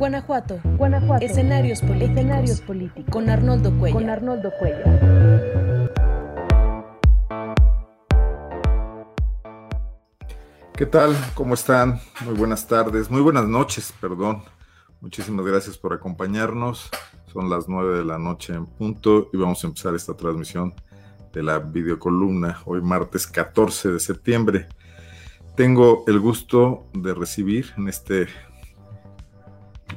Guanajuato. 0.00 0.58
Guanajuato. 0.78 1.26
Escenarios 1.26 1.82
políticos. 1.82 2.16
Escenarios 2.16 2.60
políticos. 2.62 3.04
Con 3.10 3.28
Arnoldo 3.28 3.70
Cuellar. 3.78 4.00
Con 4.00 4.08
Arnoldo 4.08 4.50
Cuellar. 4.58 6.00
¿Qué 10.74 10.86
tal? 10.86 11.14
¿Cómo 11.34 11.52
están? 11.52 12.00
Muy 12.24 12.32
buenas 12.32 12.66
tardes, 12.66 13.10
muy 13.10 13.20
buenas 13.20 13.44
noches, 13.44 13.92
perdón. 14.00 14.42
Muchísimas 15.02 15.44
gracias 15.44 15.76
por 15.76 15.92
acompañarnos. 15.92 16.88
Son 17.30 17.50
las 17.50 17.68
nueve 17.68 17.98
de 17.98 18.04
la 18.06 18.18
noche 18.18 18.54
en 18.54 18.64
punto 18.64 19.28
y 19.34 19.36
vamos 19.36 19.62
a 19.62 19.66
empezar 19.66 19.94
esta 19.94 20.16
transmisión 20.16 20.72
de 21.30 21.42
la 21.42 21.58
videocolumna 21.58 22.62
hoy 22.64 22.80
martes 22.80 23.26
14 23.26 23.90
de 23.90 24.00
septiembre. 24.00 24.66
Tengo 25.56 26.04
el 26.06 26.20
gusto 26.20 26.86
de 26.94 27.12
recibir 27.12 27.66
en 27.76 27.88
este, 27.90 28.28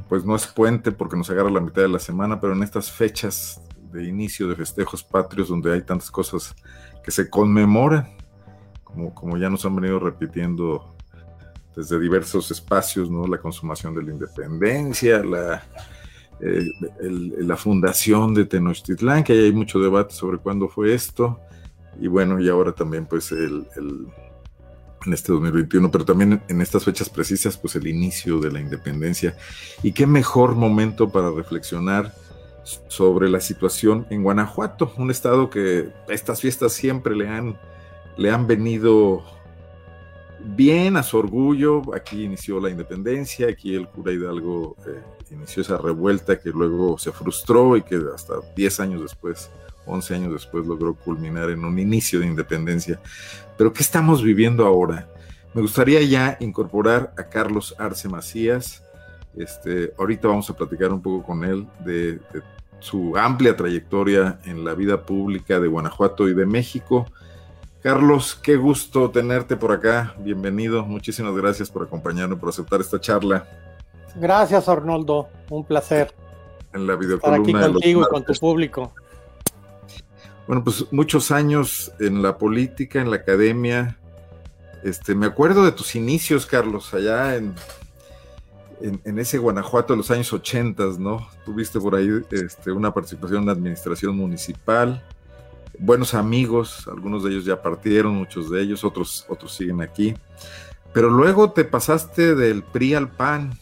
pues 0.10 0.26
no 0.26 0.36
es 0.36 0.48
puente 0.48 0.92
porque 0.92 1.18
nos 1.18 1.30
agarra 1.30 1.50
la 1.50 1.62
mitad 1.62 1.82
de 1.82 1.90
la 1.90 2.00
semana, 2.00 2.40
pero 2.40 2.54
en 2.54 2.64
estas 2.64 2.92
fechas 2.92 3.62
de 3.92 4.04
inicio 4.06 4.48
de 4.48 4.56
festejos 4.56 5.04
patrios 5.04 5.50
donde 5.50 5.74
hay 5.74 5.82
tantas 5.82 6.10
cosas 6.10 6.56
que 7.04 7.12
se 7.12 7.30
conmemoran, 7.30 8.18
como, 8.84 9.14
como 9.14 9.38
ya 9.38 9.50
nos 9.50 9.66
han 9.66 9.76
venido 9.76 10.00
repitiendo 10.00 10.96
desde 11.76 12.00
diversos 12.00 12.52
espacios, 12.52 13.10
¿no? 13.10 13.26
La 13.28 13.38
consumación 13.38 13.96
de 13.96 14.04
la 14.04 14.12
independencia, 14.12 15.24
la, 15.24 15.64
eh, 16.40 16.66
la 17.00 17.56
fundación 17.56 18.34
de 18.34 18.46
Tenochtitlán, 18.46 19.24
que 19.24 19.34
ahí 19.34 19.46
hay 19.46 19.54
mucho 19.54 19.80
debate 19.80 20.14
sobre 20.14 20.38
cuándo 20.38 20.68
fue 20.68 20.94
esto, 20.94 21.40
y 22.00 22.08
bueno, 22.08 22.40
y 22.40 22.50
ahora 22.50 22.72
también 22.72 23.06
pues 23.06 23.32
el, 23.32 23.68
en 25.06 25.14
este 25.14 25.32
2021, 25.32 25.92
pero 25.92 26.06
también 26.06 26.42
en 26.48 26.62
estas 26.62 26.84
fechas 26.84 27.10
precisas, 27.10 27.58
pues 27.58 27.76
el 27.76 27.88
inicio 27.88 28.40
de 28.40 28.52
la 28.52 28.60
independencia. 28.60 29.36
Y 29.82 29.92
qué 29.92 30.08
mejor 30.08 30.56
momento 30.56 31.10
para 31.10 31.32
reflexionar 31.32 32.14
sobre 32.88 33.30
la 33.30 33.42
situación 33.42 34.08
en 34.10 34.24
Guanajuato, 34.24 34.94
un 34.98 35.12
estado 35.12 35.50
que 35.50 35.90
estas 36.08 36.42
fiestas 36.42 36.74
siempre 36.74 37.16
le 37.16 37.28
han, 37.28 37.58
le 38.18 38.32
han 38.32 38.48
venido 38.48 39.24
bien 40.40 40.98
a 40.98 41.04
su 41.04 41.18
orgullo. 41.18 41.82
Aquí 41.96 42.24
inició 42.24 42.60
la 42.60 42.70
independencia, 42.70 43.48
aquí 43.48 43.76
el 43.76 43.88
cura 43.88 44.12
Hidalgo 44.12 44.76
eh, 44.88 45.02
inició 45.32 45.62
esa 45.62 45.78
revuelta 45.78 46.40
que 46.40 46.50
luego 46.50 46.98
se 46.98 47.12
frustró 47.12 47.76
y 47.78 47.82
que 47.82 48.00
hasta 48.14 48.36
10 48.56 48.80
años 48.80 49.02
después, 49.02 49.50
11 49.86 50.16
años 50.16 50.34
después 50.34 50.66
logró 50.66 50.96
culminar 50.96 51.50
en 51.50 51.66
un 51.66 51.78
inicio 51.80 52.20
de 52.20 52.28
independencia. 52.28 53.00
Pero 53.58 53.74
¿qué 53.74 53.84
estamos 53.84 54.24
viviendo 54.24 54.66
ahora? 54.66 55.10
Me 55.54 55.62
gustaría 55.62 56.02
ya 56.02 56.38
incorporar 56.40 57.14
a 57.18 57.24
Carlos 57.24 57.76
Arce 57.78 58.10
Macías. 58.10 58.84
Este, 59.36 59.94
ahorita 59.98 60.28
vamos 60.28 60.50
a 60.50 60.56
platicar 60.56 60.92
un 60.92 61.02
poco 61.02 61.24
con 61.24 61.44
él 61.44 61.68
de, 61.86 62.14
de 62.14 62.42
su 62.80 63.16
amplia 63.18 63.56
trayectoria 63.56 64.40
en 64.46 64.64
la 64.64 64.74
vida 64.74 65.06
pública 65.06 65.60
de 65.60 65.68
Guanajuato 65.68 66.28
y 66.28 66.34
de 66.34 66.46
México. 66.46 67.06
Carlos, 67.84 68.40
qué 68.42 68.56
gusto 68.56 69.12
tenerte 69.12 69.58
por 69.58 69.74
acá. 69.74 70.16
Bienvenido. 70.20 70.86
Muchísimas 70.86 71.36
gracias 71.36 71.70
por 71.70 71.84
acompañarnos, 71.84 72.40
por 72.40 72.48
aceptar 72.48 72.80
esta 72.80 73.00
charla. 73.00 73.46
Gracias, 74.16 74.70
Arnoldo. 74.70 75.28
Un 75.50 75.66
placer. 75.66 76.14
En 76.74 76.88
la 76.88 76.94
Estar 76.94 77.34
aquí 77.34 77.52
contigo 77.52 78.02
y 78.02 78.06
con 78.06 78.24
tu 78.24 78.34
público. 78.34 78.94
Bueno, 80.48 80.64
pues 80.64 80.92
muchos 80.92 81.32
años 81.32 81.92
en 82.00 82.22
la 82.22 82.38
política, 82.38 83.02
en 83.02 83.10
la 83.10 83.18
academia. 83.18 83.98
Este, 84.84 85.16
me 85.16 85.26
acuerdo 85.26 85.64
de 85.64 85.72
tus 85.72 85.96
inicios, 85.96 86.46
Carlos, 86.46 86.94
allá 86.94 87.36
en, 87.36 87.56
en, 88.82 89.20
ese 89.20 89.38
Guanajuato 89.38 89.94
de 89.94 89.98
los 89.98 90.12
años 90.12 90.34
80, 90.34 90.84
¿no? 91.00 91.30
Tuviste 91.46 91.80
por 91.80 91.96
ahí 91.96 92.10
este, 92.32 92.72
una 92.72 92.94
participación 92.94 93.42
en 93.42 93.46
la 93.46 93.52
administración 93.54 94.18
municipal 94.18 95.02
buenos 95.80 96.14
amigos, 96.14 96.88
algunos 96.88 97.24
de 97.24 97.32
ellos 97.32 97.46
ya 97.46 97.62
partieron, 97.62 98.16
muchos 98.16 98.50
de 98.50 98.62
ellos, 98.62 98.84
otros, 98.84 99.26
otros 99.28 99.54
siguen 99.54 99.82
aquí. 99.82 100.16
Pero 100.94 101.10
luego 101.10 101.52
te 101.52 101.64
pasaste 101.64 102.36
del 102.36 102.64
PRI 102.64 102.94
al 102.96 103.10
PAN 103.10 103.58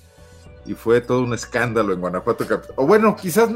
y 0.66 0.74
fue 0.74 1.02
todo 1.02 1.24
un 1.24 1.34
escándalo 1.34 1.94
en 1.94 2.02
Guanajuato. 2.02 2.46
O 2.76 2.86
bueno, 2.86 3.16
quizás, 3.16 3.50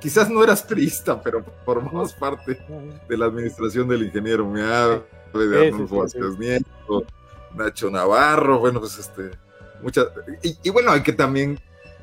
quizás 0.00 0.30
no 0.30 0.42
eras 0.42 0.62
priista, 0.62 1.20
pero 1.22 1.44
formabas 1.64 2.12
parte 2.12 2.58
de 3.08 3.16
la 3.16 3.26
administración 3.26 3.88
del 3.88 4.04
ingeniero 4.04 4.48
Meado, 4.48 5.06
de 5.34 5.68
Arnulfo 5.68 5.98
Vázquez 5.98 6.38
Nieto, 6.38 7.04
Nacho 7.54 7.90
Navarro, 7.90 8.58
bueno, 8.58 8.80
pues 8.80 8.98
este, 8.98 9.30
muchas. 9.82 10.06
Y, 10.42 10.56
y 10.62 10.70
bueno, 10.70 10.92
hay 10.92 11.02
que 11.02 11.12
también 11.12 11.58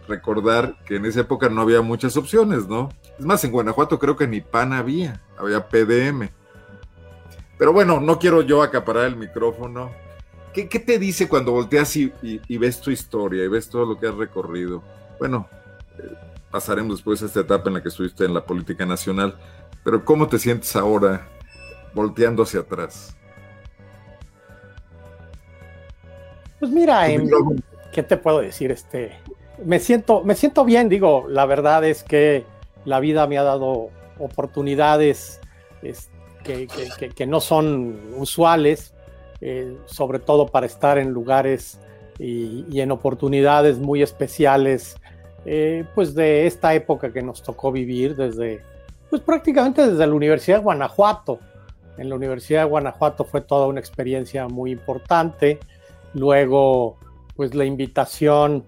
recordar 0.07 0.75
que 0.85 0.97
en 0.97 1.05
esa 1.05 1.21
época 1.21 1.49
no 1.49 1.61
había 1.61 1.81
muchas 1.81 2.17
opciones, 2.17 2.67
¿no? 2.67 2.89
Es 3.17 3.25
más, 3.25 3.43
en 3.43 3.51
Guanajuato 3.51 3.99
creo 3.99 4.15
que 4.15 4.27
ni 4.27 4.41
PAN 4.41 4.73
había, 4.73 5.21
había 5.37 5.67
PDM. 5.67 6.29
Pero 7.57 7.73
bueno, 7.73 7.99
no 7.99 8.19
quiero 8.19 8.41
yo 8.41 8.61
acaparar 8.61 9.05
el 9.05 9.15
micrófono. 9.15 9.91
¿Qué, 10.53 10.67
qué 10.69 10.79
te 10.79 10.99
dice 10.99 11.27
cuando 11.27 11.51
volteas 11.51 11.95
y, 11.95 12.13
y, 12.21 12.41
y, 12.47 12.57
ves 12.57 12.79
tu 12.79 12.91
historia 12.91 13.43
y 13.43 13.47
ves 13.47 13.69
todo 13.69 13.85
lo 13.85 13.99
que 13.99 14.07
has 14.07 14.15
recorrido? 14.15 14.83
Bueno, 15.19 15.49
pasaremos 16.55 16.95
después 16.95 17.21
a 17.21 17.25
esta 17.25 17.41
etapa 17.41 17.67
en 17.67 17.73
la 17.73 17.83
que 17.83 17.89
estuviste 17.89 18.23
en 18.23 18.33
la 18.33 18.45
política 18.45 18.85
nacional, 18.85 19.35
pero 19.83 20.05
¿cómo 20.05 20.25
te 20.29 20.39
sientes 20.39 20.73
ahora 20.77 21.27
volteando 21.93 22.43
hacia 22.43 22.61
atrás? 22.61 23.13
Pues 26.57 26.71
mira, 26.71 27.07
¿qué 27.91 28.03
te 28.03 28.15
puedo 28.15 28.39
decir? 28.39 28.71
Este, 28.71 29.11
me 29.65 29.81
siento, 29.81 30.23
me 30.23 30.33
siento 30.33 30.63
bien, 30.63 30.87
digo, 30.87 31.25
la 31.27 31.45
verdad 31.45 31.83
es 31.83 32.03
que 32.03 32.45
la 32.85 33.01
vida 33.01 33.27
me 33.27 33.37
ha 33.37 33.43
dado 33.43 33.89
oportunidades 34.17 35.41
es, 35.81 36.09
que, 36.45 36.69
que, 36.97 37.09
que, 37.09 37.27
no 37.27 37.41
son 37.41 37.99
usuales, 38.15 38.93
eh, 39.41 39.75
sobre 39.87 40.19
todo 40.19 40.47
para 40.47 40.67
estar 40.67 40.99
en 40.99 41.09
lugares 41.09 41.81
y, 42.17 42.63
y 42.71 42.79
en 42.79 42.91
oportunidades 42.91 43.77
muy 43.77 44.01
especiales, 44.01 44.95
eh, 45.45 45.85
pues 45.93 46.15
de 46.15 46.47
esta 46.47 46.73
época 46.73 47.13
que 47.13 47.21
nos 47.21 47.43
tocó 47.43 47.71
vivir 47.71 48.15
desde, 48.15 48.61
pues 49.09 49.21
prácticamente 49.21 49.87
desde 49.87 50.07
la 50.07 50.13
Universidad 50.13 50.57
de 50.57 50.63
Guanajuato. 50.63 51.39
En 51.97 52.09
la 52.09 52.15
Universidad 52.15 52.63
de 52.63 52.69
Guanajuato 52.69 53.23
fue 53.23 53.41
toda 53.41 53.67
una 53.67 53.79
experiencia 53.79 54.47
muy 54.47 54.71
importante. 54.71 55.59
Luego, 56.13 56.97
pues 57.35 57.53
la 57.53 57.65
invitación 57.65 58.65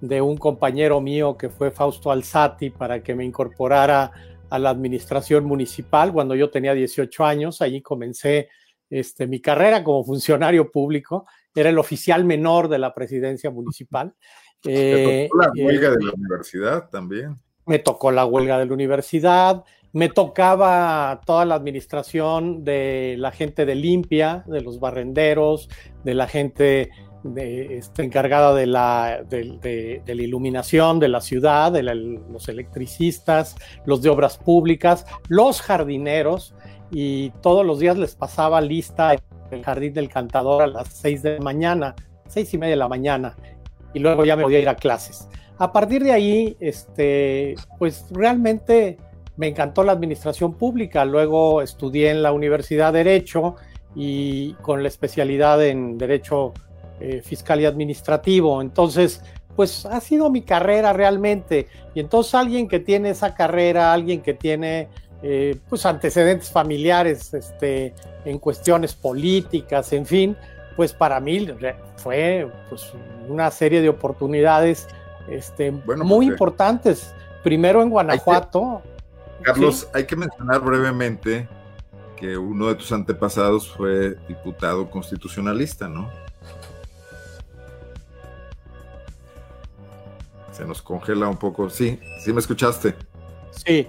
de 0.00 0.20
un 0.20 0.36
compañero 0.36 1.00
mío 1.00 1.36
que 1.36 1.48
fue 1.48 1.70
Fausto 1.70 2.10
Alzati 2.10 2.70
para 2.70 3.02
que 3.02 3.14
me 3.14 3.24
incorporara 3.24 4.12
a 4.50 4.58
la 4.58 4.70
administración 4.70 5.44
municipal 5.44 6.12
cuando 6.12 6.34
yo 6.34 6.50
tenía 6.50 6.74
18 6.74 7.24
años. 7.24 7.60
Allí 7.62 7.82
comencé 7.82 8.48
este, 8.90 9.26
mi 9.26 9.40
carrera 9.40 9.82
como 9.82 10.04
funcionario 10.04 10.70
público. 10.70 11.26
Era 11.54 11.70
el 11.70 11.78
oficial 11.78 12.24
menor 12.24 12.68
de 12.68 12.78
la 12.78 12.94
presidencia 12.94 13.50
municipal. 13.50 14.14
Eh, 14.64 15.28
la 15.38 15.50
huelga 15.54 15.88
eh, 15.88 15.96
de 15.98 16.04
la 16.04 16.12
universidad 16.12 16.88
también. 16.90 17.38
Me 17.66 17.78
tocó 17.78 18.10
la 18.10 18.24
huelga 18.24 18.58
de 18.58 18.66
la 18.66 18.74
universidad. 18.74 19.64
Me 19.92 20.08
tocaba 20.08 21.20
toda 21.24 21.44
la 21.44 21.54
administración 21.54 22.64
de 22.64 23.16
la 23.18 23.30
gente 23.30 23.64
de 23.64 23.74
limpia, 23.74 24.44
de 24.46 24.60
los 24.60 24.80
barrenderos, 24.80 25.68
de 26.04 26.14
la 26.14 26.26
gente 26.26 26.90
de, 27.22 27.78
este, 27.78 28.04
encargada 28.04 28.54
de 28.54 28.66
la, 28.66 29.24
de, 29.28 29.58
de, 29.60 30.02
de 30.04 30.14
la, 30.14 30.22
iluminación 30.22 31.00
de 31.00 31.08
la 31.08 31.20
ciudad, 31.20 31.72
de 31.72 31.82
la, 31.82 31.94
los 31.94 32.48
electricistas, 32.48 33.56
los 33.86 34.02
de 34.02 34.10
obras 34.10 34.38
públicas, 34.38 35.06
los 35.28 35.60
jardineros, 35.62 36.54
y 36.90 37.30
todos 37.42 37.66
los 37.66 37.78
días 37.78 37.98
les 37.98 38.14
pasaba 38.14 38.60
lista 38.60 39.14
en 39.14 39.20
el 39.50 39.64
jardín 39.64 39.92
del 39.92 40.08
cantador 40.08 40.62
a 40.62 40.66
las 40.66 40.88
seis 40.88 41.22
de 41.22 41.34
la 41.34 41.40
mañana, 41.40 41.94
seis 42.26 42.52
y 42.54 42.58
media 42.58 42.72
de 42.72 42.78
la 42.78 42.88
mañana, 42.88 43.36
y 43.94 43.98
luego 43.98 44.24
ya 44.24 44.36
me 44.36 44.42
podía 44.42 44.60
ir 44.60 44.68
a 44.68 44.76
clases. 44.76 45.28
A 45.58 45.72
partir 45.72 46.04
de 46.04 46.12
ahí, 46.12 46.56
este, 46.60 47.56
pues 47.78 48.06
realmente 48.10 48.98
me 49.36 49.48
encantó 49.48 49.82
la 49.84 49.92
administración 49.92 50.54
pública, 50.54 51.04
luego 51.04 51.62
estudié 51.62 52.10
en 52.10 52.22
la 52.22 52.32
Universidad 52.32 52.92
de 52.92 53.04
Derecho 53.04 53.56
y 53.94 54.52
con 54.54 54.82
la 54.82 54.88
especialidad 54.88 55.64
en 55.64 55.98
Derecho 55.98 56.52
eh, 57.00 57.22
fiscal 57.24 57.60
y 57.60 57.64
administrativo. 57.64 58.60
Entonces, 58.60 59.22
pues 59.54 59.86
ha 59.86 60.00
sido 60.00 60.30
mi 60.30 60.42
carrera 60.42 60.92
realmente. 60.92 61.66
Y 61.94 62.00
entonces 62.00 62.34
alguien 62.34 62.68
que 62.68 62.78
tiene 62.78 63.10
esa 63.10 63.34
carrera, 63.34 63.92
alguien 63.92 64.20
que 64.20 64.34
tiene 64.34 64.88
eh, 65.22 65.56
pues 65.68 65.84
antecedentes 65.84 66.50
familiares 66.50 67.34
este, 67.34 67.92
en 68.24 68.38
cuestiones 68.38 68.94
políticas, 68.94 69.92
en 69.92 70.06
fin, 70.06 70.36
pues 70.78 70.92
para 70.92 71.18
mí 71.18 71.44
fue 71.96 72.48
pues, 72.68 72.92
una 73.28 73.50
serie 73.50 73.82
de 73.82 73.88
oportunidades 73.88 74.86
este, 75.28 75.72
bueno, 75.72 76.04
muy 76.04 76.26
importantes. 76.26 77.12
Primero 77.42 77.82
en 77.82 77.90
Guanajuato. 77.90 78.80
Que, 79.38 79.42
Carlos, 79.42 79.80
¿sí? 79.80 79.86
hay 79.92 80.06
que 80.06 80.14
mencionar 80.14 80.60
brevemente 80.60 81.48
que 82.14 82.38
uno 82.38 82.68
de 82.68 82.76
tus 82.76 82.92
antepasados 82.92 83.68
fue 83.68 84.14
diputado 84.28 84.88
constitucionalista, 84.88 85.88
¿no? 85.88 86.08
Se 90.52 90.64
nos 90.64 90.80
congela 90.80 91.26
un 91.26 91.38
poco. 91.38 91.68
Sí, 91.70 91.98
sí 92.20 92.32
me 92.32 92.38
escuchaste. 92.38 92.94
Sí, 93.50 93.88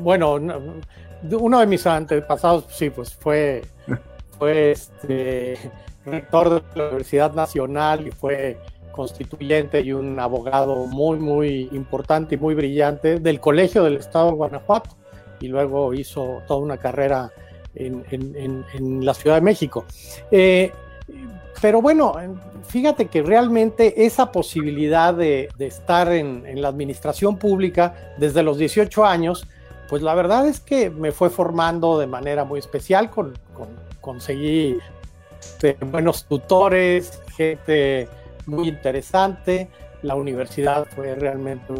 bueno, 0.00 0.34
uno 0.34 1.60
de 1.60 1.66
mis 1.66 1.86
antepasados, 1.86 2.66
sí, 2.68 2.90
pues 2.90 3.14
fue, 3.14 3.62
fue 4.38 4.72
este, 4.72 5.58
rector 6.06 6.50
de 6.50 6.62
la 6.74 6.84
Universidad 6.88 7.34
Nacional 7.34 8.06
y 8.06 8.10
fue 8.10 8.58
constituyente 8.92 9.80
y 9.82 9.92
un 9.92 10.18
abogado 10.18 10.86
muy, 10.86 11.18
muy 11.18 11.68
importante 11.72 12.36
y 12.36 12.38
muy 12.38 12.54
brillante 12.54 13.20
del 13.20 13.40
Colegio 13.40 13.84
del 13.84 13.96
Estado 13.96 14.30
de 14.30 14.36
Guanajuato 14.36 14.90
y 15.40 15.48
luego 15.48 15.92
hizo 15.92 16.42
toda 16.46 16.60
una 16.60 16.78
carrera 16.78 17.30
en, 17.74 18.04
en, 18.10 19.04
la 19.04 19.12
Ciudad 19.12 19.36
de 19.36 19.42
México. 19.42 19.84
Eh, 20.30 20.72
pero 21.60 21.80
bueno, 21.80 22.14
fíjate 22.66 23.06
que 23.06 23.22
realmente 23.22 24.06
esa 24.06 24.32
posibilidad 24.32 25.14
de, 25.14 25.48
estar 25.58 26.12
en, 26.12 26.60
la 26.60 26.68
administración 26.68 27.38
pública 27.38 28.14
desde 28.18 28.42
los 28.42 28.58
18 28.58 29.04
años, 29.04 29.46
pues 29.88 30.02
la 30.02 30.14
verdad 30.14 30.46
es 30.48 30.60
que 30.60 30.90
me 30.90 31.12
fue 31.12 31.30
formando 31.30 31.98
de 31.98 32.06
manera 32.06 32.44
muy 32.44 32.58
especial, 32.58 33.10
con, 33.10 33.34
conseguí 34.00 34.78
buenos 35.90 36.24
tutores, 36.24 37.22
gente 37.36 38.08
muy 38.46 38.68
interesante, 38.68 39.68
la 40.02 40.14
universidad 40.14 40.86
fue 40.94 41.14
realmente 41.14 41.72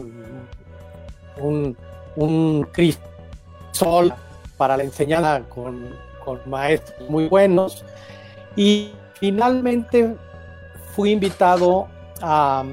un, 1.39 1.77
un, 2.17 2.69
crisol 2.73 4.13
para 4.57 4.77
la 4.77 4.83
enseñanza 4.83 5.43
con, 5.49 5.91
con 6.25 6.41
maestros 6.47 7.09
muy 7.09 7.29
buenos. 7.29 7.85
Y 8.57 8.93
Finalmente 9.19 10.15
fui 10.95 11.13
invitado 11.13 11.89
a, 12.21 12.65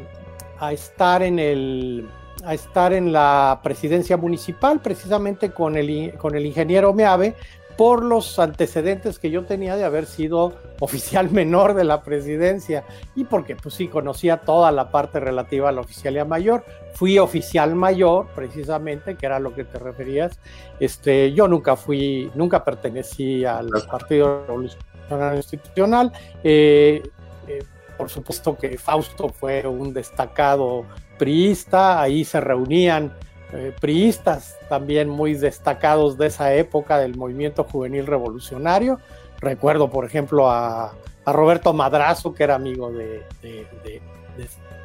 estar 0.72 1.24
en 1.24 1.40
el 1.40 2.08
a 2.46 2.54
estar 2.54 2.92
en 2.92 3.14
la 3.14 3.62
presidencia 3.64 4.18
municipal, 4.18 4.82
precisamente 4.82 5.52
con 5.52 5.78
el, 5.78 6.14
con 6.18 6.36
el 6.36 6.46
ingeniero 6.46 6.94
Meave, 6.94 7.36
por 7.78 8.04
los 8.04 8.40
antecedentes 8.40 9.20
que 9.20 9.32
yo 9.32 9.46
tenía 9.46 9.76
de 9.76 9.84
haber 9.84 10.06
sido 10.06 10.54
oficial 10.80 11.30
menor 11.32 11.74
de 11.74 11.84
la 11.84 12.04
presidencia 12.04 12.84
y 13.16 13.26
porque 13.26 13.56
pues 13.56 13.76
sí 13.76 13.88
conocía 13.88 14.38
toda 14.38 14.72
la 14.72 14.92
parte 14.92 15.20
relativa 15.20 15.70
a 15.70 15.72
la 15.72 15.82
oficialía 15.82 16.26
mayor. 16.26 16.64
Fui 16.94 17.18
oficial 17.18 17.76
mayor, 17.76 18.28
precisamente, 18.36 19.16
que 19.16 19.26
era 19.26 19.40
lo 19.40 19.54
que 19.56 19.64
te 19.64 19.80
referías. 19.80 20.40
Este, 20.80 21.34
yo 21.34 21.48
nunca 21.48 21.76
fui, 21.76 22.32
nunca 22.36 22.64
pertenecí 22.64 23.46
al 23.46 23.70
Partido 23.90 24.46
Revolucionario 24.48 25.38
institucional. 25.38 26.12
Eh, 26.44 27.02
eh, 27.48 27.64
por 27.98 28.10
supuesto 28.10 28.58
que 28.58 28.78
Fausto 28.78 29.30
fue 29.30 29.66
un 29.68 29.94
destacado 29.94 30.86
priista, 31.18 32.02
ahí 32.02 32.26
se 32.26 32.42
reunían 32.42 33.14
eh, 33.54 33.74
priistas 33.80 34.58
también 34.68 35.10
muy 35.10 35.36
destacados 35.36 36.18
de 36.18 36.28
esa 36.28 36.54
época 36.54 36.98
del 36.98 37.16
movimiento 37.16 37.64
juvenil 37.64 38.08
revolucionario. 38.08 39.00
Recuerdo, 39.40 39.90
por 39.90 40.06
ejemplo, 40.06 40.50
a, 40.50 40.94
Roberto 41.26 41.72
Madrazo, 41.74 42.34
que 42.34 42.44
era 42.44 42.56
amigo 42.56 42.92
de, 42.92 43.24
de, 43.42 44.02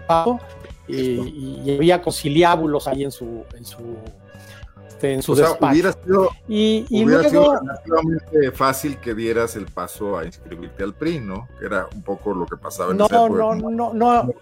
Fausto, 0.07 0.39
y, 0.87 1.63
y, 1.65 1.77
había 1.77 2.01
conciliábulos 2.01 2.87
ahí 2.87 3.05
en 3.05 3.11
su, 3.11 3.45
en 3.57 3.65
su 3.65 3.97
este, 4.99 5.15
en 5.15 5.23
su 5.23 5.33
Hubiera 5.33 5.93
sido, 5.93 6.31
y, 6.49 7.05
relativamente 7.05 8.51
fácil 8.53 8.99
que 8.99 9.15
dieras 9.15 9.55
el 9.55 9.67
paso 9.67 10.19
a 10.19 10.25
inscribirte 10.25 10.83
al 10.83 10.93
PRI, 10.93 11.21
¿no? 11.21 11.47
Que 11.59 11.67
era 11.67 11.87
un 11.95 12.03
poco 12.03 12.35
lo 12.35 12.47
que 12.47 12.57
pasaba 12.57 12.91
en 12.91 12.99
no, 12.99 13.07
no, 13.09 13.29
no, 13.55 13.71
no, 13.71 13.95
no, 13.95 14.35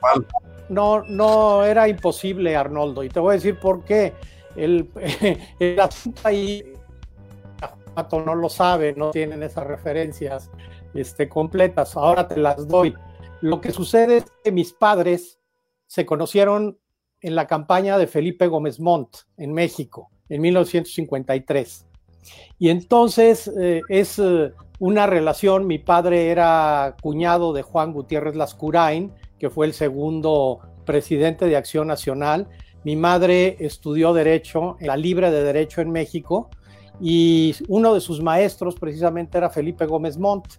no, 0.69 1.65
era 1.65 1.89
imposible, 1.89 2.57
Arnoldo, 2.57 3.03
y 3.03 3.09
te 3.09 3.21
voy 3.21 3.33
a 3.33 3.35
decir 3.35 3.59
por 3.59 3.85
qué. 3.85 4.13
El, 4.55 4.91
el 5.61 5.81
asunto 5.81 6.21
ahí, 6.25 6.73
no 8.13 8.35
lo 8.35 8.49
sabe, 8.49 8.95
no 8.95 9.11
tienen 9.11 9.43
esas 9.43 9.67
referencias 9.67 10.51
este, 10.95 11.29
completas, 11.29 11.97
ahora 11.97 12.27
te 12.29 12.37
las 12.37 12.69
doy. 12.69 12.95
Lo 13.41 13.61
que 13.61 13.73
sucede 13.73 14.19
es 14.19 14.25
que 14.43 14.53
mis 14.53 14.73
padres 14.73 15.39
se 15.87 16.07
conocieron 16.07 16.79
en 17.21 17.35
la 17.35 17.47
campaña 17.47 17.99
de 17.99 18.07
Felipe 18.07 18.47
Gómez 18.47 18.81
Montt 18.81 19.19
en 19.37 19.53
México 19.53 20.11
en 20.29 20.41
1953. 20.41 21.87
Y 22.59 22.71
entonces 22.71 23.49
eh, 23.59 23.83
es 23.89 24.19
eh, 24.19 24.53
una 24.79 25.07
relación, 25.07 25.67
mi 25.67 25.79
padre 25.79 26.31
era 26.31 26.97
cuñado 27.01 27.53
de 27.53 27.63
Juan 27.63 27.93
Gutiérrez 27.93 28.35
Lascurain, 28.37 29.13
que 29.39 29.51
fue 29.51 29.67
el 29.67 29.73
segundo 29.73 30.61
presidente 30.85 31.47
de 31.47 31.57
Acción 31.57 31.87
Nacional. 31.87 32.49
Mi 32.85 32.97
madre 32.97 33.57
estudió 33.61 34.13
Derecho, 34.15 34.77
la 34.81 34.97
Libre 34.97 35.31
de 35.31 35.43
Derecho 35.43 35.81
en 35.81 35.91
México, 35.91 36.51
y 37.01 37.55
uno 37.69 37.95
de 37.95 38.01
sus 38.01 38.23
maestros 38.23 38.77
precisamente 38.77 39.37
era 39.39 39.51
Felipe 39.51 39.87
Gómez 39.87 40.17
Montt. 40.17 40.55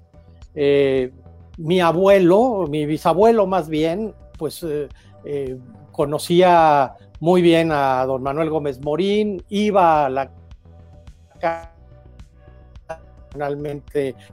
Eh, 0.54 1.12
mi 1.58 1.80
abuelo, 1.80 2.66
mi 2.70 2.86
bisabuelo 2.86 3.48
más 3.48 3.70
bien, 3.70 4.14
pues 4.38 4.66
conocía 5.92 6.94
muy 7.20 7.42
bien 7.42 7.72
a 7.72 8.06
don 8.06 8.22
Manuel 8.22 8.50
Gómez 8.50 8.80
Morín, 8.82 9.44
iba 9.50 10.06
a 10.06 10.10
la 10.10 10.32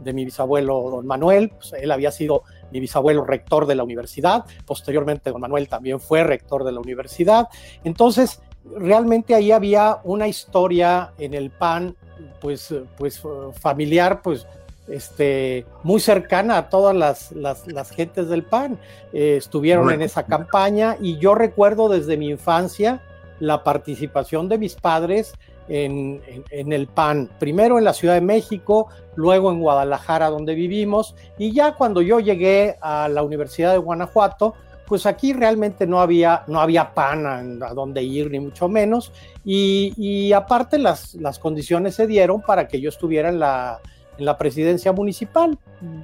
de 0.00 0.12
mi 0.12 0.24
bisabuelo 0.24 0.90
don 0.90 1.06
Manuel, 1.06 1.50
pues, 1.50 1.74
él 1.74 1.90
había 1.90 2.10
sido 2.10 2.42
mi 2.70 2.80
bisabuelo 2.80 3.24
rector 3.24 3.66
de 3.66 3.74
la 3.74 3.84
universidad, 3.84 4.44
posteriormente 4.66 5.30
don 5.30 5.40
Manuel 5.40 5.68
también 5.68 6.00
fue 6.00 6.24
rector 6.24 6.64
de 6.64 6.72
la 6.72 6.80
universidad, 6.80 7.48
entonces 7.84 8.40
realmente 8.76 9.34
ahí 9.34 9.52
había 9.52 9.98
una 10.04 10.28
historia 10.28 11.12
en 11.18 11.34
el 11.34 11.50
PAN 11.50 11.96
pues, 12.40 12.74
pues 12.96 13.22
familiar 13.60 14.22
pues 14.22 14.46
este, 14.88 15.66
muy 15.82 16.00
cercana 16.00 16.58
a 16.58 16.68
todas 16.68 16.94
las, 16.94 17.32
las, 17.32 17.90
gentes 17.90 18.28
del 18.28 18.42
PAN. 18.42 18.78
Eh, 19.12 19.36
estuvieron 19.38 19.90
en 19.90 20.02
esa 20.02 20.24
campaña 20.24 20.96
y 21.00 21.18
yo 21.18 21.34
recuerdo 21.34 21.88
desde 21.88 22.16
mi 22.16 22.28
infancia 22.28 23.00
la 23.40 23.64
participación 23.64 24.48
de 24.48 24.58
mis 24.58 24.74
padres 24.74 25.34
en, 25.68 26.20
el 26.50 26.86
PAN, 26.86 27.30
primero 27.38 27.78
en 27.78 27.84
la 27.84 27.92
Ciudad 27.92 28.14
de 28.14 28.20
México, 28.20 28.88
luego 29.16 29.50
en 29.50 29.60
Guadalajara 29.60 30.28
donde 30.30 30.54
vivimos 30.54 31.14
y 31.38 31.52
ya 31.52 31.74
cuando 31.74 32.02
yo 32.02 32.20
llegué 32.20 32.76
a 32.80 33.08
la 33.08 33.22
Universidad 33.22 33.72
de 33.72 33.78
Guanajuato, 33.78 34.54
pues 34.86 35.06
aquí 35.06 35.32
realmente 35.32 35.86
no 35.86 36.00
había, 36.00 36.44
no 36.46 36.60
había 36.60 36.92
PAN 36.92 37.62
a, 37.62 37.72
dónde 37.74 38.02
ir 38.02 38.30
ni 38.30 38.40
mucho 38.40 38.68
menos 38.68 39.12
y, 39.44 39.94
y 39.96 40.32
aparte 40.32 40.78
las, 40.78 41.14
las 41.14 41.38
condiciones 41.38 41.94
se 41.94 42.06
dieron 42.06 42.42
para 42.42 42.68
que 42.68 42.80
yo 42.80 42.88
estuviera 42.90 43.28
en 43.28 43.38
la 43.38 43.80
en 44.18 44.24
la 44.24 44.38
presidencia 44.38 44.92
municipal. 44.92 45.58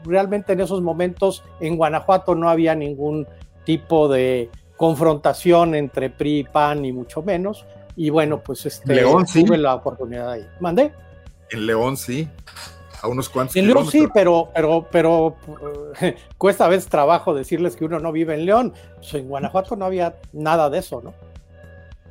Realmente 0.04 0.52
en 0.52 0.60
esos 0.60 0.82
momentos 0.82 1.44
en 1.60 1.76
Guanajuato 1.76 2.34
no 2.34 2.48
había 2.48 2.74
ningún 2.74 3.26
tipo 3.64 4.08
de 4.08 4.50
confrontación 4.76 5.74
entre 5.74 6.10
PRI 6.10 6.38
y 6.38 6.44
PAN, 6.44 6.82
ni 6.82 6.92
mucho 6.92 7.22
menos. 7.22 7.66
Y 7.96 8.10
bueno, 8.10 8.40
pues 8.40 8.66
este, 8.66 8.94
León, 8.94 9.26
sí. 9.26 9.44
tuve 9.44 9.58
la 9.58 9.74
oportunidad 9.74 10.30
ahí. 10.30 10.46
¿Mandé? 10.60 10.92
En 11.50 11.66
León 11.66 11.96
sí. 11.96 12.28
A 13.02 13.08
unos 13.08 13.28
cuantos. 13.28 13.56
En 13.56 13.66
León 13.66 13.86
sí, 13.86 14.06
pero, 14.12 14.50
pero, 14.54 14.86
pero 14.90 15.36
cuesta 16.38 16.66
a 16.66 16.68
veces 16.68 16.88
trabajo 16.88 17.34
decirles 17.34 17.76
que 17.76 17.84
uno 17.84 17.98
no 17.98 18.12
vive 18.12 18.34
en 18.34 18.46
León. 18.46 18.74
Pues 18.96 19.14
en 19.14 19.28
Guanajuato 19.28 19.76
no 19.76 19.84
había 19.84 20.16
nada 20.32 20.68
de 20.70 20.78
eso, 20.78 21.00
¿no? 21.02 21.14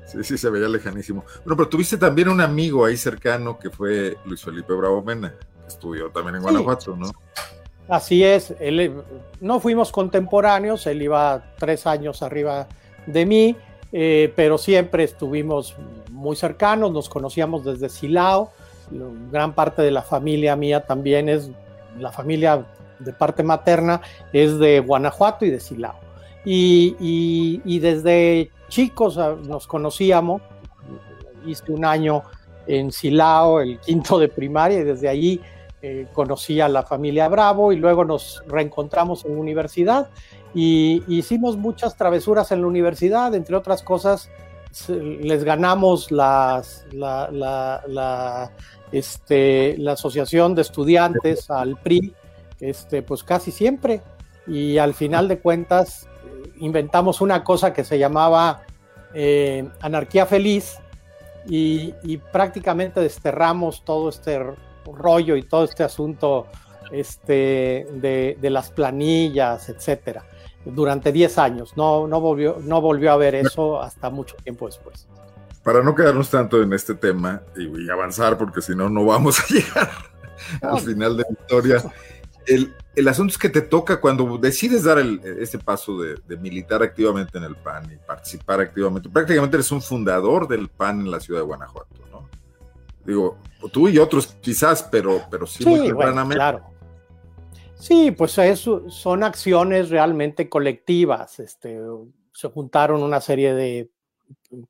Sí, 0.06 0.24
sí, 0.24 0.38
se 0.38 0.50
veía 0.50 0.68
lejanísimo. 0.68 1.24
Bueno, 1.46 1.56
pero 1.56 1.70
tuviste 1.70 1.98
también 1.98 2.30
un 2.30 2.42
amigo 2.42 2.86
ahí 2.86 2.98
cercano 2.98 3.60
que 3.60 3.70
fue 3.70 4.18
Luis 4.26 4.44
Felipe 4.44 4.74
Bravo 4.74 5.04
Mena 5.04 5.36
estudió 5.70 6.10
también 6.10 6.36
en 6.36 6.42
Guanajuato, 6.42 6.96
¿no? 6.96 7.12
Así 7.88 8.24
es, 8.24 8.54
él, 8.60 9.02
no 9.40 9.60
fuimos 9.60 9.92
contemporáneos, 9.92 10.86
él 10.86 11.02
iba 11.02 11.54
tres 11.58 11.88
años 11.88 12.22
arriba 12.22 12.68
de 13.08 13.26
mí, 13.26 13.56
eh, 13.92 14.34
pero 14.36 14.58
siempre 14.58 15.04
estuvimos 15.04 15.76
muy 16.12 16.36
cercanos, 16.36 16.92
nos 16.92 17.10
conocíamos 17.10 17.64
desde 17.64 17.90
Silao, 17.90 18.52
gran 19.32 19.54
parte 19.54 19.82
de 19.82 19.92
la 19.92 20.02
familia 20.02 20.56
mía 20.56 20.82
también 20.82 21.30
es, 21.30 21.52
la 21.98 22.12
familia 22.12 22.66
de 23.00 23.14
parte 23.14 23.44
materna 23.44 24.02
es 24.34 24.58
de 24.58 24.80
Guanajuato 24.80 25.46
y 25.46 25.52
de 25.52 25.60
Silao. 25.60 25.96
Y, 26.46 26.96
y 27.64 27.80
desde 27.80 28.50
chicos 28.70 29.18
ah, 29.18 29.36
nos 29.44 29.68
conocíamos, 29.68 30.42
hice 31.46 31.72
un 31.72 31.86
año 31.86 32.24
en 32.68 32.92
Silao, 32.92 33.60
el 33.62 33.80
quinto 33.80 34.20
de 34.20 34.30
primaria, 34.30 34.80
y 34.80 34.84
desde 34.84 35.10
allí 35.10 35.42
eh, 35.82 36.08
conocí 36.14 36.60
a 36.60 36.68
la 36.68 36.84
familia 36.84 37.30
Bravo 37.30 37.72
y 37.72 37.78
luego 37.78 38.04
nos 38.04 38.44
reencontramos 38.48 39.24
en 39.24 39.38
universidad 39.38 40.10
y 40.54 41.04
hicimos 41.08 41.58
muchas 41.58 41.96
travesuras 41.96 42.52
en 42.52 42.62
la 42.62 42.68
universidad, 42.68 43.34
entre 43.36 43.56
otras 43.56 43.84
cosas 43.84 44.30
les 44.88 45.44
ganamos 45.44 46.12
la, 46.12 46.62
la, 46.92 48.52
este, 48.92 49.76
la 49.78 49.94
asociación 49.94 50.56
de 50.56 50.62
estudiantes 50.62 51.50
al 51.50 51.78
PRI, 51.78 52.14
este, 52.60 53.02
pues 53.02 53.24
casi 53.24 53.52
siempre. 53.52 54.02
Y 54.48 54.78
al 54.78 54.94
final 54.94 55.28
de 55.28 55.40
cuentas 55.40 56.08
inventamos 56.60 57.22
una 57.22 57.44
cosa 57.44 57.74
que 57.74 57.84
se 57.84 57.98
llamaba 57.98 58.64
eh, 59.14 59.68
Anarquía 59.82 60.26
Feliz 60.26 60.78
y, 61.48 62.18
prácticamente 62.32 63.00
desterramos 63.00 63.84
todo 63.84 64.10
este 64.10 64.40
rollo 64.86 65.36
y 65.36 65.44
todo 65.44 65.64
este 65.64 65.84
asunto 65.84 66.48
este, 66.92 67.88
de, 67.94 68.50
las 68.50 68.72
planillas, 68.72 69.70
etcétera, 69.70 70.26
durante 70.66 71.12
10 71.12 71.38
años. 71.38 71.74
No, 71.76 72.08
no, 72.08 72.20
volvió, 72.20 72.58
no 72.62 72.82
volvió 72.82 73.12
a 73.12 73.18
ver 73.18 73.36
eso 73.36 73.82
hasta 73.82 74.10
mucho 74.10 74.36
tiempo 74.44 74.66
después. 74.68 75.08
Para 75.64 75.84
no 75.84 75.94
quedarnos 75.94 76.30
tanto 76.30 76.62
en 76.62 76.74
este 76.74 76.96
tema 76.96 77.42
y, 77.56 77.90
avanzar, 77.90 78.38
porque 78.38 78.62
si 78.62 78.76
no, 78.76 78.90
no 78.90 79.06
vamos 79.06 79.40
a 79.40 79.48
llegar 79.54 79.90
al 80.62 80.80
final 80.80 81.18
de 81.18 81.24
la 81.24 81.42
historia. 81.42 81.84
El, 82.46 82.74
el, 82.96 83.08
asunto 83.08 83.34
es 83.34 83.38
que 83.38 83.50
te 83.50 83.62
toca 83.62 84.02
cuando 84.02 84.38
decides 84.38 84.84
dar 84.84 84.98
el, 84.98 85.22
este 85.40 85.60
paso 85.60 86.00
de, 86.00 86.16
de, 86.28 86.38
militar 86.38 86.82
activamente 86.82 87.38
en 87.38 87.44
el 87.44 87.56
PAN 87.56 87.92
y 87.92 87.98
participar 87.98 88.60
activamente. 88.62 89.10
Prácticamente 89.10 89.58
eres 89.58 89.72
un 89.72 89.82
fundador 89.82 90.48
del 90.48 90.70
PAN 90.70 91.02
en 91.02 91.12
la 91.12 91.20
ciudad 91.20 91.42
de 91.42 91.46
Guanajuato, 91.46 91.96
¿no? 92.12 92.28
Digo, 93.06 93.38
tú 93.72 93.88
y 93.88 94.00
otros 94.00 94.28
quizás, 94.42 94.82
pero, 94.84 95.22
pero 95.30 95.46
sí, 95.46 95.66
muy 95.66 95.88
tempranamente. 95.88 96.36
claro. 96.36 96.79
Sí, 97.80 98.12
pues 98.12 98.38
son 98.90 99.24
acciones 99.24 99.90
realmente 99.90 100.50
colectivas. 100.50 101.40
Este, 101.40 101.80
se 102.34 102.50
juntaron 102.50 103.02
una 103.02 103.22
serie 103.22 103.54
de 103.54 103.90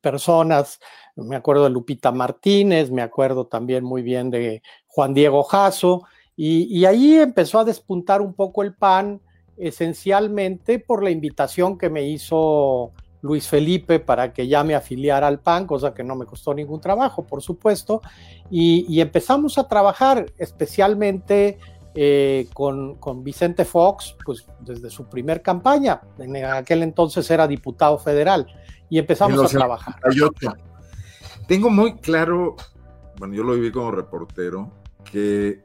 personas, 0.00 0.80
me 1.16 1.36
acuerdo 1.36 1.64
de 1.64 1.70
Lupita 1.70 2.12
Martínez, 2.12 2.90
me 2.90 3.02
acuerdo 3.02 3.46
también 3.46 3.84
muy 3.84 4.02
bien 4.02 4.30
de 4.30 4.62
Juan 4.86 5.12
Diego 5.12 5.42
Jasso, 5.42 6.04
y, 6.36 6.86
ahí 6.86 7.16
empezó 7.18 7.58
a 7.58 7.64
despuntar 7.64 8.22
un 8.22 8.32
poco 8.32 8.62
el 8.62 8.74
PAN, 8.74 9.20
esencialmente 9.58 10.78
por 10.78 11.04
la 11.04 11.10
invitación 11.10 11.76
que 11.76 11.90
me 11.90 12.04
hizo 12.04 12.92
Luis 13.20 13.46
Felipe 13.46 14.00
para 14.00 14.32
que 14.32 14.48
ya 14.48 14.64
me 14.64 14.74
afiliara 14.74 15.26
al 15.26 15.40
PAN, 15.40 15.66
cosa 15.66 15.92
que 15.92 16.02
no 16.02 16.16
me 16.16 16.24
costó 16.24 16.54
ningún 16.54 16.80
trabajo, 16.80 17.26
por 17.26 17.42
supuesto, 17.42 18.00
y, 18.50 19.00
empezamos 19.00 19.58
a 19.58 19.68
trabajar 19.68 20.32
especialmente 20.38 21.58
eh, 21.94 22.48
con, 22.54 23.24
Vicente 23.24 23.64
Fox, 23.64 24.16
pues 24.24 24.46
desde 24.60 24.90
su 24.90 25.08
primer 25.08 25.42
campaña, 25.42 26.00
en 26.18 26.44
aquel 26.44 26.82
entonces 26.82 27.28
era 27.30 27.48
diputado 27.48 27.98
federal, 27.98 28.46
y 28.88 28.98
empezamos 28.98 29.42
a 29.42 29.48
trabajar. 29.58 29.96
Tengo 31.48 31.68
muy 31.68 31.96
claro, 31.96 32.54
bueno, 33.18 33.34
yo 33.34 33.42
lo 33.42 33.54
viví 33.54 33.72
como 33.72 33.90
reportero, 33.90 34.70
que 35.10 35.64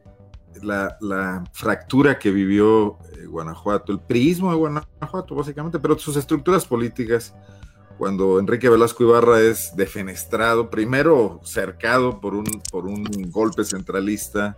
la, 0.62 1.44
fractura 1.52 2.18
que 2.18 2.30
vivió 2.30 2.98
eh, 3.12 3.26
Guanajuato, 3.26 3.92
el 3.92 4.00
prismo 4.00 4.50
de 4.50 4.56
Guanajuato, 4.56 5.34
básicamente, 5.34 5.78
pero 5.78 5.96
sus 5.98 6.16
estructuras 6.16 6.64
políticas, 6.64 7.34
cuando 7.98 8.40
Enrique 8.40 8.68
Velasco 8.68 9.04
Ibarra 9.04 9.40
es 9.40 9.74
defenestrado, 9.76 10.70
primero 10.70 11.40
cercado 11.44 12.20
por 12.20 12.34
un, 12.34 12.44
por 12.70 12.86
un 12.86 13.04
golpe 13.30 13.64
centralista, 13.64 14.56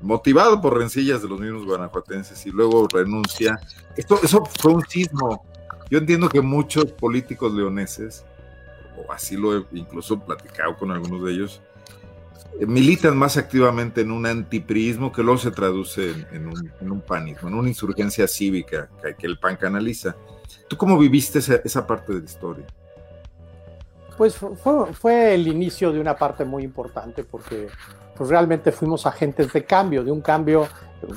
motivado 0.00 0.60
por 0.60 0.78
rencillas 0.78 1.22
de 1.22 1.28
los 1.28 1.40
mismos 1.40 1.64
guanajuatenses 1.64 2.44
y 2.46 2.50
luego 2.50 2.86
renuncia. 2.88 3.58
Esto, 3.96 4.18
eso 4.22 4.44
fue 4.44 4.72
un 4.72 4.82
sismo. 4.86 5.44
Yo 5.90 5.98
entiendo 5.98 6.28
que 6.28 6.40
muchos 6.40 6.86
políticos 6.92 7.52
leoneses, 7.52 8.24
o 8.96 9.12
así 9.12 9.36
lo 9.36 9.56
he 9.56 9.64
incluso 9.72 10.18
platicado 10.18 10.76
con 10.76 10.90
algunos 10.90 11.24
de 11.24 11.32
ellos, 11.32 11.60
eh, 12.60 12.66
militan 12.66 13.16
más 13.16 13.36
activamente 13.36 14.02
en 14.02 14.12
un 14.12 14.26
antiprismo 14.26 15.10
que 15.10 15.22
luego 15.22 15.38
se 15.38 15.50
traduce 15.50 16.12
en, 16.30 16.46
un, 16.46 16.72
en 16.80 17.00
panismo, 17.00 17.48
en 17.48 17.54
una 17.54 17.68
insurgencia 17.68 18.28
cívica 18.28 18.88
que, 19.18 19.26
el 19.26 19.38
PAN 19.38 19.56
canaliza. 19.56 20.14
¿Tú 20.68 20.76
cómo 20.76 20.96
viviste 20.96 21.40
esa, 21.40 21.86
parte 21.86 22.12
de 22.12 22.20
la 22.20 22.24
historia? 22.24 22.66
Pues 24.16 24.36
fue, 24.36 25.34
el 25.34 25.48
inicio 25.48 25.92
de 25.92 25.98
una 25.98 26.16
parte 26.16 26.44
muy 26.44 26.62
importante 26.62 27.24
porque 27.24 27.66
pues 28.16 28.30
realmente 28.30 28.72
fuimos 28.72 29.06
agentes 29.06 29.52
de 29.52 29.64
cambio, 29.64 30.04
de 30.04 30.10
un 30.10 30.20
cambio 30.20 30.66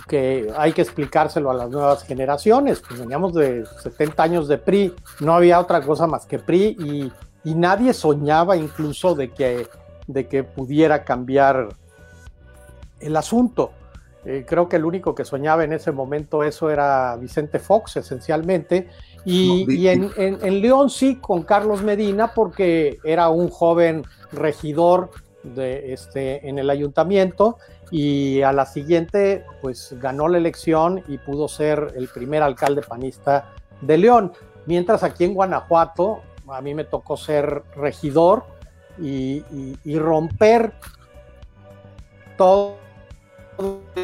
que 0.08 0.52
hay 0.58 0.74
que 0.74 0.82
explicárselo 0.82 1.50
a 1.50 1.54
las 1.54 1.70
nuevas 1.70 2.04
generaciones. 2.04 2.82
Pues 2.88 3.00
veníamos 3.00 3.34
de 3.34 3.66
70 3.66 4.24
años 4.24 4.48
de 4.48 4.58
PRI, 4.58 4.94
no 5.22 5.34
había 5.36 5.60
otra 5.60 5.82
cosa 5.82 6.08
más 6.08 6.26
que 6.26 6.40
PRI 6.40 6.76
y, 6.80 7.12
y 7.50 7.56
nadie 7.56 7.94
soñaba 7.94 8.58
incluso 8.58 9.16
de 9.16 9.32
que 9.32 9.68
de 10.08 10.28
que 10.28 10.44
pudiera 10.44 11.04
cambiar 11.04 11.70
el 13.00 13.16
asunto. 13.16 13.72
Eh, 14.26 14.46
creo 14.48 14.68
que 14.68 14.78
el 14.78 14.86
único 14.86 15.14
que 15.14 15.24
soñaba 15.24 15.64
en 15.64 15.74
ese 15.74 15.92
momento 15.92 16.44
eso 16.44 16.70
era 16.70 17.16
Vicente 17.18 17.60
Fox, 17.60 17.98
esencialmente, 17.98 18.90
y, 19.24 19.88
en, 19.88 20.62
León 20.62 20.90
sí 20.90 21.18
con 21.18 21.44
Carlos 21.44 21.84
Medina, 21.84 22.34
porque 22.34 22.98
era 23.04 23.28
un 23.28 23.50
joven 23.50 24.04
regidor 24.32 25.12
de 25.44 25.94
este, 25.94 26.48
en 26.48 26.60
el 26.60 26.70
ayuntamiento 26.70 27.58
y 27.92 28.42
a 28.42 28.52
la 28.52 28.66
siguiente 28.66 29.46
pues 29.62 29.96
ganó 30.00 30.28
la 30.28 30.38
elección 30.38 31.04
y 31.08 31.18
pudo 31.18 31.48
ser 31.48 31.94
el 31.96 32.08
primer 32.08 32.44
alcalde 32.44 32.82
panista 32.82 33.54
de 33.82 33.98
León. 33.98 34.34
Mientras 34.66 35.04
aquí 35.04 35.24
en 35.24 35.34
Guanajuato 35.34 36.22
a 36.50 36.62
mí 36.62 36.74
me 36.74 36.84
tocó 36.84 37.18
ser 37.18 37.64
regidor 37.76 38.46
y, 39.00 39.44
romper 39.98 40.74
todo 42.36 42.78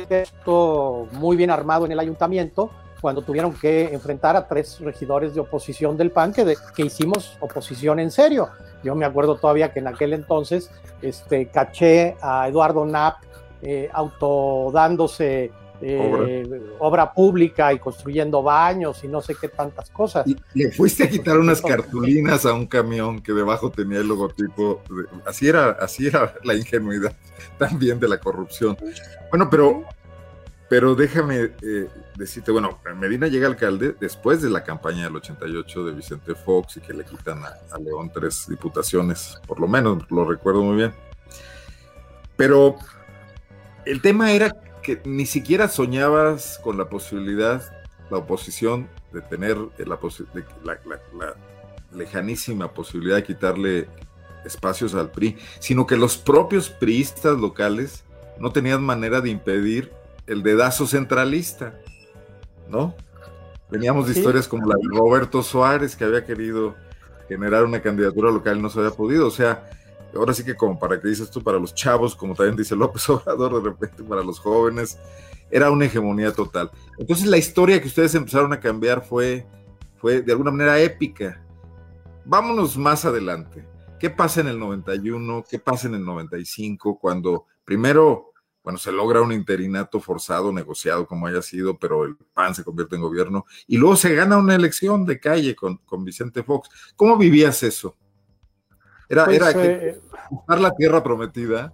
esto 0.09 1.07
muy 1.13 1.35
bien 1.35 1.49
armado 1.49 1.85
en 1.85 1.91
el 1.91 1.99
ayuntamiento 1.99 2.71
cuando 3.01 3.21
tuvieron 3.21 3.53
que 3.53 3.93
enfrentar 3.93 4.35
a 4.35 4.47
tres 4.47 4.79
regidores 4.79 5.33
de 5.33 5.41
oposición 5.41 5.97
del 5.97 6.11
PAN 6.11 6.31
que, 6.31 6.55
que 6.75 6.83
hicimos 6.83 7.37
oposición 7.41 7.99
en 7.99 8.11
serio. 8.11 8.49
Yo 8.83 8.95
me 8.95 9.05
acuerdo 9.05 9.37
todavía 9.37 9.71
que 9.71 9.79
en 9.79 9.87
aquel 9.87 10.13
entonces 10.13 10.69
este, 11.01 11.47
caché 11.47 12.15
a 12.21 12.47
Eduardo 12.47 12.83
Knapp 12.83 13.23
eh, 13.61 13.89
autodándose 13.93 15.51
eh, 15.81 16.61
obra. 16.79 17.13
pública 17.13 17.73
y 17.73 17.79
construyendo 17.79 18.41
baños 18.41 19.03
y 19.03 19.07
no 19.07 19.21
sé 19.21 19.35
qué 19.39 19.49
tantas 19.49 19.89
cosas. 19.89 20.25
Y 20.27 20.35
le 20.53 20.71
fuiste 20.71 21.03
a 21.03 21.09
quitar 21.09 21.37
unas 21.37 21.61
cartulinas 21.63 22.45
a 22.45 22.53
un 22.53 22.67
camión 22.67 23.21
que 23.21 23.33
debajo 23.33 23.69
tenía 23.69 23.99
el 23.99 24.07
logotipo. 24.07 24.81
así 25.25 25.47
era, 25.47 25.71
así 25.71 26.07
era 26.07 26.33
la 26.43 26.55
ingenuidad 26.55 27.13
también 27.57 27.99
de 27.99 28.07
la 28.07 28.17
corrupción. 28.17 28.77
Bueno, 29.29 29.49
pero, 29.49 29.83
pero 30.73 30.95
déjame 30.95 31.51
eh, 31.61 31.87
decirte, 32.17 32.51
bueno, 32.51 32.79
Medina 32.95 33.27
llega 33.27 33.45
alcalde 33.45 33.95
después 33.99 34.41
de 34.41 34.49
la 34.49 34.63
campaña 34.63 35.03
del 35.03 35.17
88 35.17 35.85
de 35.85 35.91
Vicente 35.91 36.33
Fox 36.33 36.77
y 36.77 36.79
que 36.81 36.93
le 36.93 37.05
quitan 37.05 37.43
a, 37.45 37.77
León 37.77 38.09
tres 38.11 38.47
diputaciones, 38.49 39.39
por 39.45 39.59
lo 39.59 39.67
menos 39.67 40.03
lo 40.09 40.25
recuerdo 40.25 40.63
muy 40.63 40.77
bien. 40.77 40.91
Pero 42.35 42.77
el 43.85 44.01
tema 44.01 44.31
era 44.31 44.49
que 44.81 44.99
ni 45.05 45.27
siquiera 45.27 45.67
soñabas 45.67 46.59
con 46.63 46.75
la 46.79 46.89
posibilidad, 46.89 47.61
la 48.09 48.17
oposición, 48.17 48.89
de 49.11 49.21
tener 49.21 49.59
la, 49.77 49.99
la, 50.63 51.35
lejanísima 51.93 52.73
posibilidad 52.73 53.17
de 53.17 53.23
quitarle 53.23 53.87
espacios 54.43 54.95
al 54.95 55.11
PRI, 55.11 55.37
sino 55.59 55.85
que 55.85 55.97
los 55.97 56.17
propios 56.17 56.71
priistas 56.71 57.37
locales 57.37 58.05
no 58.39 58.51
tenían 58.51 58.81
manera 58.81 59.21
de 59.21 59.29
impedir 59.29 59.91
el 60.27 60.43
dedazo 60.43 60.87
centralista, 60.87 61.79
¿no? 62.69 62.95
Veníamos 63.69 64.07
de 64.07 64.13
historias 64.13 64.47
como 64.47 64.67
la 64.67 64.75
de 64.75 64.87
Roberto 64.97 65.41
Suárez, 65.41 65.95
que 65.95 66.03
había 66.03 66.25
querido 66.25 66.75
generar 67.27 67.65
una 67.65 67.81
candidatura 67.81 68.29
local 68.29 68.57
y 68.57 68.61
no 68.61 68.69
se 68.69 68.79
había 68.79 68.91
podido. 68.91 69.27
O 69.27 69.31
sea, 69.31 69.69
ahora 70.15 70.33
sí 70.33 70.43
que 70.43 70.55
como 70.55 70.77
para 70.77 71.01
que 71.01 71.07
dices 71.07 71.29
tú, 71.31 71.41
para 71.41 71.59
los 71.59 71.73
chavos, 71.73 72.15
como 72.15 72.35
también 72.35 72.55
dice 72.55 72.75
López 72.75 73.09
Obrador, 73.09 73.61
de 73.61 73.69
repente 73.69 74.03
para 74.03 74.23
los 74.23 74.39
jóvenes, 74.39 74.99
era 75.49 75.71
una 75.71 75.85
hegemonía 75.85 76.31
total. 76.31 76.71
Entonces 76.97 77.27
la 77.27 77.37
historia 77.37 77.81
que 77.81 77.87
ustedes 77.87 78.15
empezaron 78.15 78.53
a 78.53 78.59
cambiar 78.59 79.03
fue, 79.03 79.45
fue 79.97 80.21
de 80.21 80.31
alguna 80.31 80.51
manera 80.51 80.79
épica. 80.79 81.43
Vámonos 82.25 82.77
más 82.77 83.05
adelante. 83.05 83.65
¿Qué 83.99 84.09
pasa 84.09 84.41
en 84.41 84.47
el 84.47 84.59
91? 84.59 85.45
¿Qué 85.49 85.59
pasa 85.59 85.87
en 85.87 85.95
el 85.95 86.03
95? 86.03 86.99
Cuando 86.99 87.45
primero, 87.65 88.32
bueno, 88.63 88.79
se 88.79 88.91
logra 88.91 89.21
un 89.21 89.33
interinato 89.33 89.99
forzado, 89.99 90.53
negociado 90.53 91.05
como 91.05 91.27
haya 91.27 91.41
sido, 91.41 91.77
pero 91.77 92.05
el 92.05 92.15
PAN 92.33 92.55
se 92.55 92.63
convierte 92.63 92.95
en 92.95 93.01
gobierno 93.01 93.45
y 93.67 93.77
luego 93.77 93.97
se 93.97 94.15
gana 94.15 94.37
una 94.37 94.55
elección 94.55 95.05
de 95.05 95.19
calle 95.19 95.53
con, 95.53 95.77
con 95.79 96.05
Vicente 96.05 96.43
Fox. 96.43 96.69
¿Cómo 96.95 97.17
vivías 97.17 97.61
eso? 97.63 97.95
Era, 99.09 99.25
pues, 99.25 99.55
eh, 99.55 100.01
la 100.47 100.71
tierra 100.71 101.03
prometida. 101.03 101.73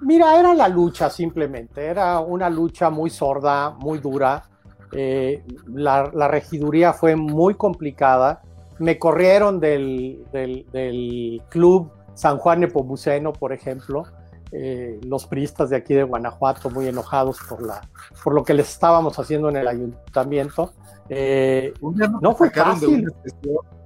Mira, 0.00 0.40
era 0.40 0.54
la 0.54 0.66
lucha 0.66 1.10
simplemente, 1.10 1.84
era 1.84 2.20
una 2.20 2.48
lucha 2.48 2.88
muy 2.88 3.10
sorda, 3.10 3.70
muy 3.70 3.98
dura. 3.98 4.44
Eh, 4.92 5.44
la, 5.68 6.28
regiduría 6.28 6.92
fue 6.92 7.16
muy 7.16 7.54
complicada. 7.54 8.42
Me 8.78 8.98
corrieron 8.98 9.60
del, 9.60 10.24
del, 10.32 11.42
club 11.50 11.92
San 12.14 12.38
Juan 12.38 12.60
Nepomuceno, 12.60 13.32
por 13.32 13.52
ejemplo, 13.52 14.04
eh, 14.52 15.00
los 15.04 15.26
priistas 15.26 15.70
de 15.70 15.76
aquí 15.76 15.94
de 15.94 16.02
Guanajuato 16.02 16.70
muy 16.70 16.88
enojados 16.88 17.38
por, 17.48 17.62
la, 17.62 17.80
por 18.24 18.34
lo 18.34 18.44
que 18.44 18.52
les 18.52 18.68
estábamos 18.68 19.18
haciendo 19.18 19.48
en 19.48 19.56
el 19.56 19.68
ayuntamiento. 19.68 20.72
Eh, 21.08 21.72
no, 22.20 22.34
fue 22.34 22.50
fácil. 22.50 23.06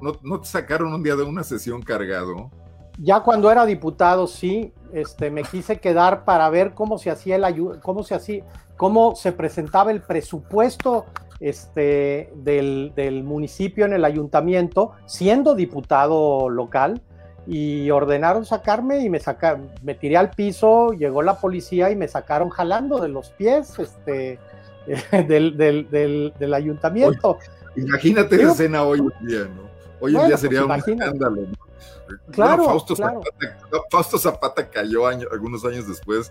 no, 0.01 0.13
no, 0.23 0.41
te 0.41 0.47
sacaron 0.47 0.93
un 0.95 1.03
día 1.03 1.17
de 1.17 1.23
una 1.23 1.43
sesión 1.43 1.83
cargado? 1.83 2.51
Ya 2.99 3.21
cuando 3.21 3.51
era 3.51 3.67
diputado, 3.67 4.27
sí, 4.27 4.73
este, 4.93 5.31
me 5.31 5.43
quise 5.43 5.81
quedar 5.81 6.25
para 6.25 6.49
ver 6.49 6.75
cómo 6.75 6.99
se 6.99 7.11
hacía 7.11 7.37
el 7.37 7.81
cómo 7.83 8.03
se 8.03 8.15
hacía, 8.15 8.45
cómo 8.77 9.17
se 9.17 9.33
presentaba 9.33 9.91
el 9.91 10.01
presupuesto 10.01 11.07
este, 11.41 12.33
del, 12.37 12.93
del, 12.95 13.25
municipio 13.25 13.85
en 13.85 13.93
el 13.93 14.05
ayuntamiento, 14.05 14.93
siendo 15.07 15.55
diputado 15.55 16.49
local, 16.49 17.03
y 17.47 17.91
ordenaron 17.91 18.47
sacarme 18.47 19.01
y 19.01 19.11
me 19.11 19.21
sacaron, 19.21 19.71
me 19.83 19.95
tiré 19.95 20.17
al 20.17 20.31
piso, 20.31 20.93
llegó 20.93 21.23
la 21.23 21.39
policía 21.39 21.91
y 21.91 21.97
me 21.97 22.09
sacaron 22.09 22.49
jalando 22.51 23.01
de 23.01 23.09
los 23.09 23.31
pies 23.31 23.79
este, 23.79 24.39
del, 25.29 25.57
del, 25.57 26.33
del, 26.39 26.55
ayuntamiento. 26.55 27.39
imagínate 27.77 28.43
la 28.43 28.53
escena 28.53 28.83
hoy 28.83 29.01
en 29.01 29.27
día, 29.27 29.41
¿no? 29.45 29.63
Hoy 30.01 30.17
en 30.17 30.27
día 30.27 30.37
sería 30.37 30.67
pues 30.67 30.87
un 30.87 30.93
escándalo, 30.95 31.43
¿no? 31.43 31.65
Claro, 32.31 32.65
Fausto, 32.65 32.95
Zapata, 32.95 33.31
Fausto, 33.91 34.19
Zapata, 34.19 34.69
cayó 34.69 35.07
algunos 35.07 35.65
años 35.65 35.89
después 35.89 36.31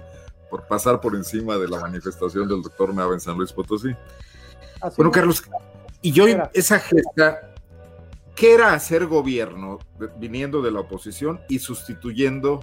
por 0.49 0.67
pasar 0.67 1.01
por 1.01 1.15
encima 1.15 1.57
de 1.57 1.67
la 1.67 1.79
manifestación 1.79 2.47
del 2.47 2.61
doctor 2.61 2.93
Nava 2.93 3.13
en 3.13 3.19
San 3.19 3.37
Luis 3.37 3.51
Potosí. 3.51 3.95
bueno, 4.95 5.11
Carlos, 5.11 5.43
y 6.01 6.11
yo 6.11 6.25
esa 6.53 6.79
gesta 6.79 7.52
¿Qué 8.35 8.53
era 8.53 8.73
hacer 8.73 9.05
gobierno 9.05 9.79
viniendo 10.17 10.61
de 10.61 10.71
la 10.71 10.79
oposición 10.79 11.41
y 11.49 11.59
sustituyendo 11.59 12.61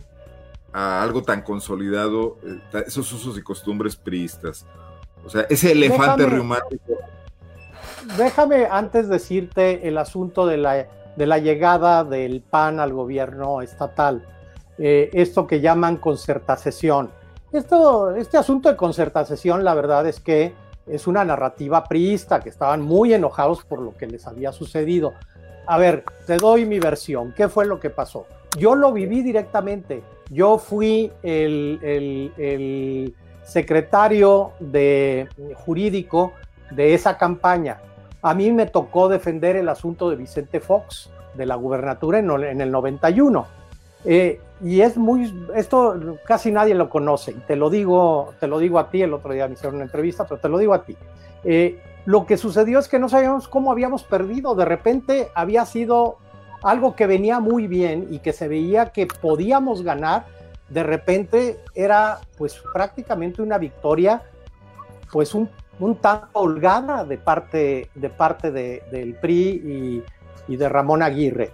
a 0.72 1.02
algo 1.02 1.22
tan 1.22 1.42
consolidado, 1.42 2.38
eh, 2.44 2.84
esos 2.86 3.12
usos 3.12 3.38
y 3.38 3.42
costumbres 3.42 3.96
priistas? 3.96 4.66
O 5.24 5.30
sea, 5.30 5.42
ese 5.48 5.72
elefante 5.72 6.26
reumático. 6.26 6.94
Déjame 8.16 8.66
antes 8.66 9.08
decirte 9.08 9.86
el 9.86 9.98
asunto 9.98 10.46
de 10.46 10.56
la, 10.56 10.88
de 11.16 11.26
la 11.26 11.38
llegada 11.38 12.02
del 12.02 12.40
PAN 12.40 12.80
al 12.80 12.92
gobierno 12.92 13.60
estatal, 13.60 14.26
eh, 14.78 15.10
esto 15.12 15.46
que 15.46 15.60
llaman 15.60 15.98
concertación. 15.98 17.10
Esto, 17.52 18.14
este 18.16 18.38
asunto 18.38 18.68
de 18.68 18.76
concertación, 18.76 19.64
la 19.64 19.74
verdad 19.74 20.06
es 20.06 20.20
que 20.20 20.54
es 20.86 21.06
una 21.06 21.24
narrativa 21.24 21.84
priista, 21.84 22.40
que 22.40 22.48
estaban 22.48 22.80
muy 22.80 23.12
enojados 23.12 23.64
por 23.64 23.80
lo 23.80 23.96
que 23.96 24.06
les 24.06 24.26
había 24.26 24.52
sucedido. 24.52 25.14
A 25.66 25.78
ver, 25.78 26.04
te 26.26 26.36
doy 26.36 26.66
mi 26.66 26.78
versión. 26.78 27.32
¿Qué 27.32 27.48
fue 27.48 27.66
lo 27.66 27.78
que 27.78 27.90
pasó? 27.90 28.26
Yo 28.58 28.74
lo 28.74 28.92
viví 28.92 29.22
directamente. 29.22 30.02
Yo 30.30 30.58
fui 30.58 31.12
el, 31.22 33.14
secretario 33.44 34.52
de, 34.60 35.28
jurídico 35.54 36.32
de 36.70 36.94
esa 36.94 37.18
campaña. 37.18 37.80
A 38.22 38.34
mí 38.34 38.52
me 38.52 38.66
tocó 38.66 39.08
defender 39.08 39.56
el 39.56 39.68
asunto 39.68 40.10
de 40.10 40.16
Vicente 40.16 40.60
Fox 40.60 41.10
de 41.34 41.46
la 41.46 41.54
gubernatura 41.54 42.18
en, 42.18 42.60
el 42.60 42.70
91. 42.70 43.46
Eh, 44.04 44.40
y 44.62 44.80
es 44.82 44.96
muy, 44.96 45.32
esto 45.54 46.18
casi 46.24 46.52
nadie 46.52 46.74
lo 46.74 46.90
conoce. 46.90 47.32
Te 47.46 47.56
lo 47.56 47.70
digo, 47.70 48.34
te 48.38 48.46
lo 48.46 48.58
digo 48.58 48.78
a 48.78 48.90
ti. 48.90 49.02
El 49.02 49.14
otro 49.14 49.32
día 49.32 49.48
me 49.48 49.54
hicieron 49.54 49.76
una 49.76 49.84
entrevista, 49.84 50.24
pero 50.24 50.40
te 50.40 50.48
lo 50.48 50.58
digo 50.58 50.74
a 50.74 50.84
ti. 50.84 50.96
Eh, 51.44 51.80
lo 52.06 52.26
que 52.26 52.36
sucedió 52.36 52.78
es 52.78 52.88
que 52.88 52.98
no 52.98 53.08
sabíamos 53.08 53.48
cómo 53.48 53.72
habíamos 53.72 54.04
perdido. 54.04 54.54
De 54.54 54.64
repente 54.64 55.28
había 55.34 55.66
sido 55.66 56.18
algo 56.62 56.94
que 56.94 57.06
venía 57.06 57.40
muy 57.40 57.66
bien 57.66 58.08
y 58.10 58.18
que 58.20 58.32
se 58.32 58.48
veía 58.48 58.86
que 58.86 59.06
podíamos 59.06 59.82
ganar. 59.82 60.26
De 60.68 60.82
repente 60.82 61.60
era 61.74 62.20
pues 62.38 62.62
prácticamente 62.72 63.42
una 63.42 63.58
victoria, 63.58 64.22
pues 65.12 65.34
un, 65.34 65.50
un 65.78 65.96
tanto 65.96 66.28
holgada 66.34 67.04
de 67.04 67.18
parte, 67.18 67.90
de 67.94 68.10
parte 68.10 68.50
del 68.50 69.14
PRI 69.14 70.04
y, 70.48 70.56
de 70.56 70.68
Ramón 70.68 71.02
Aguirre. 71.02 71.52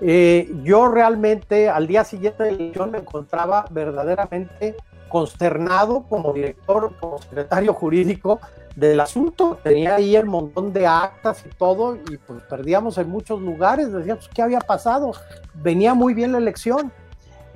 Eh, 0.00 0.50
yo 0.62 0.88
realmente 0.88 1.68
al 1.68 1.86
día 1.86 2.04
siguiente 2.04 2.44
de 2.44 2.52
la 2.52 2.56
elección 2.56 2.92
me 2.92 2.98
encontraba 2.98 3.66
verdaderamente 3.70 4.76
consternado 5.08 6.04
como 6.08 6.32
director, 6.32 6.92
como 7.00 7.18
secretario 7.18 7.74
jurídico 7.74 8.40
del 8.76 9.00
asunto. 9.00 9.58
Tenía 9.62 9.96
ahí 9.96 10.14
el 10.14 10.26
montón 10.26 10.72
de 10.72 10.86
actas 10.86 11.44
y 11.44 11.48
todo, 11.50 11.96
y 11.96 12.16
pues 12.18 12.42
perdíamos 12.44 12.98
en 12.98 13.08
muchos 13.08 13.40
lugares. 13.40 13.92
Decíamos, 13.92 14.28
¿qué 14.32 14.42
había 14.42 14.60
pasado? 14.60 15.12
Venía 15.54 15.94
muy 15.94 16.14
bien 16.14 16.32
la 16.32 16.38
elección. 16.38 16.92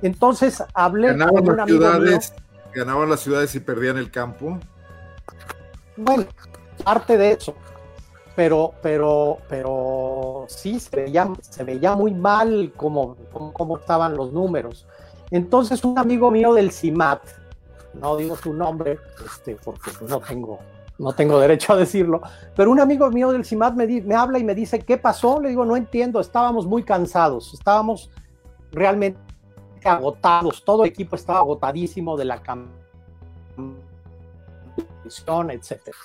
Entonces 0.01 0.61
hablé 0.73 1.07
¿Ganaban 1.09 1.35
con 1.35 1.53
un 1.53 1.59
amigo 1.61 1.77
ciudades, 1.77 2.33
¿Ganaban 2.73 3.09
las 3.09 3.21
ciudades 3.21 3.55
y 3.55 3.59
perdían 3.59 3.97
el 3.97 4.11
campo? 4.11 4.59
Bueno, 5.95 6.25
parte 6.83 7.17
de 7.17 7.31
eso. 7.31 7.55
Pero, 8.35 8.73
pero, 8.81 9.37
pero 9.47 10.45
sí 10.49 10.79
se 10.79 10.95
veía, 10.95 11.29
se 11.41 11.63
veía 11.63 11.95
muy 11.95 12.13
mal 12.13 12.73
cómo, 12.75 13.15
cómo, 13.31 13.77
estaban 13.77 14.17
los 14.17 14.33
números. 14.33 14.87
Entonces, 15.29 15.83
un 15.83 15.99
amigo 15.99 16.31
mío 16.31 16.53
del 16.53 16.71
CIMAT, 16.71 17.21
no 17.93 18.15
digo 18.17 18.35
su 18.35 18.53
nombre, 18.53 18.99
este, 19.25 19.55
porque 19.63 19.91
no 20.07 20.19
tengo 20.19 20.59
no 20.99 21.11
tengo 21.13 21.39
derecho 21.39 21.73
a 21.73 21.77
decirlo, 21.77 22.21
pero 22.55 22.69
un 22.71 22.79
amigo 22.79 23.09
mío 23.09 23.31
del 23.31 23.43
CIMAT 23.43 23.73
me, 23.73 23.87
me 24.01 24.15
habla 24.15 24.37
y 24.37 24.43
me 24.43 24.53
dice, 24.53 24.79
¿qué 24.79 24.97
pasó? 24.97 25.41
Le 25.41 25.49
digo, 25.49 25.65
no 25.65 25.75
entiendo, 25.75 26.19
estábamos 26.19 26.67
muy 26.67 26.83
cansados, 26.83 27.51
estábamos 27.53 28.11
realmente 28.71 29.19
agotados, 29.83 30.63
todo 30.63 30.83
el 30.83 30.91
equipo 30.91 31.15
estaba 31.15 31.39
agotadísimo 31.39 32.15
de 32.15 32.25
la 32.25 32.41
campaña, 32.41 32.73
etcétera. 35.51 35.97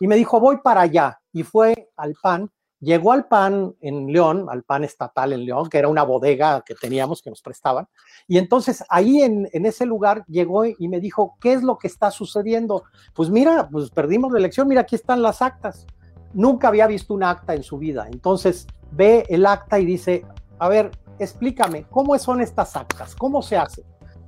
Y 0.00 0.08
me 0.08 0.16
dijo, 0.16 0.40
voy 0.40 0.58
para 0.58 0.82
allá, 0.82 1.20
y 1.32 1.44
fue 1.44 1.90
al 1.96 2.14
PAN, 2.20 2.50
Llegó 2.82 3.12
al 3.12 3.26
PAN 3.26 3.76
en 3.80 4.12
León, 4.12 4.48
al 4.50 4.64
PAN 4.64 4.82
estatal 4.82 5.32
en 5.32 5.46
León, 5.46 5.70
que 5.70 5.78
era 5.78 5.86
una 5.86 6.02
bodega 6.02 6.64
que 6.66 6.74
teníamos 6.74 7.22
que 7.22 7.30
nos 7.30 7.40
prestaban. 7.40 7.86
Y 8.28 8.38
entonces 8.38 8.84
ahí 8.88 9.22
en, 9.22 9.48
ese 9.52 9.86
lugar 9.86 10.24
llegó 10.26 10.64
y 10.64 10.88
me 10.88 11.00
dijo, 11.00 11.36
¿qué 11.40 11.52
es 11.52 11.62
lo 11.62 11.78
que 11.78 11.86
está 11.86 12.10
sucediendo? 12.10 12.84
Pues 13.14 13.30
mira, 13.30 13.68
pues 13.70 13.90
perdimos 13.90 14.32
la 14.32 14.38
elección, 14.38 14.68
mira, 14.68 14.82
aquí 14.82 14.94
están 14.94 15.22
las 15.22 15.42
actas. 15.42 15.86
Nunca 16.32 16.68
había 16.68 16.86
visto 16.86 17.14
un 17.14 17.22
acta 17.22 17.54
en 17.54 17.62
su 17.62 17.78
vida. 17.78 18.06
Entonces 18.10 18.66
ve 18.90 19.24
el 19.28 19.46
acta 19.46 19.78
y 19.78 19.84
dice, 19.84 20.24
a 20.58 20.68
ver, 20.68 20.90
explícame, 21.18 21.84
¿cómo 21.90 22.18
son 22.18 22.40
estas 22.40 22.76
actas? 22.76 23.14
¿Cómo 23.14 23.42
se 23.42 23.56
hace? 23.56 23.84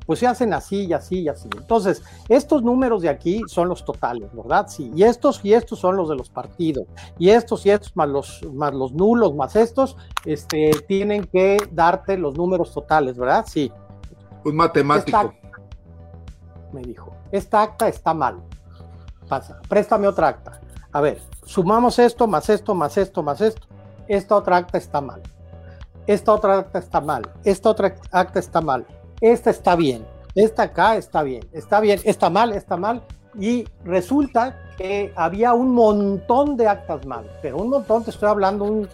pues 0.07 0.19
se 0.19 0.27
hacen 0.27 0.53
así 0.53 0.87
y 0.87 0.93
así 0.93 1.21
y 1.21 1.29
así. 1.29 1.49
Entonces, 1.57 2.03
estos 2.29 2.63
números 2.63 3.03
de 3.03 3.09
aquí 3.09 3.43
son 3.47 3.69
los 3.69 3.85
totales, 3.85 4.29
¿verdad? 4.35 4.67
Sí, 4.69 4.91
y 4.95 5.05
estos 5.05 5.45
y 5.45 5.55
estos 5.55 5.79
son 5.79 5.97
los 5.97 6.09
de 6.09 6.17
los 6.17 6.29
partidos, 6.29 6.87
y 7.19 7.31
estos 7.31 7.65
y 7.67 7.71
estos 7.71 7.97
más 7.97 8.09
los, 8.09 8.43
más 8.53 8.75
los 8.75 8.93
nulos, 8.93 9.35
más 9.35 9.57
estos, 9.57 9.97
este, 10.25 10.71
tienen 10.87 11.25
que 11.25 11.57
darte 11.73 12.19
los 12.19 12.37
números 12.37 12.73
totales, 12.73 13.17
¿verdad? 13.17 13.45
Sí. 13.49 13.73
Un 14.45 14.57
matemático. 14.57 15.35
me 16.73 16.83
dijo, 16.83 17.15
esta 17.33 17.63
acta 17.63 17.89
está 17.89 18.15
mal. 18.15 18.43
Pasa, 19.29 19.61
préstame 19.69 20.07
otra 20.07 20.29
acta. 20.29 20.61
A 20.93 21.01
ver, 21.01 21.21
sumamos 21.45 21.99
esto, 21.99 22.27
más 22.27 22.49
esto, 22.49 22.75
más 22.75 22.97
esto, 22.97 23.23
más 23.23 23.41
esto. 23.41 23.67
Esta 24.07 24.37
otra 24.37 24.59
acta 24.59 24.79
está 24.79 25.01
mal. 25.01 25.23
Esta 26.07 26.33
otra 26.33 26.59
acta 26.59 26.79
está 26.79 27.01
mal. 27.01 27.23
Esta 27.45 27.71
otra 27.71 27.95
acta 28.13 28.39
está 28.39 28.61
mal 28.61 28.87
esta 29.21 29.51
está 29.51 29.75
bien, 29.75 30.07
esta 30.35 30.65
acá 30.65 30.97
está 30.97 31.23
bien, 31.23 31.49
está 31.53 31.81
bien, 31.81 32.01
está 32.05 32.29
mal, 32.29 32.53
está 32.53 32.77
mal. 32.77 33.03
Y 33.39 33.65
resulta 33.85 34.57
que 34.77 35.13
había 35.17 35.55
un 35.55 35.73
montón 35.73 36.57
de 36.57 36.69
actas 36.69 37.07
mal, 37.07 37.25
pero 37.41 37.57
un 37.57 37.71
montón, 37.71 38.05
te 38.05 38.11
estoy 38.11 38.29
hablando, 38.29 38.65
un 38.65 38.89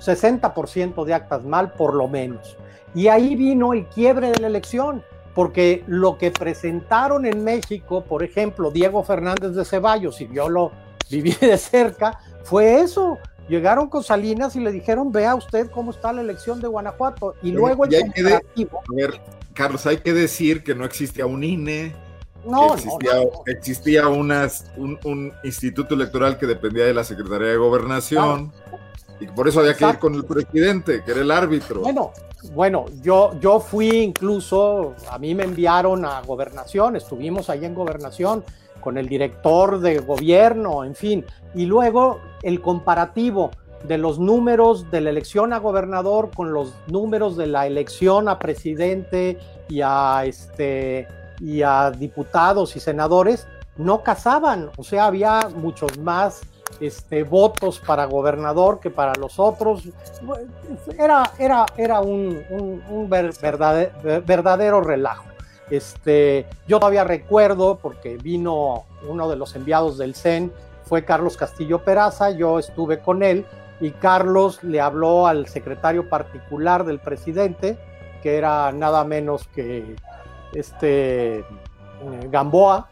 60% 0.00 1.04
de 1.04 1.14
actas 1.14 1.44
mal 1.44 1.72
por 1.72 1.94
lo 1.94 2.08
menos. 2.08 2.56
Y 2.94 3.08
ahí 3.08 3.36
vino 3.36 3.72
el 3.72 3.86
quiebre 3.86 4.30
de 4.30 4.40
la 4.40 4.46
elección, 4.46 5.02
porque 5.34 5.84
lo 5.86 6.16
que 6.16 6.30
presentaron 6.30 7.26
en 7.26 7.44
México, 7.44 8.04
por 8.04 8.22
ejemplo, 8.22 8.70
Diego 8.70 9.04
Fernández 9.04 9.52
de 9.54 9.64
Ceballos, 9.64 10.20
y 10.20 10.28
yo 10.32 10.48
lo 10.48 10.72
viví 11.10 11.32
de 11.40 11.58
cerca, 11.58 12.18
fue 12.44 12.80
eso. 12.80 13.18
Llegaron 13.48 13.88
con 13.88 14.02
Salinas 14.02 14.56
y 14.56 14.60
le 14.60 14.72
dijeron, 14.72 15.12
vea 15.12 15.34
usted 15.34 15.70
cómo 15.70 15.92
está 15.92 16.12
la 16.12 16.20
elección 16.20 16.60
de 16.60 16.66
Guanajuato. 16.66 17.34
Y 17.42 17.52
luego 17.52 17.84
el 17.84 18.00
comparativo... 18.00 18.82
Carlos, 19.54 19.86
hay 19.86 19.98
que 19.98 20.12
decir 20.12 20.62
que 20.62 20.74
no 20.74 20.84
existía 20.84 21.24
un 21.24 21.42
INE, 21.42 21.94
no, 22.46 22.74
existía, 22.74 23.12
existía 23.46 24.08
unas, 24.08 24.70
un, 24.76 25.32
instituto 25.42 25.94
electoral 25.94 26.38
que 26.38 26.46
dependía 26.46 26.84
de 26.84 26.94
la 26.94 27.04
Secretaría 27.04 27.48
de 27.48 27.56
Gobernación. 27.56 28.52
Y 29.20 29.26
por 29.26 29.48
eso 29.48 29.60
había 29.60 29.74
que 29.74 29.88
ir 29.88 29.98
con 29.98 30.14
el 30.14 30.24
presidente, 30.24 31.02
que 31.04 31.12
era 31.12 31.20
el 31.20 31.30
árbitro. 31.30 31.80
Bueno, 31.80 32.12
bueno, 32.54 32.84
yo, 33.02 33.38
yo 33.40 33.60
fui 33.60 33.88
incluso, 33.88 34.94
a 35.10 35.18
mí 35.18 35.34
me 35.34 35.44
enviaron 35.44 36.04
a 36.04 36.20
gobernación, 36.22 36.96
estuvimos 36.96 37.50
ahí 37.50 37.64
en 37.64 37.74
gobernación 37.74 38.44
con 38.80 38.98
el 38.98 39.08
director 39.08 39.80
de 39.80 39.98
gobierno, 39.98 40.84
en 40.84 40.94
fin, 40.94 41.24
y 41.54 41.66
luego 41.66 42.20
el 42.42 42.60
comparativo 42.60 43.50
de 43.84 43.98
los 43.98 44.18
números 44.18 44.90
de 44.90 45.00
la 45.00 45.10
elección 45.10 45.52
a 45.52 45.58
gobernador 45.58 46.30
con 46.34 46.52
los 46.52 46.74
números 46.86 47.36
de 47.36 47.46
la 47.46 47.66
elección 47.66 48.28
a 48.28 48.38
presidente 48.38 49.38
y 49.68 49.80
a 49.82 50.24
este 50.24 51.06
y 51.40 51.62
a 51.62 51.90
diputados 51.90 52.76
y 52.76 52.80
senadores 52.80 53.46
no 53.76 54.02
casaban, 54.02 54.70
o 54.76 54.84
sea, 54.84 55.06
había 55.06 55.48
muchos 55.54 55.98
más 55.98 56.40
este, 56.80 57.22
votos 57.22 57.80
para 57.80 58.04
gobernador 58.04 58.80
que 58.80 58.90
para 58.90 59.14
los 59.14 59.38
otros. 59.38 59.84
Era, 60.98 61.30
era, 61.38 61.66
era 61.76 62.00
un, 62.00 62.42
un, 62.88 63.08
verdadero, 63.08 63.92
verdadero, 64.24 64.80
relajo. 64.80 65.24
Este, 65.70 66.46
yo 66.68 66.78
todavía 66.78 67.04
recuerdo, 67.04 67.78
porque 67.80 68.16
vino 68.16 68.84
uno 69.08 69.28
de 69.28 69.36
los 69.36 69.54
enviados 69.56 69.98
del 69.98 70.14
CEN, 70.14 70.52
fue 70.84 71.04
Carlos 71.04 71.36
Castillo 71.36 71.82
Peraza, 71.82 72.30
yo 72.30 72.58
estuve 72.58 73.00
con 73.00 73.22
él 73.22 73.44
y 73.80 73.90
Carlos 73.90 74.62
le 74.62 74.80
habló 74.80 75.26
al 75.26 75.48
secretario 75.48 76.08
particular 76.08 76.84
del 76.84 77.00
presidente, 77.00 77.76
que 78.22 78.36
era 78.36 78.70
nada 78.72 79.04
menos 79.04 79.48
que 79.48 79.96
este 80.54 81.44
Gamboa, 82.30 82.88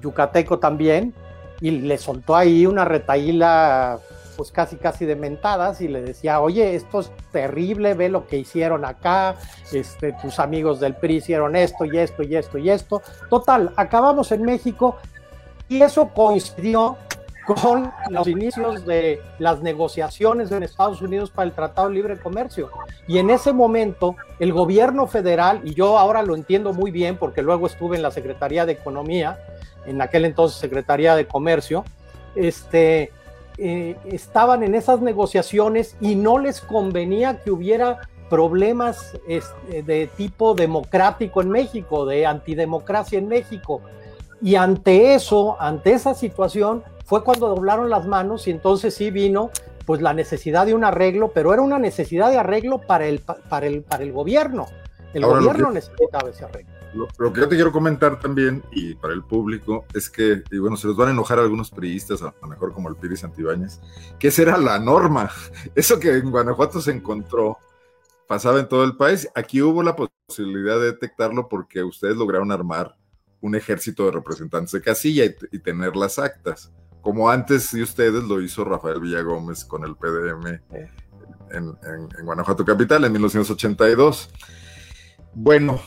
yucateco 0.00 0.58
también, 0.58 1.14
y 1.60 1.70
le 1.70 1.98
soltó 1.98 2.36
ahí 2.36 2.66
una 2.66 2.84
retaíla 2.84 3.98
pues 4.36 4.52
casi 4.52 4.76
casi 4.76 5.06
de 5.06 5.16
mentadas 5.16 5.80
y 5.80 5.88
le 5.88 6.02
decía, 6.02 6.40
oye, 6.40 6.74
esto 6.74 7.00
es 7.00 7.10
terrible, 7.32 7.94
ve 7.94 8.08
lo 8.08 8.26
que 8.26 8.36
hicieron 8.36 8.84
acá, 8.84 9.36
este, 9.72 10.12
tus 10.12 10.38
amigos 10.38 10.78
del 10.78 10.94
PRI 10.94 11.16
hicieron 11.16 11.56
esto 11.56 11.84
y 11.86 11.96
esto 11.98 12.22
y 12.22 12.36
esto 12.36 12.58
y 12.58 12.70
esto. 12.70 13.02
Total, 13.30 13.72
acabamos 13.76 14.30
en 14.32 14.42
México 14.42 14.96
y 15.68 15.82
eso 15.82 16.10
coincidió 16.14 16.98
con 17.46 17.92
los 18.10 18.26
inicios 18.26 18.84
de 18.84 19.20
las 19.38 19.62
negociaciones 19.62 20.50
en 20.50 20.64
Estados 20.64 21.00
Unidos 21.00 21.30
para 21.30 21.46
el 21.46 21.52
Tratado 21.52 21.88
de 21.88 21.94
Libre 21.94 22.18
Comercio. 22.18 22.70
Y 23.06 23.18
en 23.18 23.30
ese 23.30 23.52
momento, 23.52 24.16
el 24.40 24.52
gobierno 24.52 25.06
federal, 25.06 25.60
y 25.64 25.74
yo 25.74 25.96
ahora 25.96 26.22
lo 26.24 26.34
entiendo 26.34 26.72
muy 26.72 26.90
bien 26.90 27.16
porque 27.16 27.42
luego 27.42 27.66
estuve 27.66 27.96
en 27.96 28.02
la 28.02 28.10
Secretaría 28.10 28.66
de 28.66 28.72
Economía, 28.72 29.38
en 29.86 30.00
aquel 30.02 30.24
entonces 30.24 30.58
Secretaría 30.58 31.14
de 31.16 31.26
Comercio, 31.26 31.84
este, 32.34 33.12
eh, 33.58 33.96
estaban 34.06 34.62
en 34.62 34.74
esas 34.74 35.00
negociaciones 35.00 35.96
y 36.00 36.14
no 36.14 36.38
les 36.38 36.60
convenía 36.60 37.40
que 37.40 37.50
hubiera 37.50 38.00
problemas 38.28 39.16
este, 39.28 39.82
de 39.82 40.08
tipo 40.08 40.54
democrático 40.54 41.40
en 41.40 41.50
México, 41.50 42.04
de 42.06 42.26
antidemocracia 42.26 43.18
en 43.18 43.28
México. 43.28 43.80
Y 44.42 44.56
ante 44.56 45.14
eso, 45.14 45.56
ante 45.60 45.92
esa 45.92 46.14
situación, 46.14 46.82
fue 47.04 47.24
cuando 47.24 47.48
doblaron 47.48 47.88
las 47.88 48.06
manos 48.06 48.46
y 48.48 48.50
entonces 48.50 48.94
sí 48.94 49.10
vino 49.10 49.50
pues 49.86 50.02
la 50.02 50.12
necesidad 50.12 50.66
de 50.66 50.74
un 50.74 50.84
arreglo, 50.84 51.30
pero 51.32 51.52
era 51.52 51.62
una 51.62 51.78
necesidad 51.78 52.30
de 52.30 52.38
arreglo 52.38 52.78
para 52.78 53.06
el, 53.06 53.20
para 53.20 53.66
el, 53.66 53.82
para 53.82 54.02
el 54.02 54.12
gobierno. 54.12 54.66
El 55.14 55.24
gobierno 55.24 55.70
necesitaba 55.70 56.28
ese 56.28 56.44
arreglo. 56.44 56.75
Lo, 56.96 57.32
que 57.32 57.40
yo 57.40 57.48
te 57.48 57.56
quiero 57.56 57.72
comentar 57.72 58.18
también, 58.18 58.62
y 58.72 58.94
para 58.94 59.14
el 59.14 59.22
público, 59.22 59.84
es 59.94 60.08
que, 60.08 60.42
y 60.50 60.58
bueno, 60.58 60.76
se 60.76 60.86
los 60.86 60.96
van 60.96 61.08
a 61.08 61.10
enojar 61.12 61.38
algunos 61.38 61.70
periodistas, 61.70 62.22
a 62.22 62.34
lo 62.40 62.48
mejor 62.48 62.72
como 62.72 62.88
el 62.88 62.96
Piri 62.96 63.16
Santibáñez, 63.16 63.80
que 64.18 64.28
esa 64.28 64.42
era 64.42 64.58
la 64.58 64.78
norma. 64.78 65.30
Eso 65.74 66.00
que 66.00 66.12
en 66.12 66.30
Guanajuato 66.30 66.80
se 66.80 66.92
encontró 66.92 67.58
pasaba 68.26 68.58
en 68.58 68.68
todo 68.68 68.84
el 68.84 68.96
país. 68.96 69.28
Aquí 69.34 69.62
hubo 69.62 69.82
la 69.82 69.94
posibilidad 69.94 70.78
de 70.78 70.86
detectarlo 70.86 71.48
porque 71.48 71.82
ustedes 71.82 72.16
lograron 72.16 72.50
armar 72.50 72.96
un 73.40 73.54
ejército 73.54 74.06
de 74.06 74.12
representantes 74.12 74.72
de 74.72 74.80
casilla 74.80 75.24
y, 75.24 75.58
tener 75.60 75.94
las 75.94 76.18
actas, 76.18 76.72
como 77.02 77.30
antes 77.30 77.70
de 77.72 77.82
ustedes 77.82 78.24
lo 78.24 78.40
hizo 78.40 78.64
Rafael 78.64 79.00
Villagómez 79.00 79.64
con 79.64 79.84
el 79.84 79.94
PDM 79.94 80.60
en, 81.52 81.78
en 82.18 82.24
Guanajuato 82.24 82.64
Capital 82.64 83.04
en 83.04 83.12
1982. 83.12 84.30
Bueno, 85.34 85.80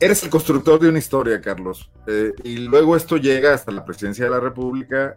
eres 0.00 0.22
el 0.22 0.30
constructor 0.30 0.80
de 0.80 0.88
una 0.88 0.98
historia, 0.98 1.40
Carlos. 1.40 1.90
Eh, 2.06 2.32
y 2.42 2.56
luego 2.58 2.96
esto 2.96 3.16
llega 3.16 3.54
hasta 3.54 3.72
la 3.72 3.84
presidencia 3.84 4.24
de 4.24 4.30
la 4.30 4.40
República. 4.40 5.14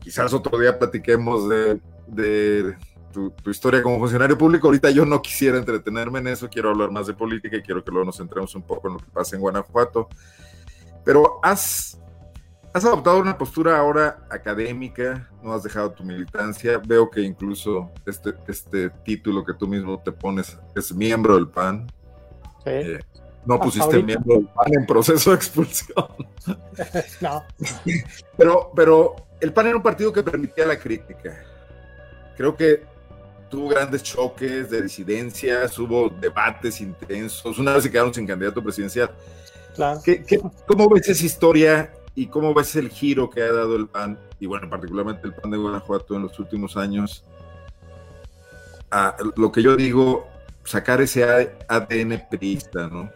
Quizás 0.00 0.32
otro 0.32 0.58
día 0.58 0.78
platiquemos 0.78 1.48
de, 1.48 2.76
tu, 3.12 3.32
historia 3.50 3.82
como 3.82 3.98
funcionario 3.98 4.36
público. 4.38 4.68
Ahorita 4.68 4.90
yo 4.90 5.04
no 5.04 5.20
quisiera 5.22 5.58
entretenerme 5.58 6.20
en 6.20 6.28
eso, 6.28 6.48
quiero 6.48 6.70
hablar 6.70 6.90
más 6.90 7.06
de 7.06 7.14
política 7.14 7.56
y 7.56 7.62
quiero 7.62 7.84
que 7.84 7.90
luego 7.90 8.06
nos 8.06 8.16
centremos 8.16 8.54
un 8.54 8.62
poco 8.62 8.88
en 8.88 8.94
lo 8.94 9.00
que 9.00 9.10
pasa 9.12 9.36
en 9.36 9.42
Guanajuato. 9.42 10.08
Pero 11.04 11.40
has, 11.42 12.00
has 12.72 12.84
adoptado 12.84 13.18
una 13.18 13.36
postura 13.36 13.78
ahora 13.78 14.26
académica, 14.30 15.30
no 15.42 15.52
has 15.52 15.62
dejado 15.62 15.92
tu 15.92 16.04
militancia. 16.04 16.80
Veo 16.84 17.10
que 17.10 17.20
incluso 17.20 17.90
este, 18.06 18.34
este 18.48 18.90
título 19.04 19.44
que 19.44 19.54
tú 19.54 19.66
mismo 19.66 20.00
te 20.00 20.12
pones 20.12 20.58
es 20.74 20.94
miembro 20.94 21.34
del 21.34 21.48
PAN. 21.48 21.86
Sí. 22.64 22.70
Eh, 22.70 23.00
no 23.44 23.58
pusiste 23.60 24.02
miembro 24.02 24.36
del 24.36 24.48
PAN 24.48 24.74
en 24.74 24.86
proceso 24.86 25.30
de 25.30 25.36
expulsión. 25.36 26.06
no. 27.20 27.44
Pero, 28.36 28.72
pero 28.74 29.16
el 29.40 29.52
PAN 29.52 29.66
era 29.66 29.76
un 29.76 29.82
partido 29.82 30.12
que 30.12 30.22
permitía 30.22 30.66
la 30.66 30.78
crítica. 30.78 31.44
Creo 32.36 32.56
que 32.56 32.84
tuvo 33.48 33.68
grandes 33.68 34.02
choques 34.02 34.70
de 34.70 34.82
disidencias, 34.82 35.78
hubo 35.78 36.08
debates 36.08 36.80
intensos. 36.80 37.58
Una 37.58 37.74
vez 37.74 37.82
se 37.82 37.90
quedaron 37.90 38.14
sin 38.14 38.26
candidato 38.26 38.62
presidencial. 38.62 39.10
Claro. 39.74 40.00
cómo 40.66 40.88
ves 40.88 41.08
esa 41.08 41.24
historia 41.24 41.92
y 42.14 42.26
cómo 42.26 42.52
ves 42.52 42.76
el 42.76 42.90
giro 42.90 43.30
que 43.30 43.42
ha 43.42 43.52
dado 43.52 43.74
el 43.76 43.88
PAN, 43.88 44.18
y 44.38 44.46
bueno, 44.46 44.68
particularmente 44.68 45.26
el 45.26 45.34
PAN 45.34 45.50
de 45.50 45.56
Guanajuato 45.56 46.14
en 46.14 46.22
los 46.22 46.38
últimos 46.38 46.76
años? 46.76 47.24
A 48.90 49.16
lo 49.36 49.50
que 49.50 49.62
yo 49.62 49.74
digo, 49.74 50.28
sacar 50.64 51.00
ese 51.00 51.24
ADN 51.68 52.26
priista, 52.30 52.88
¿no? 52.88 53.10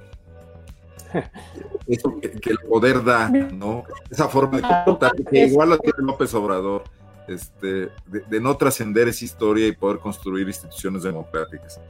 Eso 1.86 2.18
que, 2.20 2.50
el 2.50 2.58
poder 2.68 3.04
da, 3.04 3.28
¿no? 3.28 3.84
Esa 4.10 4.28
forma 4.28 4.58
de 4.58 4.62
comportar, 4.62 5.12
que 5.14 5.46
igual 5.46 5.70
lo 5.70 5.78
tiene 5.78 5.98
López 6.00 6.32
Obrador, 6.34 6.84
este, 7.28 7.90
de, 8.06 8.40
no 8.40 8.56
trascender 8.56 9.08
esa 9.08 9.24
historia 9.24 9.66
y 9.66 9.72
poder 9.72 9.98
construir 9.98 10.46
instituciones 10.46 11.02
democráticas. 11.02 11.80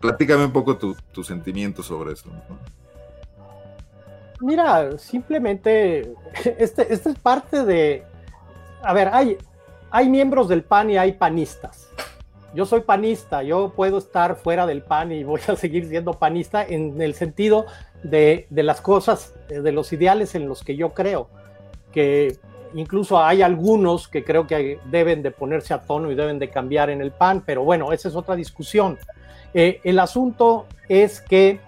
Platícame 0.00 0.44
un 0.44 0.52
poco 0.52 0.76
tu, 0.76 0.96
tu 1.12 1.24
sentimiento 1.24 1.82
sobre 1.82 2.12
eso. 2.12 2.30
Mira, 4.40 4.96
simplemente, 4.98 6.14
este, 6.58 6.92
este 6.92 7.10
es 7.10 7.18
parte 7.18 7.64
de, 7.64 8.04
a 8.82 8.92
ver, 8.92 9.08
hay, 9.12 9.38
hay 9.90 10.08
miembros 10.08 10.48
del 10.48 10.62
PAN 10.62 10.90
y 10.90 10.98
hay 10.98 11.12
panistas 11.12 11.88
yo 12.56 12.64
soy 12.64 12.80
panista, 12.80 13.42
yo 13.42 13.74
puedo 13.76 13.98
estar 13.98 14.34
fuera 14.36 14.66
del 14.66 14.82
PAN 14.82 15.12
y 15.12 15.22
voy 15.24 15.40
a 15.46 15.56
seguir 15.56 15.86
siendo 15.88 16.14
panista 16.14 16.64
en 16.64 17.00
el 17.00 17.14
sentido 17.14 17.66
de, 18.02 18.46
las 18.50 18.80
cosas, 18.80 19.34
eh, 19.48 19.60
de 19.60 19.72
los 19.72 19.92
ideales 19.92 20.34
en 20.34 20.48
los 20.48 20.62
que 20.62 20.76
yo 20.76 20.94
creo, 20.94 21.28
que 21.92 22.38
incluso 22.74 23.22
hay 23.22 23.42
algunos 23.42 24.08
que 24.08 24.24
creo 24.24 24.46
que 24.46 24.78
deben 24.90 25.22
de 25.22 25.30
ponerse 25.30 25.74
a 25.74 25.82
tono 25.82 26.10
y 26.10 26.14
deben 26.14 26.38
de 26.38 26.50
cambiar 26.50 26.90
en 26.90 27.00
el 27.00 27.12
PAN, 27.12 27.42
pero 27.44 27.64
bueno, 27.64 27.92
esa 27.92 28.08
es 28.08 28.16
otra 28.16 28.36
discusión. 28.36 28.98
Eh, 29.54 29.80
el 29.84 29.98
asunto 29.98 30.66
es 30.88 31.20
que 31.20 31.60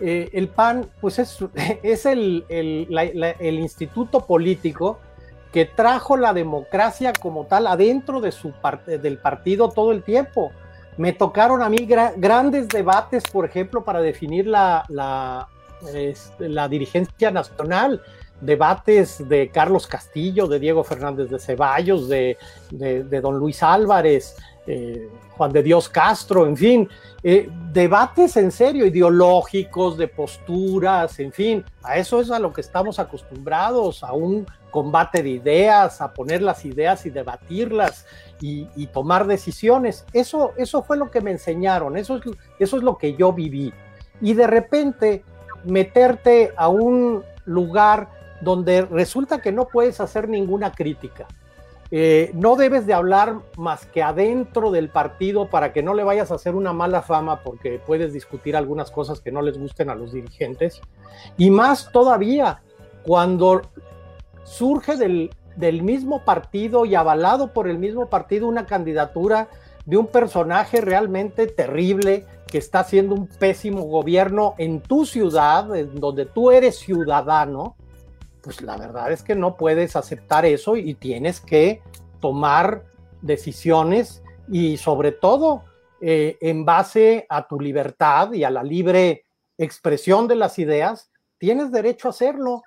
eh, 0.00 0.30
el 0.32 0.48
PAN, 0.48 0.88
pues 1.00 1.18
es, 1.18 1.38
es 1.82 2.06
el, 2.06 2.44
el 2.48 3.58
instituto 3.58 4.26
político 4.26 4.98
que 5.54 5.66
trajo 5.66 6.16
la 6.16 6.32
democracia 6.32 7.12
como 7.12 7.44
tal 7.44 7.68
adentro 7.68 8.20
de 8.20 8.32
su 8.32 8.52
del 8.86 9.18
partido 9.18 9.68
todo 9.68 9.92
el 9.92 10.02
tiempo. 10.02 10.50
Me 10.96 11.12
tocaron 11.12 11.62
a 11.62 11.68
mí 11.68 11.86
grandes 12.16 12.66
debates, 12.66 13.22
por 13.30 13.44
ejemplo, 13.44 13.84
para 13.84 14.00
definir 14.00 14.48
la, 14.48 15.48
la, 15.84 16.48
la 16.48 16.68
dirigencia 16.68 17.30
nacional 17.30 18.02
debates 18.40 19.26
de 19.28 19.48
Carlos 19.48 19.86
Castillo, 19.86 20.46
de 20.46 20.58
Diego 20.58 20.84
Fernández 20.84 21.30
de 21.30 21.38
Ceballos, 21.38 22.08
de, 22.08 22.36
don 22.70 23.38
Luis 23.38 23.62
Álvarez, 23.62 24.36
eh, 24.66 25.08
Juan 25.36 25.52
de 25.52 25.62
Dios 25.62 25.88
Castro, 25.88 26.46
en 26.46 26.56
fin, 26.56 26.88
eh, 27.22 27.48
debates 27.72 28.36
en 28.36 28.50
serio, 28.50 28.86
ideológicos, 28.86 29.96
de 29.96 30.08
posturas, 30.08 31.18
en 31.18 31.32
fin, 31.32 31.64
a 31.82 31.96
eso 31.96 32.20
es 32.20 32.30
a 32.30 32.38
lo 32.38 32.52
que 32.52 32.60
estamos 32.60 32.98
acostumbrados, 32.98 34.02
a 34.02 34.12
un 34.12 34.46
combate 34.70 35.22
de 35.22 35.30
ideas, 35.30 36.00
a 36.00 36.12
poner 36.12 36.42
las 36.42 36.64
ideas 36.64 37.06
y 37.06 37.10
debatirlas 37.10 38.06
y, 38.40 38.86
tomar 38.88 39.26
decisiones. 39.26 40.04
Eso, 40.12 40.52
eso 40.56 40.82
fue 40.82 40.96
lo 40.98 41.10
que 41.10 41.20
me 41.20 41.30
enseñaron, 41.30 41.96
eso 41.96 42.16
es, 42.16 42.22
eso 42.58 42.76
es 42.76 42.82
lo 42.82 42.98
que 42.98 43.14
yo 43.14 43.32
viví. 43.32 43.72
Y 44.20 44.34
de 44.34 44.46
repente 44.46 45.24
meterte 45.64 46.52
a 46.56 46.68
un 46.68 47.22
lugar 47.44 48.08
donde 48.40 48.82
resulta 48.82 49.40
que 49.40 49.52
no 49.52 49.68
puedes 49.68 50.00
hacer 50.00 50.28
ninguna 50.28 50.72
crítica, 50.72 51.26
eh, 51.96 52.32
no 52.34 52.56
debes 52.56 52.86
de 52.86 52.94
hablar 52.94 53.36
más 53.56 53.86
que 53.86 54.02
adentro 54.02 54.70
del 54.70 54.88
partido 54.88 55.48
para 55.48 55.72
que 55.72 55.82
no 55.82 55.94
le 55.94 56.02
vayas 56.02 56.30
a 56.30 56.34
hacer 56.34 56.54
una 56.54 56.72
mala 56.72 57.02
fama 57.02 57.42
porque 57.42 57.78
puedes 57.78 58.12
discutir 58.12 58.56
algunas 58.56 58.90
cosas 58.90 59.20
que 59.20 59.30
no 59.30 59.42
les 59.42 59.58
gusten 59.58 59.90
a 59.90 59.94
los 59.94 60.12
dirigentes. 60.12 60.80
Y 61.36 61.50
más 61.50 61.92
todavía, 61.92 62.62
cuando 63.04 63.62
surge 64.44 64.96
del, 64.96 65.30
mismo 65.82 66.24
partido 66.24 66.84
y 66.84 66.94
avalado 66.94 67.52
por 67.52 67.68
el 67.68 67.78
mismo 67.78 68.06
partido 68.06 68.48
una 68.48 68.66
candidatura 68.66 69.48
de 69.86 69.96
un 69.96 70.06
personaje 70.06 70.80
realmente 70.80 71.46
terrible 71.46 72.26
que 72.46 72.58
está 72.58 72.80
haciendo 72.80 73.14
un 73.14 73.26
pésimo 73.26 73.82
gobierno 73.82 74.54
en 74.58 74.80
tu 74.80 75.04
ciudad, 75.04 75.74
en 75.76 75.94
donde 75.96 76.26
tú 76.26 76.50
eres 76.50 76.78
ciudadano, 76.78 77.76
pues 78.40 78.60
la 78.62 78.76
verdad 78.76 79.10
es 79.10 79.22
que 79.22 79.34
no 79.34 79.56
puedes 79.56 79.96
aceptar 79.96 80.44
eso 80.44 80.76
y 80.76 80.94
tienes 80.94 81.40
que 81.40 81.82
tomar 82.20 82.84
decisiones 83.22 84.22
y 84.48 84.76
sobre 84.76 85.12
todo 85.12 85.64
eh, 86.00 86.36
en 86.40 86.64
base 86.64 87.26
a 87.28 87.48
tu 87.48 87.58
libertad 87.58 88.32
y 88.32 88.44
a 88.44 88.50
la 88.50 88.62
libre 88.62 89.24
expresión 89.56 90.28
de 90.28 90.36
las 90.36 90.58
ideas, 90.58 91.10
tienes 91.38 91.72
derecho 91.72 92.08
a 92.08 92.10
hacerlo. 92.10 92.62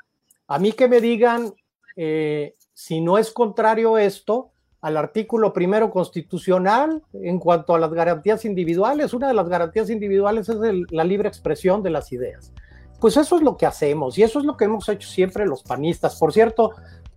A 0.47 0.57
mí 0.57 0.71
que 0.71 0.87
me 0.87 0.99
digan 0.99 1.53
eh, 1.95 2.55
si 2.73 3.01
no 3.01 3.17
es 3.17 3.31
contrario 3.31 3.97
esto 3.97 4.51
al 4.81 4.97
artículo 4.97 5.53
primero 5.53 5.89
constitucional 5.89 7.01
en 7.13 7.39
cuanto 7.39 7.75
a 7.75 7.79
las 7.79 7.91
garantías 7.93 8.45
individuales. 8.45 9.13
Una 9.13 9.27
de 9.27 9.33
las 9.33 9.49
garantías 9.49 9.89
individuales 9.89 10.49
es 10.49 10.57
la 10.91 11.03
libre 11.03 11.27
expresión 11.27 11.81
de 11.83 11.89
las 11.89 12.11
ideas. 12.11 12.53
Pues 12.99 13.17
eso 13.17 13.37
es 13.37 13.43
lo 13.43 13.57
que 13.57 13.65
hacemos 13.65 14.17
y 14.17 14.23
eso 14.23 14.39
es 14.39 14.45
lo 14.45 14.57
que 14.57 14.65
hemos 14.65 14.87
hecho 14.89 15.07
siempre 15.07 15.45
los 15.45 15.63
panistas. 15.63 16.17
Por 16.19 16.33
cierto, 16.33 16.71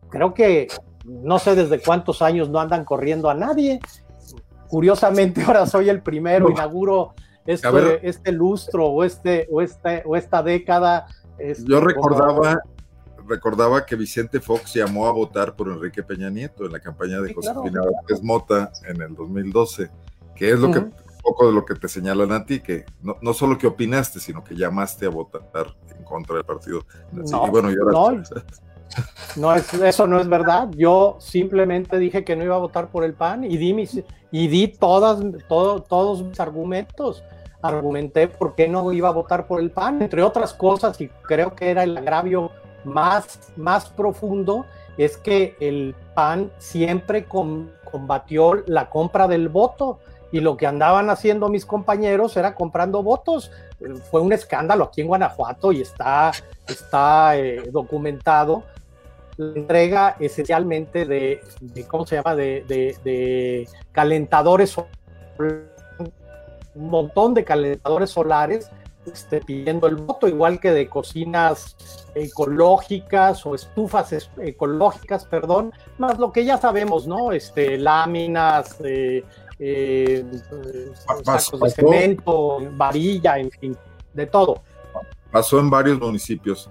creo 0.08 0.34
que 0.34 0.68
no 1.04 1.38
sé 1.38 1.54
desde 1.54 1.80
cuántos 1.80 2.22
años 2.22 2.48
no 2.50 2.60
andan 2.60 2.84
corriendo 2.84 3.30
a 3.30 3.34
nadie. 3.34 3.80
Curiosamente 4.68 5.42
ahora 5.42 5.66
soy 5.66 5.88
el 5.88 6.02
primero, 6.02 6.50
inauguro 6.50 7.14
este, 7.46 8.08
este 8.08 8.32
lustro 8.32 8.86
o, 8.86 9.04
este, 9.04 9.48
o, 9.50 9.60
este, 9.62 10.02
o 10.06 10.16
esta 10.16 10.42
década. 10.42 11.06
Este, 11.38 11.64
Yo 11.70 11.80
recordaba, 11.80 12.60
recordaba 13.30 13.86
que 13.86 13.96
Vicente 13.96 14.40
Fox 14.40 14.74
llamó 14.74 15.06
a 15.06 15.12
votar 15.12 15.54
por 15.54 15.68
Enrique 15.68 16.02
Peña 16.02 16.28
Nieto 16.28 16.66
en 16.66 16.72
la 16.72 16.80
campaña 16.80 17.20
de 17.20 17.32
Josefina 17.32 17.80
Mota 18.22 18.72
en 18.86 19.00
el 19.00 19.14
2012, 19.14 19.90
que 20.34 20.50
es 20.50 20.58
lo 20.58 20.70
que 20.70 20.84
poco 21.22 21.46
de 21.46 21.52
lo 21.52 21.64
que 21.64 21.74
te 21.74 21.88
señalan 21.88 22.32
a 22.32 22.44
ti, 22.44 22.60
que 22.60 22.84
no, 23.02 23.16
no, 23.20 23.32
solo 23.32 23.56
que 23.56 23.66
opinaste, 23.66 24.20
sino 24.20 24.42
que 24.42 24.56
llamaste 24.56 25.06
a 25.06 25.10
votar 25.10 25.76
en 25.96 26.02
contra 26.02 26.36
del 26.36 26.44
partido. 26.44 26.82
No, 27.12 27.46
y 27.46 27.50
bueno, 27.50 27.70
no, 27.70 28.22
no 29.36 29.54
es, 29.54 29.72
eso 29.74 30.06
no 30.06 30.18
es 30.18 30.28
verdad. 30.28 30.68
Yo 30.76 31.16
simplemente 31.20 31.98
dije 31.98 32.24
que 32.24 32.36
no 32.36 32.44
iba 32.44 32.56
a 32.56 32.58
votar 32.58 32.88
por 32.88 33.04
el 33.04 33.14
PAN 33.14 33.44
y 33.44 33.56
di, 33.56 33.74
mis, 33.74 34.02
y 34.32 34.48
di 34.48 34.68
todas, 34.68 35.20
todo, 35.48 35.82
todos 35.82 36.22
mis 36.22 36.40
argumentos. 36.40 37.22
Argumenté 37.62 38.26
por 38.26 38.54
qué 38.54 38.68
no 38.68 38.90
iba 38.90 39.10
a 39.10 39.12
votar 39.12 39.46
por 39.46 39.60
el 39.60 39.70
PAN, 39.70 40.00
entre 40.00 40.22
otras 40.22 40.54
cosas, 40.54 40.98
y 41.00 41.08
creo 41.08 41.54
que 41.54 41.70
era 41.70 41.84
el 41.84 41.96
agravio 41.96 42.50
más, 42.84 43.52
más 43.56 43.88
profundo, 43.88 44.66
es 44.96 45.16
que 45.16 45.56
el 45.60 45.94
PAN 46.14 46.50
siempre 46.58 47.24
combatió 47.24 48.62
la 48.66 48.90
compra 48.90 49.28
del 49.28 49.48
voto 49.48 49.98
y 50.32 50.40
lo 50.40 50.56
que 50.56 50.66
andaban 50.66 51.10
haciendo 51.10 51.48
mis 51.48 51.66
compañeros 51.66 52.36
era 52.36 52.54
comprando 52.54 53.02
votos. 53.02 53.50
Fue 54.10 54.20
un 54.20 54.32
escándalo 54.32 54.84
aquí 54.84 55.00
en 55.00 55.08
Guanajuato 55.08 55.72
y 55.72 55.80
está, 55.80 56.32
está 56.68 57.36
eh, 57.36 57.68
documentado. 57.72 58.62
La 59.36 59.58
entrega 59.58 60.16
esencialmente 60.20 61.06
de, 61.06 61.40
¿cómo 61.88 62.06
se 62.06 62.16
llama?, 62.16 62.34
de, 62.36 62.62
de, 62.68 63.68
calentadores, 63.90 64.76
un 65.38 66.90
montón 66.90 67.32
de 67.32 67.44
calentadores 67.44 68.10
solares 68.10 68.70
este, 69.06 69.40
pidiendo 69.40 69.86
el 69.86 69.96
voto, 69.96 70.28
igual 70.28 70.60
que 70.60 70.72
de 70.72 70.88
cocinas 70.88 71.76
ecológicas 72.14 73.44
o 73.46 73.54
estufas 73.54 74.12
ecológicas, 74.38 75.24
perdón, 75.24 75.72
más 75.98 76.18
lo 76.18 76.32
que 76.32 76.44
ya 76.44 76.58
sabemos, 76.58 77.06
¿no? 77.06 77.32
Este, 77.32 77.78
láminas, 77.78 78.76
eh, 78.84 79.24
eh, 79.58 80.24
sacos 81.24 81.60
de 81.60 81.70
cemento, 81.70 82.58
varilla, 82.72 83.38
en 83.38 83.50
fin, 83.50 83.76
de 84.12 84.26
todo. 84.26 84.62
Pasó 85.30 85.60
en 85.60 85.70
varios 85.70 85.98
municipios. 85.98 86.68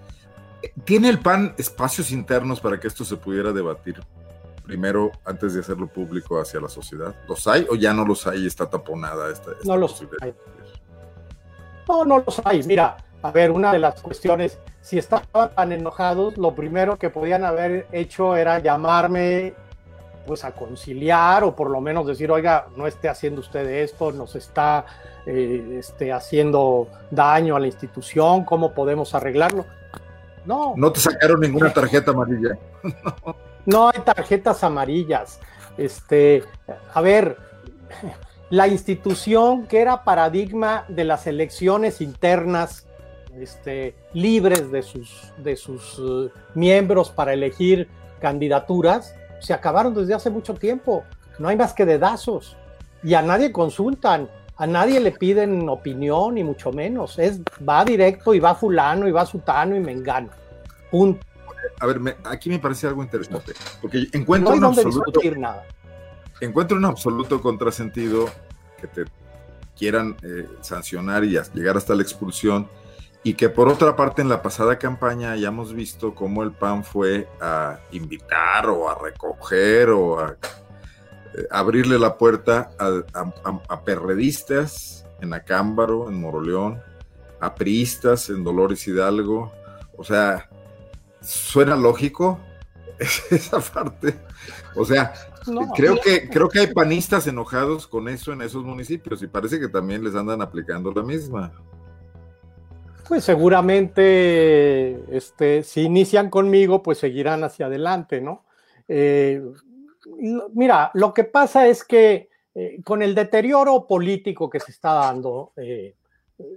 ¿Tiene 0.84 1.10
el 1.10 1.20
PAN 1.20 1.56
espacios 1.58 2.12
internos 2.12 2.60
para 2.60 2.80
que 2.80 2.88
esto 2.88 3.06
se 3.06 3.15
pudiera 3.15 3.54
debatir 3.54 4.02
primero 4.63 5.12
antes 5.26 5.54
de 5.54 5.62
hacerlo 5.62 5.88
público 5.88 6.39
hacia 6.39 6.60
la 6.60 6.68
sociedad? 6.68 7.15
¿Los 7.28 7.48
hay 7.48 7.65
o 7.70 7.76
ya 7.76 7.94
no 7.94 8.06
los 8.06 8.28
hay 8.28 8.44
y 8.44 8.48
está 8.48 8.70
taponada 8.70 9.32
esta, 9.32 9.52
No 9.63 9.78
los 9.78 10.02
hay. 10.22 10.34
No, 11.89 12.06
no 12.06 12.19
los 12.19 12.39
hay. 12.45 12.62
Mira, 12.63 12.97
a 13.23 13.32
ver, 13.32 13.49
una 13.49 13.73
de 13.73 13.80
las 13.80 13.99
cuestiones, 13.99 14.60
si 14.80 14.99
estaban 14.99 15.49
tan 15.56 15.71
enojados, 15.71 16.38
lo 16.38 16.54
primero 16.54 16.97
que 16.97 17.10
podían 17.10 17.43
haber 17.43 17.88
hecho 17.91 18.36
era 18.36 18.60
llamarme 18.60 19.56
pues 20.28 20.45
a 20.45 20.52
conciliar 20.52 21.43
o 21.43 21.56
por 21.56 21.71
lo 21.71 21.82
menos 21.82 22.06
decir, 22.06 22.30
oiga, 22.30 22.67
no 22.78 22.86
esté 22.86 23.10
haciendo 23.10 23.41
usted 23.41 23.67
esto, 23.67 24.12
nos 24.12 24.36
está 24.36 24.86
eh, 25.25 25.78
este, 25.80 26.13
haciendo 26.13 26.88
daño 27.10 27.56
a 27.56 27.60
la 27.60 27.65
institución, 27.65 28.45
¿cómo 28.45 28.71
podemos 28.75 29.15
arreglarlo? 29.15 29.65
No. 30.45 30.75
No 30.78 30.91
te 30.91 30.99
sacaron 30.99 31.41
ninguna 31.41 31.73
tarjeta 31.73 32.12
amarilla. 32.12 32.60
no 33.65 33.89
hay 33.89 33.99
tarjetas 34.02 34.63
amarillas. 34.63 35.39
Este, 35.75 36.43
a 36.93 37.02
ver, 37.02 37.36
la 38.50 38.68
institución 38.68 39.68
que 39.68 39.80
era 39.80 40.04
paradigma 40.04 40.86
de 40.88 41.04
las 41.04 41.28
elecciones 41.28 42.02
internas 42.02 42.88
este, 43.38 43.96
libres 44.14 44.72
de 44.72 44.82
sus, 44.82 45.32
de 45.38 45.56
sus 45.56 46.00
uh, 46.00 46.32
miembros 46.56 47.12
para 47.12 47.34
elegir 47.34 47.88
candidaturas, 48.20 49.16
se 49.40 49.54
acabaron 49.54 49.94
desde 49.94 50.14
hace 50.14 50.30
mucho 50.30 50.54
tiempo. 50.56 51.04
No 51.38 51.48
hay 51.48 51.56
más 51.56 51.74
que 51.74 51.86
dedazos. 51.86 52.58
Y 53.04 53.14
a 53.14 53.22
nadie 53.22 53.52
consultan, 53.52 54.30
a 54.58 54.68
nadie 54.68 55.00
le 55.00 55.12
piden 55.12 55.70
opinión, 55.70 56.36
ni 56.36 56.44
mucho 56.44 56.72
menos. 56.72 57.18
Es, 57.18 57.40
va 57.68 57.86
directo 57.86 58.34
y 58.34 58.40
va 58.40 58.56
fulano 58.56 59.08
y 59.08 59.12
va 59.12 59.26
sutano 59.26 59.76
y 59.76 59.80
mengano. 59.80 60.30
Punto. 60.92 61.26
A 61.80 61.86
ver, 61.86 62.18
aquí 62.26 62.50
me 62.50 62.60
parece 62.60 62.88
algo 62.88 63.04
interesante, 63.04 63.54
porque 63.80 64.08
encuentro 64.12 64.56
no 64.56 64.68
hay 64.70 64.78
absoluto, 64.78 65.22
nada. 65.38 65.66
Encuentro 66.41 66.78
un 66.78 66.86
absoluto 66.86 67.41
contrasentido 67.41 68.30
que 68.80 68.88
te 68.88 69.06
quieran 69.78 70.15
eh, 70.23 70.47
sancionar 70.62 71.23
y 71.23 71.39
llegar 71.54 71.78
hasta 71.78 71.95
la 71.95 72.02
expulsión 72.02 72.69
y 73.23 73.34
que 73.34 73.49
por 73.49 73.67
otra 73.67 73.95
parte 73.95 74.21
en 74.21 74.30
la 74.30 74.41
pasada 74.41 74.80
campaña 74.80 75.32
hayamos 75.32 75.73
visto 75.73 76.15
cómo 76.15 76.43
el 76.43 76.52
PAN 76.52 76.84
fue 76.84 77.28
a 77.41 77.80
invitar 77.91 78.67
o 78.67 78.89
a 78.89 78.97
recoger 78.97 79.89
o 79.89 80.19
a 80.19 80.38
eh, 81.34 81.47
abrirle 81.52 81.99
la 81.99 82.17
puerta 82.17 82.71
a, 82.80 83.84
perredistas 83.84 85.06
en 85.21 85.34
Acámbaro, 85.34 86.10
en 86.10 86.19
Moroleón, 86.19 86.82
a 87.41 87.56
priistas 87.56 88.30
en 88.30 88.43
Dolores 88.43 88.88
Hidalgo. 88.88 89.52
O 89.97 90.04
sea, 90.04 90.49
suena 91.21 91.75
lógico 91.75 92.39
esa 93.32 93.60
parte. 93.60 94.16
O 94.76 94.86
sea, 94.86 95.14
creo, 95.76 96.00
que, 96.00 96.30
creo 96.30 96.50
que 96.50 96.60
hay 96.60 96.68
panistas 96.68 97.28
enojados 97.28 97.88
con 97.88 98.10
eso 98.10 98.34
en 98.34 98.42
esos 98.42 98.64
municipios 98.64 99.22
y 99.24 99.28
parece 99.28 99.60
que 99.60 99.68
también 99.68 100.04
les 100.04 100.16
andan 100.16 100.42
aplicando 100.42 100.92
la 100.92 101.02
misma. 101.02 101.52
Pues 103.08 103.24
seguramente, 103.24 105.16
este, 105.16 105.64
si 105.64 105.82
inician 105.82 106.30
conmigo, 106.30 106.84
pues 106.84 107.00
seguirán 107.00 107.44
hacia 107.44 107.66
adelante, 107.66 108.22
¿no? 108.22 108.44
Eh, 108.88 109.42
mira, 110.54 110.92
lo 110.94 111.14
que 111.14 111.24
pasa 111.24 111.68
es 111.68 111.84
que 111.84 112.30
eh, 112.54 112.82
con 112.84 113.02
el 113.02 113.16
deterioro 113.16 113.88
político 113.88 114.50
que 114.50 114.60
se 114.60 114.72
está 114.72 114.94
dando, 114.94 115.54
eh, 115.56 115.96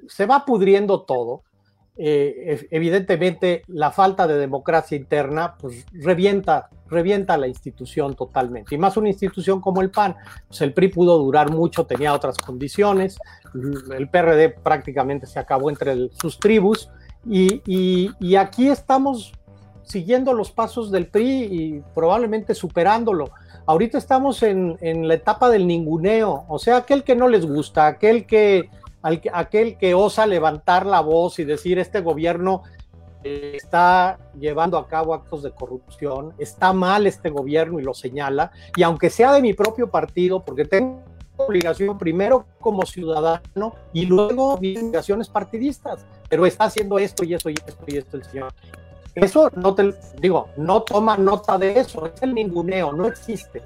se 0.09 0.26
va 0.26 0.44
pudriendo 0.44 1.02
todo. 1.02 1.44
Evidentemente, 1.96 3.62
la 3.68 3.90
falta 3.90 4.26
de 4.26 4.38
democracia 4.38 4.96
interna, 4.96 5.57
pues 5.59 5.85
revienta, 5.92 6.70
revienta 6.88 7.37
la 7.37 7.48
institución 7.48 8.14
totalmente. 8.14 8.74
Y 8.74 8.78
más 8.78 8.96
una 8.96 9.09
institución 9.09 9.61
como 9.61 9.83
el 9.83 9.90
PAN. 9.90 10.16
Pues 10.48 10.61
el 10.62 10.72
PRI 10.72 10.88
pudo 10.88 11.18
durar 11.18 11.50
mucho, 11.50 11.87
tenía 11.87 12.14
otras 12.14 12.38
condiciones, 12.38 13.18
el 13.55 14.09
PRD 14.09 14.50
prácticamente 14.50 15.26
se 15.26 15.38
acabó 15.38 15.70
entre 15.70 16.11
sus 16.20 16.38
tribus 16.38 16.90
y, 17.26 18.37
aquí 18.37 18.68
estamos 18.68 19.33
siguiendo 19.83 20.33
los 20.33 20.50
pasos 20.50 20.90
del 20.90 21.07
PRI 21.07 21.48
y 21.50 21.83
probablemente 21.94 22.55
superándolo. 22.55 23.31
Ahorita 23.66 23.98
estamos 23.98 24.42
en, 24.42 24.76
la 24.81 25.14
etapa 25.14 25.50
del 25.50 25.66
ninguneo, 25.66 26.44
o 26.48 26.59
sea, 26.59 26.78
aquel 26.78 27.05
que 27.05 27.14
no 27.14 27.28
les 27.28 27.46
gusta, 27.46 27.87
aquel 27.87 28.26
que, 28.26 28.70
aquel 29.02 29.76
que 29.78 29.94
osa 29.94 30.26
levantar 30.26 30.86
la 30.86 31.00
voz 31.00 31.38
y 31.38 31.44
decir 31.44 31.78
este 31.78 32.00
gobierno 32.00 32.62
está 33.24 34.18
llevando 34.38 34.78
a 34.78 34.88
cabo 34.88 35.14
actos 35.14 35.42
de 35.42 35.52
corrupción, 35.52 36.34
está 36.38 36.72
mal 36.72 37.06
este 37.06 37.30
gobierno 37.30 37.78
y 37.78 37.82
lo 37.82 37.94
señala, 37.94 38.50
y 38.76 38.82
aunque 38.82 39.10
sea 39.10 39.32
de 39.32 39.42
mi 39.42 39.54
propio 39.54 39.90
partido, 39.90 40.44
porque 40.44 40.64
tengo 40.64 41.02
obligación 41.36 41.98
primero 41.98 42.46
como 42.60 42.84
ciudadano 42.84 43.74
y 43.92 44.06
luego 44.06 44.54
obligaciones 44.54 45.28
partidistas, 45.28 46.04
pero 46.28 46.46
está 46.46 46.64
haciendo 46.64 46.98
esto 46.98 47.24
y 47.24 47.34
esto 47.34 47.50
y 47.50 47.54
esto 47.54 47.84
y 47.86 47.96
esto 47.96 48.16
el 48.16 48.24
señor. 48.24 48.52
Eso 49.14 49.50
no 49.54 49.74
te 49.74 49.94
digo, 50.20 50.48
no 50.56 50.82
toma 50.82 51.16
nota 51.16 51.58
de 51.58 51.78
eso, 51.78 52.06
es 52.06 52.22
el 52.22 52.34
ninguneo, 52.34 52.92
no 52.92 53.06
existe. 53.06 53.62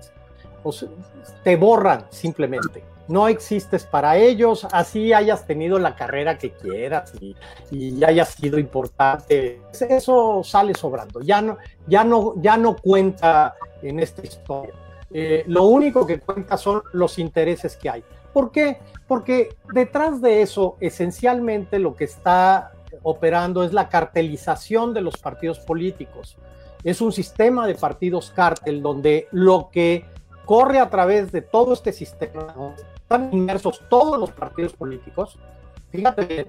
te 1.45 1.57
borran 1.57 2.07
simplemente. 2.11 2.83
No 3.09 3.29
existes 3.29 3.85
para 3.85 4.17
ellos, 4.17 4.67
así 4.73 5.13
hayas 5.13 5.47
tenido 5.47 5.79
la 5.79 5.95
carrera 5.95 6.39
que 6.39 6.53
quieras 6.53 7.13
y, 7.21 7.37
y 7.71 8.05
hayas 8.05 8.31
sido 8.31 8.59
importante. 8.59 9.61
Eso 9.89 10.43
sale 10.43 10.75
sobrando, 10.75 11.21
ya 11.21 11.41
no, 11.41 11.59
ya 11.87 12.03
no, 12.05 12.35
ya 12.37 12.57
no 12.57 12.77
cuenta 12.77 13.55
en 13.83 14.01
esta 14.01 14.27
historia. 14.27 14.75
Eh, 15.11 15.45
lo 15.47 15.65
único 15.65 16.07
que 16.07 16.21
cuenta 16.21 16.57
son 16.57 16.83
los 16.93 17.19
intereses 17.19 17.77
que 17.77 17.89
hay. 17.89 18.05
¿Por 18.33 18.51
qué? 18.51 18.79
Porque 19.07 19.57
detrás 19.73 20.21
de 20.21 20.43
eso, 20.43 20.77
esencialmente 20.81 21.79
lo 21.79 21.95
que 21.95 22.05
está 22.05 22.73
operando 23.03 23.63
es 23.63 23.73
la 23.73 23.89
cartelización 23.89 24.93
de 24.93 25.01
los 25.01 25.17
partidos 25.17 25.61
políticos. 25.61 26.37
Es 26.83 27.01
un 27.01 27.13
sistema 27.13 27.67
de 27.67 27.77
partidos 27.77 28.33
cártel 28.35 28.83
donde 28.83 29.29
lo 29.31 29.71
que 29.73 30.05
corre 30.45 30.81
a 30.81 30.91
través 30.91 31.33
de 31.33 31.43
todo 31.43 31.73
este 31.73 31.93
sistema, 31.93 32.75
están 33.07 33.33
inmersos 33.33 33.83
todos 33.89 34.19
los 34.19 34.33
partidos 34.33 34.73
políticos, 34.73 35.39
fíjate, 35.93 36.49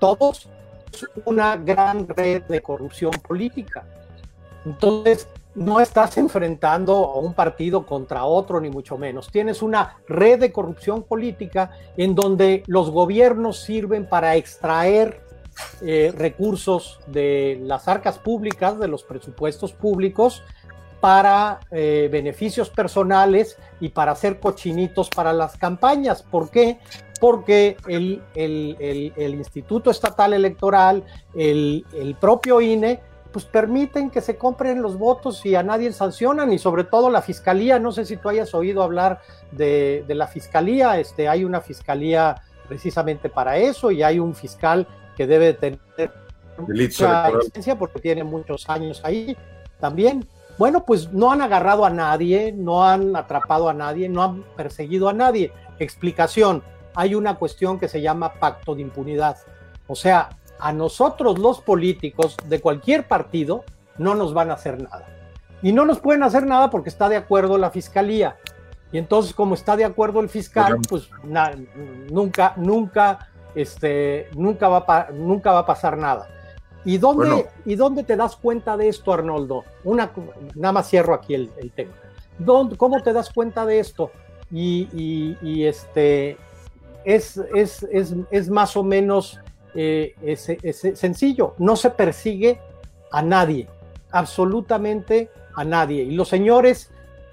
todos 0.00 0.48
es 0.90 1.06
una 1.26 1.56
gran 1.58 2.08
red 2.08 2.44
de 2.44 2.62
corrupción 2.62 3.12
política. 3.12 3.84
Entonces, 4.64 5.28
no 5.54 5.80
estás 5.80 6.16
enfrentando 6.16 6.94
a 6.94 7.18
un 7.18 7.34
partido 7.34 7.84
contra 7.84 8.24
otro, 8.24 8.58
ni 8.58 8.70
mucho 8.70 8.96
menos. 8.96 9.30
Tienes 9.30 9.60
una 9.60 9.98
red 10.08 10.40
de 10.40 10.50
corrupción 10.50 11.02
política 11.02 11.72
en 11.98 12.14
donde 12.14 12.62
los 12.68 12.90
gobiernos 12.90 13.58
sirven 13.60 14.08
para 14.08 14.36
extraer 14.36 15.20
eh, 15.82 16.10
recursos 16.16 17.00
de 17.06 17.60
las 17.64 17.86
arcas 17.86 18.18
públicas, 18.18 18.78
de 18.78 18.88
los 18.88 19.02
presupuestos 19.02 19.74
públicos, 19.74 20.42
para 21.02 21.58
eh, 21.72 22.08
beneficios 22.12 22.70
personales 22.70 23.58
y 23.80 23.88
para 23.88 24.12
hacer 24.12 24.38
cochinitos 24.38 25.10
para 25.10 25.32
las 25.32 25.56
campañas. 25.56 26.22
¿Por 26.22 26.48
qué? 26.48 26.78
Porque 27.20 27.76
el, 27.88 28.22
Instituto 29.36 29.90
Estatal 29.90 30.32
Electoral, 30.32 31.02
el, 31.34 32.16
propio 32.20 32.60
INE, 32.60 33.00
pues 33.32 33.44
permiten 33.44 34.10
que 34.10 34.20
se 34.20 34.36
compren 34.36 34.80
los 34.80 34.96
votos 34.96 35.44
y 35.44 35.56
a 35.56 35.64
nadie 35.64 35.92
sancionan 35.92 36.52
y 36.52 36.60
sobre 36.60 36.84
todo 36.84 37.10
la 37.10 37.20
fiscalía, 37.20 37.80
no 37.80 37.90
sé 37.90 38.04
si 38.04 38.16
tú 38.16 38.28
hayas 38.28 38.54
oído 38.54 38.84
hablar 38.84 39.22
de, 39.50 40.04
la 40.06 40.28
fiscalía, 40.28 41.00
este, 41.00 41.28
hay 41.28 41.42
una 41.42 41.60
fiscalía 41.60 42.42
precisamente 42.68 43.28
para 43.28 43.56
eso 43.56 43.90
y 43.90 44.04
hay 44.04 44.20
un 44.20 44.36
fiscal 44.36 44.86
que 45.16 45.26
debe 45.26 45.54
tener 45.54 45.80
mucha 46.56 47.28
licencia 47.32 47.76
porque 47.76 47.98
tiene 47.98 48.22
muchos 48.22 48.70
años 48.70 49.00
ahí 49.02 49.36
también. 49.80 50.24
Bueno, 50.62 50.84
pues 50.84 51.12
no 51.12 51.32
han 51.32 51.42
agarrado 51.42 51.84
a 51.84 51.90
nadie, 51.90 52.52
no 52.52 52.86
han 52.86 53.16
atrapado 53.16 53.68
a 53.68 53.74
nadie, 53.74 54.08
no 54.08 54.22
han 54.22 54.44
perseguido 54.56 55.08
a 55.08 55.12
nadie. 55.12 55.52
Explicación, 55.80 56.62
hay 56.94 57.16
una 57.16 57.34
cuestión 57.34 57.80
que 57.80 57.88
se 57.88 58.00
llama 58.00 58.34
pacto 58.34 58.76
de 58.76 58.82
impunidad. 58.82 59.38
O 59.88 59.96
sea, 59.96 60.28
a 60.60 60.72
nosotros 60.72 61.40
los 61.40 61.60
políticos 61.60 62.36
de 62.46 62.60
cualquier 62.60 63.08
partido 63.08 63.64
no 63.98 64.14
nos 64.14 64.34
van 64.34 64.52
a 64.52 64.54
hacer 64.54 64.80
nada. 64.80 65.04
Y 65.62 65.72
no 65.72 65.84
nos 65.84 65.98
pueden 65.98 66.22
hacer 66.22 66.46
nada 66.46 66.70
porque 66.70 66.90
está 66.90 67.08
de 67.08 67.16
acuerdo 67.16 67.58
la 67.58 67.72
fiscalía. 67.72 68.36
Y 68.92 68.98
entonces, 68.98 69.34
como 69.34 69.54
está 69.54 69.74
de 69.74 69.84
acuerdo 69.84 70.20
el 70.20 70.28
fiscal, 70.28 70.78
pues 70.88 71.10
nunca, 72.08 72.54
nunca, 72.56 73.30
este, 73.56 74.28
nunca 74.36 74.68
va, 74.68 75.08
nunca 75.12 75.50
va 75.50 75.58
a 75.58 75.66
pasar 75.66 75.98
nada. 75.98 76.28
¿Y 76.84 76.98
dónde, 76.98 77.48
¿Y 77.64 77.76
dónde 77.76 78.02
te 78.02 78.16
das 78.16 78.36
cuenta 78.36 78.76
de 78.76 78.88
esto, 78.88 79.12
Arnoldo? 79.12 79.64
Una, 79.84 80.10
nada 80.54 80.72
más 80.72 80.88
cierro 80.88 81.14
aquí 81.14 81.34
el, 81.34 81.50
tema. 81.74 81.92
¿Cómo 82.76 83.02
te 83.02 83.12
das 83.12 83.30
cuenta 83.30 83.64
de 83.64 83.78
esto? 83.78 84.10
Y, 84.50 85.64
este, 85.64 86.36
es, 87.04 87.36
es, 87.54 87.84
es, 87.84 88.14
es, 88.30 88.50
más 88.50 88.76
o 88.76 88.82
menos 88.82 89.40
eh, 89.74 90.14
sencillo. 90.94 91.54
No 91.58 91.76
se 91.76 91.90
persigue 91.90 92.60
a 93.12 93.22
nadie, 93.22 93.68
absolutamente 94.10 95.30
a 95.54 95.64
nadie. 95.64 96.02
Y 96.02 96.10
los 96.12 96.28
señores 96.28 96.90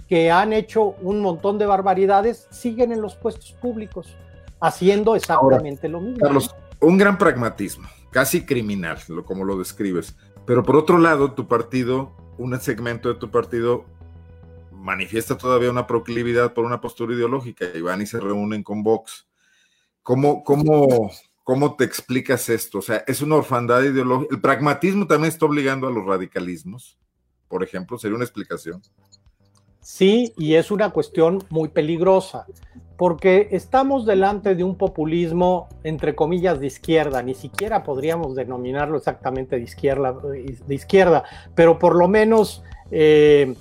que 0.08 0.32
han 0.32 0.54
hecho 0.54 0.96
un 1.02 1.22
montón 1.22 1.58
de 1.58 1.66
barbaridades 1.66 2.48
siguen 2.52 2.92
en 2.92 3.02
los 3.02 3.16
puestos 3.16 3.54
públicos, 3.54 4.16
haciendo 4.60 5.16
exactamente 5.16 5.88
lo 5.88 6.02
mismo. 6.02 6.20
Carlos, 6.20 6.56
un 6.82 6.98
gran 6.98 7.18
pragmatismo 7.18 7.88
casi 8.12 8.46
criminal, 8.46 8.98
como 9.26 9.44
lo 9.44 9.58
describes. 9.58 10.16
Pero 10.46 10.64
por 10.64 10.76
otro 10.76 10.98
lado, 10.98 11.34
tu 11.34 11.48
partido, 11.48 12.16
un 12.38 12.60
segmento 12.60 13.10
de 13.10 13.16
tu 13.16 13.30
partido 13.30 13.86
manifiesta 14.72 15.38
todavía 15.38 15.70
una 15.70 15.88
proclividad 15.88 16.54
por 16.54 16.66
una 16.66 16.82
postura 16.82 17.14
ideológica 17.14 17.66
y 17.74 17.82
van 17.82 18.02
y 18.02 18.06
se 18.06 18.20
reúnen 18.20 18.64
con 18.64 18.82
Vox. 18.82 19.28
¿Cómo, 20.02 20.44
cómo, 20.44 21.12
cómo 21.44 21.76
te 21.76 21.84
explicas 21.84 22.50
esto? 22.50 22.80
O 22.80 22.82
sea, 22.82 23.04
es 23.06 23.22
una 23.22 23.36
orfandad 23.36 23.84
ideológica. 23.84 24.36
El 24.36 24.42
pragmatismo 24.42 25.06
también 25.06 25.32
está 25.32 25.46
obligando 25.46 25.88
a 25.88 25.92
los 25.92 26.06
radicalismos, 26.06 26.98
por 27.48 27.64
ejemplo, 27.64 27.98
sería 27.98 28.16
una 28.16 28.26
explicación. 28.26 28.82
Sí, 29.82 30.34
y 30.38 30.56
es 30.56 30.72
una 30.72 30.92
cuestión 30.92 31.44
muy 31.50 31.70
peligrosa, 31.70 32.46
porque 33.00 33.48
estamos 33.52 34.06
delante 34.06 34.56
de 34.56 34.64
un 34.66 34.76
populismo, 34.76 35.70
entre 35.86 36.16
comillas, 36.16 36.60
de 36.60 36.68
izquierda, 36.68 37.24
ni 37.24 37.34
siquiera 37.34 37.82
podríamos 37.82 38.36
denominarlo 38.36 38.98
exactamente 38.98 39.56
de 39.56 39.62
izquierda, 39.62 40.14
de 40.22 40.76
izquierda 40.76 41.24
pero 41.56 41.80
por 41.80 41.96
lo 41.96 42.10
menos 42.10 42.62
eh, 42.92 43.56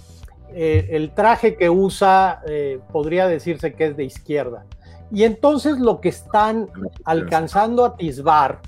eh, 0.51 0.89
el 0.91 1.15
traje 1.15 1.57
que 1.57 1.71
usa 1.71 2.43
eh, 2.49 2.81
podría 2.91 3.29
decirse 3.29 3.75
que 3.75 3.87
es 3.87 3.97
de 3.97 4.03
izquierda. 4.03 4.67
Y 5.13 5.23
entonces 5.23 5.79
lo 5.79 6.01
que 6.01 6.09
están 6.09 6.69
alcanzando 7.05 7.85
a 7.85 7.91
atisbar, 7.91 8.59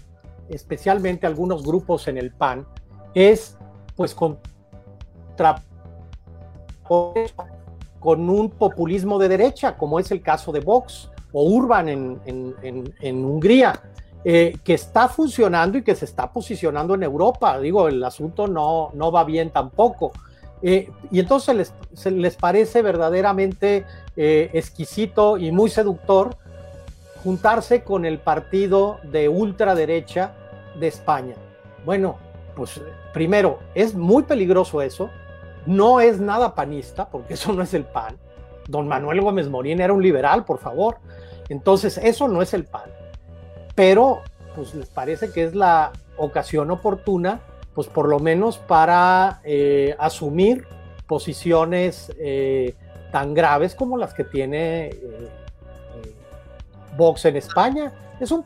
especialmente 0.50 1.26
algunos 1.26 1.64
grupos 1.64 2.06
en 2.06 2.16
el 2.16 2.30
PAN, 2.30 2.64
es 3.12 3.58
pues 3.96 4.14
contra 4.14 5.64
con 8.00 8.28
un 8.28 8.50
populismo 8.50 9.18
de 9.18 9.28
derecha, 9.28 9.76
como 9.76 10.00
es 10.00 10.10
el 10.10 10.22
caso 10.22 10.50
de 10.50 10.60
Vox 10.60 11.10
o 11.32 11.44
Urban 11.44 11.88
en, 11.88 13.24
Hungría, 13.24 13.80
eh, 14.24 14.56
que 14.64 14.74
está 14.74 15.08
funcionando 15.08 15.78
y 15.78 15.82
que 15.82 15.94
se 15.94 16.06
está 16.06 16.32
posicionando 16.32 16.94
en 16.94 17.02
Europa. 17.02 17.60
Digo, 17.60 17.86
el 17.86 18.02
asunto 18.02 18.48
no, 18.48 18.90
no 18.94 19.12
va 19.12 19.22
bien 19.24 19.50
tampoco. 19.50 20.12
Eh, 20.62 20.90
y 21.10 21.20
entonces 21.20 21.72
les, 22.04 22.12
les 22.12 22.36
parece 22.36 22.82
verdaderamente 22.82 23.84
eh, 24.16 24.50
exquisito 24.52 25.38
y 25.38 25.52
muy 25.52 25.70
seductor 25.70 26.36
juntarse 27.22 27.82
con 27.82 28.04
el 28.04 28.18
partido 28.18 28.98
de 29.04 29.28
ultraderecha 29.28 30.32
de 30.78 30.88
España. 30.88 31.34
Bueno, 31.84 32.16
pues 32.56 32.80
primero, 33.12 33.58
es 33.74 33.94
muy 33.94 34.22
peligroso 34.22 34.82
eso, 34.82 35.10
no 35.66 36.00
es 36.00 36.20
nada 36.20 36.54
panista, 36.54 37.08
porque 37.08 37.34
eso 37.34 37.52
no 37.52 37.62
es 37.62 37.74
el 37.74 37.84
PAN. 37.84 38.16
Don 38.68 38.88
Manuel 38.88 39.20
Gómez 39.20 39.48
Morín 39.48 39.80
era 39.80 39.92
un 39.92 40.02
liberal, 40.02 40.44
por 40.44 40.58
favor. 40.58 40.98
Entonces, 41.48 41.98
eso 41.98 42.28
no 42.28 42.42
es 42.42 42.54
el 42.54 42.64
PAN. 42.64 42.90
Pero, 43.74 44.20
pues 44.54 44.74
les 44.74 44.88
parece 44.88 45.32
que 45.32 45.44
es 45.44 45.54
la 45.54 45.92
ocasión 46.16 46.70
oportuna, 46.70 47.40
pues 47.74 47.88
por 47.88 48.08
lo 48.08 48.18
menos 48.18 48.58
para 48.58 49.40
eh, 49.44 49.96
asumir 49.98 50.66
posiciones 51.06 52.12
eh, 52.18 52.74
tan 53.10 53.34
graves 53.34 53.74
como 53.74 53.96
las 53.96 54.14
que 54.14 54.24
tiene 54.24 54.88
eh, 54.88 55.30
Vox 56.96 57.24
en 57.24 57.36
España. 57.36 57.92
Es 58.20 58.30
un 58.30 58.44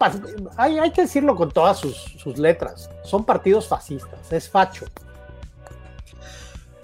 hay, 0.57 0.79
hay 0.79 0.90
que 0.92 1.03
decirlo 1.03 1.35
con 1.35 1.50
todas 1.50 1.79
sus, 1.79 1.96
sus 1.96 2.38
letras. 2.38 2.90
Son 3.03 3.24
partidos 3.24 3.66
fascistas, 3.66 4.33
es 4.33 4.48
facho. 4.48 4.87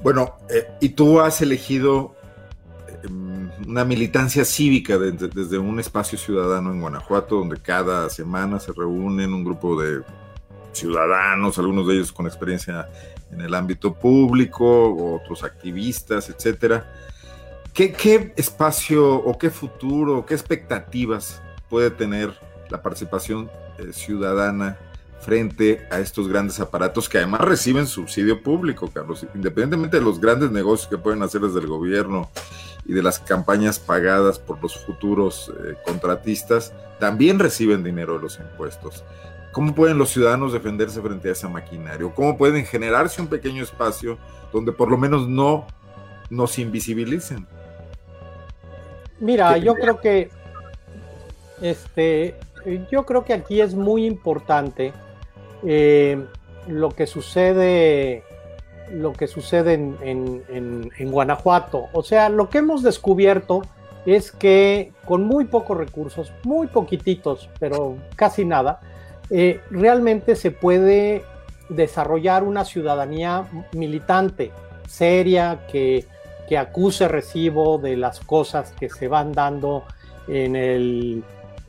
Bueno, 0.02 0.36
eh, 0.48 0.66
y 0.80 0.90
tú 0.90 1.20
has 1.20 1.42
elegido 1.42 2.14
em, 3.02 3.50
una 3.66 3.84
militancia 3.84 4.44
cívica 4.44 4.98
desde 4.98 5.58
un 5.58 5.78
espacio 5.78 6.16
ciudadano 6.16 6.72
en 6.72 6.80
Guanajuato, 6.80 7.36
donde 7.36 7.58
cada 7.58 8.08
semana 8.08 8.58
se 8.58 8.72
reúnen 8.72 9.34
un 9.34 9.44
grupo 9.44 9.80
de 9.80 10.02
ciudadanos, 10.72 11.58
algunos 11.58 11.86
de 11.86 11.94
ellos 11.94 12.12
con 12.12 12.26
experiencia 12.26 12.88
en 13.30 13.40
el 13.42 13.54
ámbito 13.54 13.94
público, 13.94 15.20
otros 15.20 15.44
activistas, 15.44 16.30
etcétera. 16.30 16.90
¿Qué, 17.74 17.92
¿Qué, 17.92 18.32
espacio 18.36 19.14
o 19.14 19.38
qué 19.38 19.50
futuro, 19.50 20.24
qué 20.26 20.34
expectativas 20.34 21.40
puede 21.68 21.90
tener 21.90 22.32
la 22.68 22.82
participación 22.82 23.50
eh, 23.78 23.92
ciudadana 23.92 24.78
frente 25.20 25.86
a 25.90 25.98
estos 26.00 26.28
grandes 26.28 26.60
aparatos 26.60 27.08
que 27.08 27.18
además 27.18 27.42
reciben 27.42 27.86
subsidio 27.86 28.42
público, 28.42 28.90
Carlos, 28.92 29.26
independientemente 29.34 29.98
de 29.98 30.02
los 30.02 30.20
grandes 30.20 30.50
negocios 30.50 30.88
que 30.88 30.98
pueden 30.98 31.22
hacer 31.22 31.42
desde 31.42 31.60
el 31.60 31.66
gobierno 31.66 32.30
y 32.86 32.94
de 32.94 33.02
las 33.02 33.18
campañas 33.18 33.78
pagadas 33.78 34.38
por 34.38 34.60
los 34.62 34.84
futuros 34.84 35.52
eh, 35.64 35.74
contratistas, 35.84 36.72
también 36.98 37.38
reciben 37.38 37.84
dinero 37.84 38.14
de 38.14 38.20
los 38.20 38.38
impuestos. 38.38 39.04
¿Cómo 39.52 39.74
pueden 39.74 39.98
los 39.98 40.10
ciudadanos 40.10 40.52
defenderse 40.52 41.02
frente 41.02 41.28
a 41.28 41.32
esa 41.32 41.48
maquinaria? 41.48 42.10
¿Cómo 42.14 42.38
pueden 42.38 42.64
generarse 42.64 43.20
un 43.20 43.28
pequeño 43.28 43.62
espacio 43.62 44.16
donde 44.52 44.72
por 44.72 44.90
lo 44.90 44.96
menos 44.96 45.28
no 45.28 45.66
nos 46.30 46.58
invisibilicen? 46.58 47.46
Mira, 49.18 49.58
yo 49.58 49.74
creo 49.74 50.00
que 50.00 50.30
este, 51.60 52.36
yo 52.90 53.04
creo 53.04 53.24
que 53.24 53.34
aquí 53.34 53.60
es 53.60 53.74
muy 53.74 54.06
importante 54.06 54.92
eh, 55.64 56.24
lo 56.68 56.90
que 56.90 57.06
sucede 57.06 58.22
lo 58.92 59.12
que 59.12 59.26
sucede 59.26 59.74
en, 59.74 61.10
Guanajuato. 61.10 61.88
O 61.92 62.02
sea, 62.02 62.28
lo 62.28 62.48
que 62.50 62.58
hemos 62.58 62.82
descubierto 62.82 63.62
es 64.06 64.32
que 64.32 64.92
con 65.04 65.24
muy 65.24 65.44
pocos 65.44 65.76
recursos, 65.76 66.32
muy 66.44 66.66
poquititos, 66.66 67.48
pero 67.58 67.96
casi 68.16 68.44
nada, 68.44 68.80
eh, 69.30 69.60
realmente 69.70 70.34
se 70.34 70.50
puede 70.50 71.22
desarrollar 71.68 72.42
una 72.42 72.64
ciudadanía 72.64 73.46
militante, 73.72 74.50
seria, 74.88 75.66
que, 75.70 76.06
que 76.48 76.58
acuse 76.58 77.06
recibo 77.06 77.78
de 77.78 77.96
las 77.96 78.18
cosas 78.20 78.72
que 78.72 78.88
se 78.88 79.06
van 79.06 79.32
dando 79.32 79.84
en 80.26 80.56
el, 80.56 81.22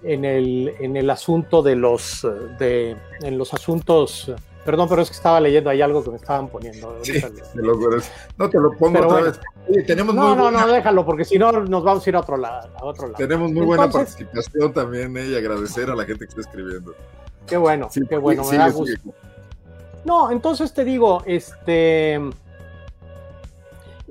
en 0.04 0.26
el, 0.26 0.74
en 0.80 0.98
el 0.98 1.10
asunto 1.10 1.62
de 1.62 1.76
los, 1.76 2.28
de, 2.58 2.96
en 3.22 3.38
los 3.38 3.54
asuntos 3.54 4.34
Perdón, 4.66 4.88
pero 4.88 5.02
es 5.02 5.10
que 5.10 5.16
estaba 5.16 5.40
leyendo 5.42 5.72
ahí 5.72 5.82
algo 5.82 6.04
que 6.04 6.12
me 6.12 6.18
estaban 6.18 6.48
poniendo. 6.48 6.96
no 8.38 8.50
te 8.50 8.60
lo 8.60 8.72
pongo 8.78 9.08
otra 9.08 9.22
vez. 9.22 9.40
tenemos 9.88 10.14
no, 10.14 10.36
no, 10.36 10.52
no, 10.52 10.68
déjalo, 10.68 11.04
porque 11.04 11.26
si 11.26 11.40
no 11.40 11.52
nos 11.52 11.84
vamos 11.84 12.06
a 12.06 12.10
ir 12.10 12.16
a 12.16 12.20
otro 12.20 12.38
lado. 12.38 12.70
A 12.78 12.86
otro 12.86 13.08
lado. 13.08 13.18
Tenemos 13.18 13.52
muy 13.52 13.66
buena 13.66 13.90
participación 13.90 14.72
también 14.72 15.18
eh, 15.18 15.28
y 15.30 15.36
agradecer 15.36 15.90
a 15.90 15.96
la 15.96 16.06
gente 16.06 16.26
que 16.26 16.30
está 16.30 16.42
escribiendo. 16.42 16.94
Qué 17.48 17.58
bueno, 17.58 17.90
qué 18.08 18.18
bueno, 18.18 18.44
me 18.46 18.58
da 18.58 18.70
gusto. 18.70 19.02
No, 20.06 20.32
entonces 20.32 20.74
te 20.74 20.84
digo, 20.84 21.24
este, 21.26 22.20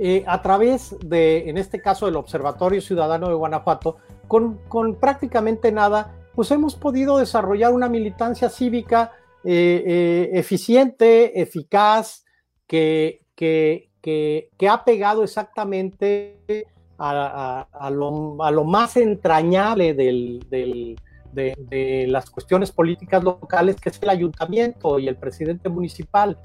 eh, 0.02 0.24
a 0.26 0.40
través 0.40 0.96
de, 1.04 1.50
en 1.50 1.58
este 1.58 1.82
caso, 1.82 2.06
del 2.06 2.16
Observatorio 2.16 2.80
Ciudadano 2.80 3.28
de 3.28 3.34
Guanajuato, 3.34 3.98
con, 4.26 4.58
prácticamente 4.98 5.70
nada, 5.70 6.16
pues 6.34 6.50
hemos 6.52 6.74
podido 6.74 7.18
desarrollar 7.18 7.74
una 7.74 7.90
militancia 7.90 8.48
cívica 8.48 9.12
eh, 9.44 9.84
eh, 9.86 10.30
eficiente, 10.32 11.38
eficaz, 11.42 12.24
que, 12.66 13.26
que, 13.34 13.90
ha 14.70 14.84
pegado 14.86 15.22
exactamente 15.22 16.66
a, 16.96 17.90
lo, 17.92 18.64
más 18.64 18.96
entrañable 18.96 19.92
de, 19.92 20.96
las 22.08 22.30
cuestiones 22.30 22.72
políticas 22.72 23.22
locales, 23.22 23.76
que 23.76 23.90
es 23.90 24.02
el 24.02 24.08
ayuntamiento 24.08 24.98
y 24.98 25.08
el 25.08 25.16
presidente 25.16 25.68
municipal. 25.68 26.38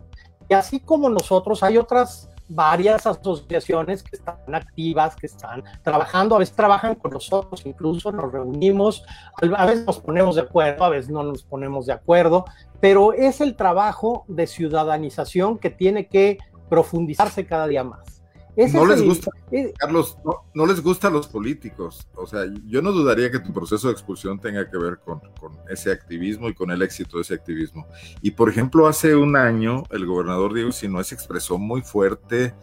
Y 0.49 0.55
así 0.55 0.81
como 0.81 1.09
nosotros, 1.09 1.63
hay 1.63 1.77
otras 1.77 2.34
varias 2.47 3.05
asociaciones 3.07 4.03
que 4.03 4.15
están 4.15 4.37
activas, 4.53 5.15
que 5.15 5.27
están 5.27 5.63
trabajando, 5.83 6.35
a 6.35 6.39
veces 6.39 6.55
trabajan 6.55 6.95
con 6.95 7.11
nosotros, 7.11 7.65
incluso 7.65 8.11
nos 8.11 8.31
reunimos, 8.31 9.03
a 9.55 9.65
veces 9.65 9.85
nos 9.85 9.99
ponemos 9.99 10.35
de 10.35 10.41
acuerdo, 10.41 10.83
a 10.83 10.89
veces 10.89 11.09
no 11.09 11.23
nos 11.23 11.43
ponemos 11.43 11.85
de 11.85 11.93
acuerdo, 11.93 12.45
pero 12.79 13.13
es 13.13 13.41
el 13.41 13.55
trabajo 13.55 14.25
de 14.27 14.47
ciudadanización 14.47 15.57
que 15.57 15.69
tiene 15.69 16.07
que 16.07 16.37
profundizarse 16.69 17.45
cada 17.45 17.67
día 17.67 17.83
más 17.83 18.14
no 18.55 18.85
les 18.85 19.01
gusta, 19.01 19.31
Carlos, 19.77 20.17
no, 20.53 20.65
les 20.65 20.81
gusta 20.81 21.07
a 21.07 21.11
los 21.11 21.27
políticos. 21.27 22.07
O 22.15 22.25
sea, 22.25 22.45
yo 22.65 22.81
no 22.81 22.91
dudaría 22.91 23.29
que 23.31 23.39
tu 23.39 23.53
proceso 23.53 23.87
de 23.87 23.93
expulsión 23.93 24.39
tenga 24.39 24.69
que 24.69 24.77
ver 24.77 24.99
con, 24.99 25.21
ese 25.69 25.91
activismo 25.91 26.49
y 26.49 26.53
con 26.53 26.71
el 26.71 26.81
éxito 26.81 27.17
de 27.17 27.23
ese 27.23 27.33
activismo. 27.33 27.87
Y 28.21 28.31
por 28.31 28.49
ejemplo, 28.49 28.87
hace 28.87 29.15
un 29.15 29.35
año 29.35 29.83
el 29.91 30.05
gobernador 30.05 30.53
Diego 30.53 30.71
Sinue 30.71 31.03
se 31.03 31.15
expresó 31.15 31.57
muy 31.57 31.81
fuerte 31.81 32.53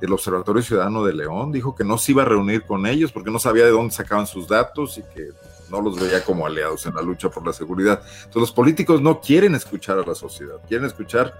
el 0.00 0.12
Observatorio 0.12 0.62
Ciudadano 0.62 1.04
de 1.04 1.14
León, 1.14 1.52
dijo 1.52 1.74
que 1.74 1.84
no 1.84 1.96
se 1.96 2.12
iba 2.12 2.22
a 2.22 2.26
reunir 2.26 2.64
con 2.64 2.86
ellos 2.86 3.12
porque 3.12 3.30
no 3.30 3.38
sabía 3.38 3.64
de 3.64 3.70
dónde 3.70 3.94
sacaban 3.94 4.26
sus 4.26 4.46
datos 4.46 4.98
y 4.98 5.02
que 5.14 5.30
no 5.70 5.80
los 5.80 5.98
veía 5.98 6.22
como 6.22 6.46
aliados 6.46 6.84
en 6.86 6.94
la 6.94 7.02
lucha 7.02 7.30
por 7.30 7.46
la 7.46 7.52
seguridad. 7.52 8.02
Entonces 8.16 8.40
los 8.40 8.52
políticos 8.52 9.00
no 9.00 9.20
quieren 9.20 9.54
escuchar 9.54 9.98
a 9.98 10.06
la 10.06 10.14
sociedad, 10.14 10.56
quieren 10.68 10.86
escuchar 10.86 11.34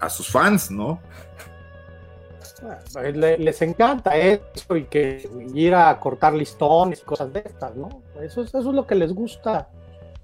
a 0.00 0.10
sus 0.10 0.28
fans, 0.28 0.70
¿no? 0.70 1.00
Les 3.14 3.62
encanta 3.62 4.16
eso 4.16 4.76
y 4.76 4.84
que 4.84 5.28
ir 5.54 5.74
a 5.74 5.98
cortar 5.98 6.34
listones 6.34 7.00
y 7.00 7.04
cosas 7.04 7.32
de 7.32 7.40
estas, 7.40 7.74
¿no? 7.76 8.02
Eso, 8.20 8.42
eso 8.42 8.58
es 8.58 8.64
lo 8.64 8.86
que 8.86 8.94
les 8.94 9.12
gusta. 9.12 9.68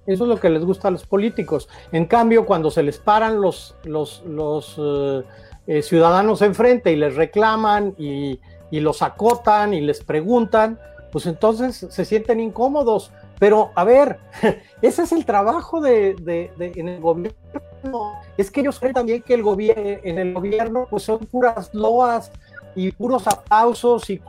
Eso 0.06 0.24
es 0.24 0.28
lo 0.28 0.40
que 0.40 0.48
les 0.48 0.64
gusta 0.64 0.88
a 0.88 0.90
los 0.90 1.04
políticos. 1.04 1.68
En 1.92 2.06
cambio, 2.06 2.46
cuando 2.46 2.70
se 2.70 2.82
les 2.82 2.98
paran 2.98 3.42
los, 3.42 3.76
los, 3.84 4.22
los 4.24 4.76
eh, 4.78 5.22
eh, 5.66 5.82
ciudadanos 5.82 6.40
enfrente 6.40 6.90
y 6.92 6.96
les 6.96 7.14
reclaman 7.14 7.94
y, 7.98 8.40
y 8.70 8.80
los 8.80 9.02
acotan 9.02 9.74
y 9.74 9.82
les 9.82 10.02
preguntan, 10.02 10.78
pues 11.12 11.26
entonces 11.26 11.86
se 11.90 12.04
sienten 12.04 12.40
incómodos. 12.40 13.12
Pero 13.38 13.70
a 13.74 13.84
ver, 13.84 14.18
ese 14.82 15.02
es 15.02 15.12
el 15.12 15.24
trabajo 15.24 15.80
de, 15.80 16.16
en 16.58 16.88
el 16.88 17.00
gobierno. 17.00 17.38
Es 18.36 18.50
que 18.50 18.60
ellos 18.60 18.78
creen 18.78 18.94
también 18.94 19.22
que 19.22 19.34
el 19.34 19.42
gobierno, 19.42 19.82
en 20.02 20.18
el 20.18 20.34
gobierno 20.34 20.86
pues 20.88 21.02
son 21.02 21.18
puras 21.20 21.72
loas 21.74 22.30
y 22.74 22.92
puros 22.92 23.26
aplausos 23.26 24.08
y, 24.10 24.20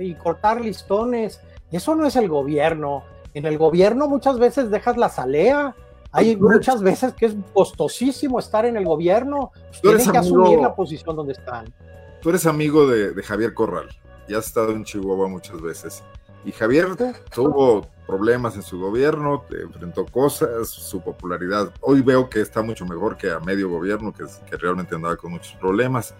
y 0.00 0.14
cortar 0.14 0.60
listones. 0.60 1.40
Eso 1.70 1.94
no 1.94 2.06
es 2.06 2.16
el 2.16 2.28
gobierno. 2.28 3.04
En 3.34 3.46
el 3.46 3.58
gobierno 3.58 4.08
muchas 4.08 4.38
veces 4.38 4.70
dejas 4.70 4.96
la 4.96 5.08
salea. 5.08 5.74
Hay 6.10 6.36
muchas 6.36 6.82
veces 6.82 7.12
que 7.12 7.26
es 7.26 7.36
costosísimo 7.52 8.38
estar 8.38 8.64
en 8.64 8.76
el 8.76 8.84
gobierno. 8.84 9.52
Tienen 9.82 10.10
que 10.10 10.18
asumir 10.18 10.58
la 10.58 10.74
posición 10.74 11.14
donde 11.14 11.32
están. 11.32 11.66
Tú 12.22 12.30
eres 12.30 12.46
amigo 12.46 12.86
de, 12.86 13.12
de 13.12 13.22
Javier 13.22 13.52
Corral 13.54 13.88
y 14.26 14.34
has 14.34 14.46
estado 14.46 14.72
en 14.72 14.84
Chihuahua 14.84 15.28
muchas 15.28 15.60
veces. 15.60 16.02
Y 16.44 16.52
Javier 16.52 16.88
tuvo 17.34 17.86
problemas 18.08 18.56
en 18.56 18.62
su 18.62 18.80
gobierno, 18.80 19.44
enfrentó 19.50 20.06
cosas, 20.06 20.70
su 20.70 21.02
popularidad. 21.02 21.70
Hoy 21.82 22.00
veo 22.00 22.30
que 22.30 22.40
está 22.40 22.62
mucho 22.62 22.86
mejor 22.86 23.18
que 23.18 23.30
a 23.30 23.38
medio 23.38 23.68
gobierno, 23.68 24.14
que, 24.14 24.56
realmente 24.56 24.94
andaba 24.94 25.16
con 25.16 25.32
muchos 25.32 25.52
problemas. 25.60 26.14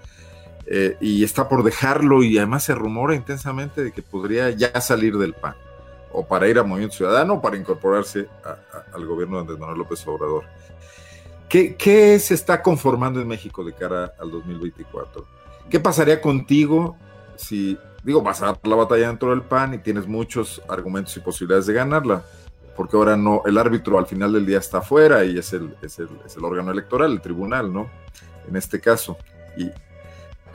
Eh, 0.67 0.99
y 1.01 1.25
está 1.25 1.49
por 1.49 1.65
dejarlo 1.65 2.23
y 2.23 2.37
además 2.37 2.65
se 2.65 2.75
rumora 2.75 3.15
intensamente 3.15 3.83
de 3.83 3.91
que 3.91 4.03
podría 4.03 4.51
ya 4.51 4.79
salir 4.83 5.17
del 5.17 5.33
PAN, 5.33 5.55
o 6.13 6.27
para 6.27 6.47
ir 6.47 6.59
a 6.59 6.63
Movimiento 6.63 6.97
Ciudadano 6.97 7.35
o 7.35 7.41
para 7.41 7.57
incorporarse 7.57 8.29
al 8.93 9.07
gobierno 9.07 9.37
de 9.37 9.41
Andrés 9.41 9.59
Manuel 9.59 9.79
López 9.79 10.07
Obrador. 10.07 10.45
¿Qué, 11.49 11.75
¿Qué 11.75 12.19
se 12.19 12.35
está 12.35 12.61
conformando 12.61 13.19
en 13.23 13.29
México 13.29 13.65
de 13.65 13.73
cara 13.73 14.13
al 14.21 14.31
2024? 14.31 15.25
¿Qué 15.71 15.81
pasaría 15.81 16.21
contigo 16.21 16.99
si 17.37 17.79
digo, 18.09 18.23
vas 18.23 18.41
a 18.41 18.47
dar 18.47 18.61
la 18.63 18.75
batalla 18.75 19.09
dentro 19.09 19.29
del 19.29 19.43
PAN 19.43 19.75
y 19.75 19.79
tienes 19.79 20.07
muchos 20.07 20.63
argumentos 20.67 21.15
y 21.19 21.21
posibilidades 21.21 21.67
de 21.67 21.75
ganarla, 21.75 22.23
porque 22.75 22.97
ahora 22.97 23.19
no, 23.19 23.43
el 23.45 23.59
árbitro 23.59 23.99
al 23.99 24.07
final 24.07 24.33
del 24.33 24.47
día 24.47 24.57
está 24.57 24.79
afuera 24.79 25.27
y 25.27 25.37
es 25.37 25.53
el, 25.53 25.77
es 25.83 25.99
el, 25.99 26.09
es 26.25 26.35
el 26.35 26.43
órgano 26.43 26.71
electoral, 26.71 27.13
el 27.13 27.21
tribunal, 27.21 27.71
¿no? 27.71 27.91
En 28.49 28.57
este 28.57 28.81
caso. 28.81 29.19
Y, 29.59 29.71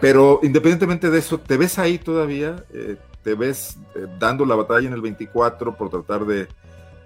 pero 0.02 0.40
independientemente 0.42 1.12
de 1.12 1.20
eso, 1.20 1.38
¿te 1.38 1.58
ves 1.58 1.78
ahí 1.78 2.00
todavía? 2.00 2.56
Eh, 2.74 2.98
¿Te 3.22 3.36
ves 3.36 3.78
eh, 3.94 4.08
dando 4.18 4.48
la 4.48 4.56
batalla 4.56 4.88
en 4.88 4.94
el 4.94 5.02
24 5.02 5.78
por 5.78 5.92
tratar 5.92 6.26
de, 6.26 6.48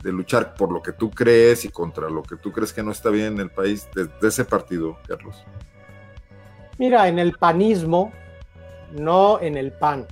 de, 0.02 0.12
luchar 0.14 0.54
por 0.54 0.72
lo 0.72 0.82
que 0.82 0.94
tú 0.94 1.12
crees 1.12 1.66
y 1.66 1.70
contra 1.70 2.10
lo 2.10 2.24
que 2.24 2.38
tú 2.38 2.54
crees 2.54 2.72
que 2.72 2.84
no 2.84 2.92
está 2.92 3.10
bien 3.10 3.34
en 3.34 3.40
el 3.42 3.50
país 3.50 3.86
de, 3.94 4.06
de 4.06 4.28
ese 4.30 4.46
partido, 4.46 4.98
Carlos? 5.10 5.44
Mira, 6.78 7.10
en 7.10 7.20
el 7.20 7.34
panismo, 7.34 8.14
no 8.94 9.42
en 9.42 9.58
el 9.58 9.74
PAN. 9.74 10.08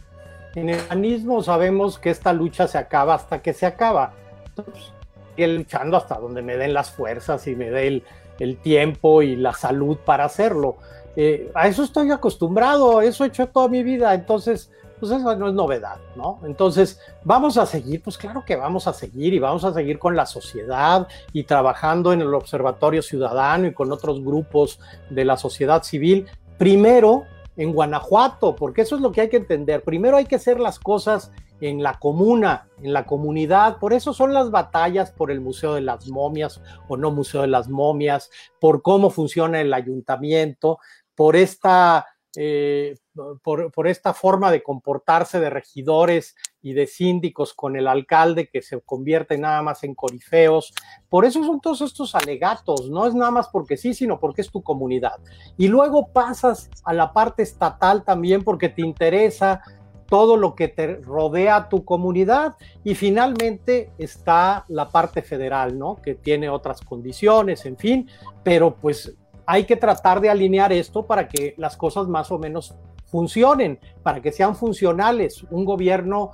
En 0.56 0.70
el 0.70 0.80
panismo 0.80 1.44
sabemos 1.44 2.00
que 2.00 2.10
esta 2.10 2.32
lucha 2.32 2.68
se 2.68 2.78
acaba 2.78 3.14
hasta 3.14 3.42
que 3.42 3.54
se 3.54 3.66
acaba. 3.66 4.14
Entonces, 4.48 4.94
luchando 5.38 5.98
hasta 5.98 6.16
donde 6.16 6.42
me 6.42 6.56
den 6.58 6.74
las 6.74 6.92
fuerzas 6.92 7.46
y 7.48 7.56
me 7.56 7.70
dé 7.70 8.04
el, 8.40 8.58
tiempo 8.58 9.22
y 9.22 9.36
la 9.36 9.54
salud 9.54 9.98
para 10.06 10.26
hacerlo. 10.26 10.78
Eh, 11.16 11.52
a 11.54 11.68
eso 11.68 11.84
estoy 11.84 12.12
acostumbrado, 12.12 13.02
eso 13.02 13.24
he 13.24 13.28
hecho 13.28 13.48
toda 13.48 13.70
mi 13.70 13.84
vida, 13.84 14.14
entonces, 14.14 14.70
pues 15.00 15.12
eso 15.12 15.36
no 15.36 15.48
es 15.48 15.54
novedad, 15.54 15.98
¿no? 16.16 16.40
Entonces, 16.46 17.00
vamos 17.24 17.58
a 17.58 17.66
seguir, 17.66 18.02
pues 18.02 18.18
claro 18.18 18.44
que 18.46 18.58
vamos 18.58 18.88
a 18.88 18.94
seguir 18.94 19.34
y 19.34 19.40
vamos 19.40 19.64
a 19.64 19.74
seguir 19.74 20.00
con 20.00 20.16
la 20.16 20.26
sociedad 20.26 21.08
y 21.32 21.44
trabajando 21.44 22.12
en 22.12 22.22
el 22.22 22.34
Observatorio 22.34 23.02
Ciudadano 23.02 23.68
y 23.68 23.74
con 23.74 23.92
otros 23.92 24.22
grupos 24.22 24.80
de 25.10 25.24
la 25.24 25.38
sociedad 25.38 25.84
civil, 25.84 26.28
primero 26.58 27.26
en 27.58 27.74
Guanajuato, 27.74 28.56
porque 28.56 28.82
eso 28.82 28.96
es 28.96 29.02
lo 29.02 29.12
que 29.12 29.22
hay 29.22 29.30
que 29.30 29.38
entender. 29.38 29.84
Primero 29.84 30.18
hay 30.18 30.26
que 30.26 30.36
hacer 30.36 30.60
las 30.60 30.80
cosas 30.80 31.32
en 31.62 31.82
la 31.82 32.00
comuna, 32.00 32.68
en 32.82 32.94
la 32.94 33.06
comunidad. 33.06 33.78
Por 33.78 33.94
eso 33.94 34.14
son 34.14 34.34
las 34.34 34.52
batallas 34.52 35.12
por 35.12 35.32
el 35.32 35.42
Museo 35.42 35.76
de 35.76 35.82
las 35.82 36.08
Momias 36.08 36.62
o 36.88 36.98
no 36.98 37.12
Museo 37.12 37.42
de 37.42 37.48
las 37.48 37.70
Momias, 37.70 38.30
por 38.60 38.82
cómo 38.82 39.10
funciona 39.10 39.62
el 39.62 39.74
ayuntamiento, 39.74 40.80
por 41.16 41.36
esta 41.36 42.06
eh, 42.38 42.96
por, 43.44 43.88
esta 43.88 44.14
forma 44.14 44.52
de 44.52 44.62
comportarse 44.62 45.40
de 45.40 45.50
regidores 45.50 46.36
y 46.62 46.74
de 46.74 46.88
síndicos 46.88 47.54
con 47.54 47.76
el 47.76 47.88
alcalde 47.88 48.50
que 48.50 48.62
se 48.62 48.82
convierte 48.82 49.38
nada 49.38 49.62
más 49.62 49.84
en 49.84 49.96
corifeos. 49.96 50.74
Por 51.10 51.26
eso 51.26 51.44
son 51.44 51.62
todos 51.62 51.82
estos 51.82 52.16
alegatos, 52.16 52.90
no 52.90 53.08
es 53.08 53.14
nada 53.14 53.32
más 53.32 53.48
porque 53.50 53.78
sí, 53.78 53.94
sino 53.94 54.20
porque 54.20 54.42
es 54.42 54.52
tu 54.52 54.62
comunidad. 54.62 55.20
Y 55.58 55.68
luego 55.68 56.08
pasas 56.12 56.70
a 56.84 56.94
la 56.94 57.14
parte 57.14 57.44
estatal 57.44 58.04
también 58.04 58.44
porque 58.44 58.70
te 58.70 58.82
interesa 58.82 59.62
todo 60.08 60.38
lo 60.38 60.56
que 60.56 60.68
te 60.68 60.98
rodea 60.98 61.70
tu 61.70 61.84
comunidad 61.84 62.56
y 62.84 62.96
finalmente 62.96 63.92
está 63.98 64.66
la 64.68 64.90
parte 64.90 65.22
federal, 65.22 65.78
¿no? 65.78 65.96
Que 65.96 66.16
tiene 66.16 66.50
otras 66.50 66.82
condiciones, 66.82 67.66
en 67.66 67.78
fin, 67.78 68.10
pero 68.44 68.76
pues 68.76 69.16
hay 69.46 69.66
que 69.66 69.76
tratar 69.76 70.22
de 70.22 70.30
alinear 70.30 70.74
esto 70.74 71.06
para 71.06 71.28
que 71.28 71.54
las 71.58 71.78
cosas 71.78 72.08
más 72.08 72.32
o 72.32 72.40
menos 72.40 72.76
funcionen, 73.06 73.80
para 74.04 74.22
que 74.22 74.32
sean 74.32 74.56
funcionales. 74.56 75.44
Un 75.50 75.66
gobierno 75.66 76.32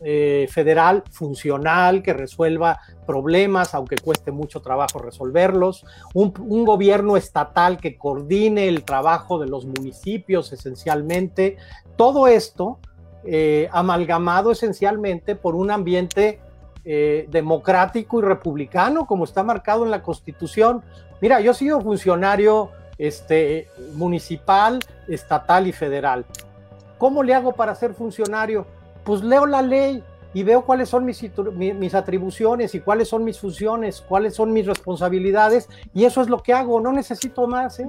eh, 0.00 0.46
federal 0.48 1.02
funcional 1.10 2.04
que 2.04 2.12
resuelva 2.12 2.78
problemas, 3.04 3.74
aunque 3.74 3.96
cueste 3.96 4.30
mucho 4.30 4.60
trabajo 4.60 5.00
resolverlos, 5.00 5.84
un, 6.14 6.32
gobierno 6.64 7.16
estatal 7.16 7.78
que 7.78 7.98
coordine 7.98 8.68
el 8.68 8.84
trabajo 8.84 9.40
de 9.40 9.48
los 9.48 9.66
municipios 9.66 10.52
esencialmente, 10.52 11.56
todo 11.96 12.28
esto 12.28 12.78
eh, 13.24 13.68
amalgamado 13.72 14.52
esencialmente 14.52 15.34
por 15.34 15.56
un 15.56 15.72
ambiente 15.72 16.38
eh, 16.84 17.26
democrático 17.30 18.18
y 18.18 18.22
republicano, 18.22 19.06
como 19.06 19.24
está 19.24 19.42
marcado 19.42 19.84
en 19.84 19.90
la 19.90 20.02
Constitución. 20.02 20.82
Mira, 21.20 21.40
yo 21.40 21.52
he 21.52 21.54
sido 21.54 21.80
funcionario 21.80 22.70
este, 22.96 23.68
municipal, 23.94 24.80
estatal 25.06 25.66
y 25.66 25.72
federal. 25.72 26.24
¿Cómo 26.98 27.22
le 27.22 27.34
hago 27.34 27.52
para 27.52 27.74
ser 27.74 27.94
funcionario? 27.94 28.66
pues 29.08 29.22
leo 29.24 29.46
la 29.46 29.62
ley 29.62 30.04
y 30.34 30.42
veo 30.42 30.66
cuáles 30.66 30.90
son 30.90 31.06
mis, 31.06 31.94
atribuciones 31.94 32.74
y 32.74 32.80
cuáles 32.80 33.08
son 33.08 33.24
mis 33.24 33.40
funciones, 33.40 34.04
cuáles 34.06 34.34
son 34.34 34.52
mis 34.52 34.66
responsabilidades, 34.66 35.66
y 35.94 36.04
eso 36.04 36.20
es 36.20 36.28
lo 36.28 36.42
que 36.42 36.52
hago, 36.52 36.78
no 36.82 36.92
necesito 36.92 37.46
más, 37.46 37.80
¿eh? 37.80 37.88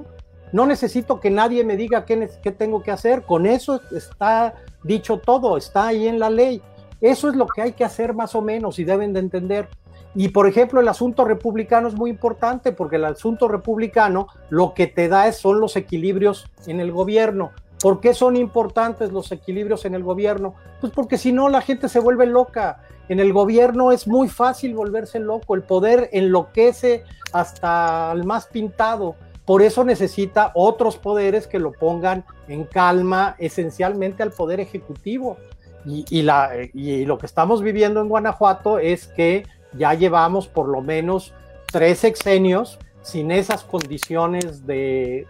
no 0.50 0.64
necesito 0.64 1.20
que 1.20 1.28
nadie 1.28 1.62
me 1.62 1.76
diga 1.76 2.06
qué, 2.06 2.30
qué 2.42 2.52
tengo 2.52 2.82
que 2.82 2.90
hacer, 2.90 3.24
con 3.24 3.44
eso 3.44 3.82
está 3.94 4.54
dicho 4.82 5.18
todo, 5.18 5.58
está 5.58 5.88
ahí 5.88 6.08
en 6.08 6.18
la 6.18 6.30
ley. 6.30 6.62
Eso 7.00 7.28
es 7.28 7.36
lo 7.36 7.46
que 7.46 7.62
hay 7.62 7.72
que 7.72 7.84
hacer 7.84 8.14
más 8.14 8.34
o 8.34 8.42
menos 8.42 8.78
y 8.78 8.84
deben 8.84 9.12
de 9.12 9.20
entender. 9.20 9.68
Y 10.14 10.28
por 10.28 10.46
ejemplo, 10.46 10.80
el 10.80 10.88
asunto 10.88 11.24
republicano 11.24 11.88
es 11.88 11.94
muy 11.94 12.10
importante 12.10 12.72
porque 12.72 12.96
el 12.96 13.04
asunto 13.04 13.48
republicano 13.48 14.26
lo 14.48 14.74
que 14.74 14.86
te 14.86 15.08
da 15.08 15.30
son 15.32 15.60
los 15.60 15.76
equilibrios 15.76 16.46
en 16.66 16.80
el 16.80 16.90
gobierno. 16.92 17.52
¿Por 17.80 18.00
qué 18.00 18.12
son 18.12 18.36
importantes 18.36 19.12
los 19.12 19.32
equilibrios 19.32 19.84
en 19.84 19.94
el 19.94 20.02
gobierno? 20.02 20.54
Pues 20.80 20.92
porque 20.92 21.16
si 21.16 21.32
no 21.32 21.48
la 21.48 21.62
gente 21.62 21.88
se 21.88 22.00
vuelve 22.00 22.26
loca. 22.26 22.82
En 23.08 23.18
el 23.18 23.32
gobierno 23.32 23.90
es 23.90 24.06
muy 24.06 24.28
fácil 24.28 24.74
volverse 24.74 25.18
loco, 25.18 25.56
el 25.56 25.62
poder 25.62 26.10
enloquece 26.12 27.02
hasta 27.32 28.12
el 28.12 28.24
más 28.24 28.46
pintado. 28.46 29.16
Por 29.44 29.62
eso 29.62 29.82
necesita 29.82 30.52
otros 30.54 30.96
poderes 30.96 31.48
que 31.48 31.58
lo 31.58 31.72
pongan 31.72 32.24
en 32.46 32.64
calma, 32.64 33.34
esencialmente 33.38 34.22
al 34.22 34.30
poder 34.30 34.60
ejecutivo. 34.60 35.38
Y, 35.86 36.22
la, 36.22 36.50
y 36.74 37.06
lo 37.06 37.16
que 37.16 37.26
estamos 37.26 37.62
viviendo 37.62 38.00
en 38.00 38.08
Guanajuato 38.08 38.78
es 38.78 39.06
que 39.06 39.46
ya 39.72 39.94
llevamos 39.94 40.46
por 40.46 40.68
lo 40.68 40.82
menos 40.82 41.32
tres 41.70 42.00
sexenios 42.00 42.78
sin 43.02 43.30
esas 43.30 43.64
condiciones 43.64 44.66
de, 44.66 45.26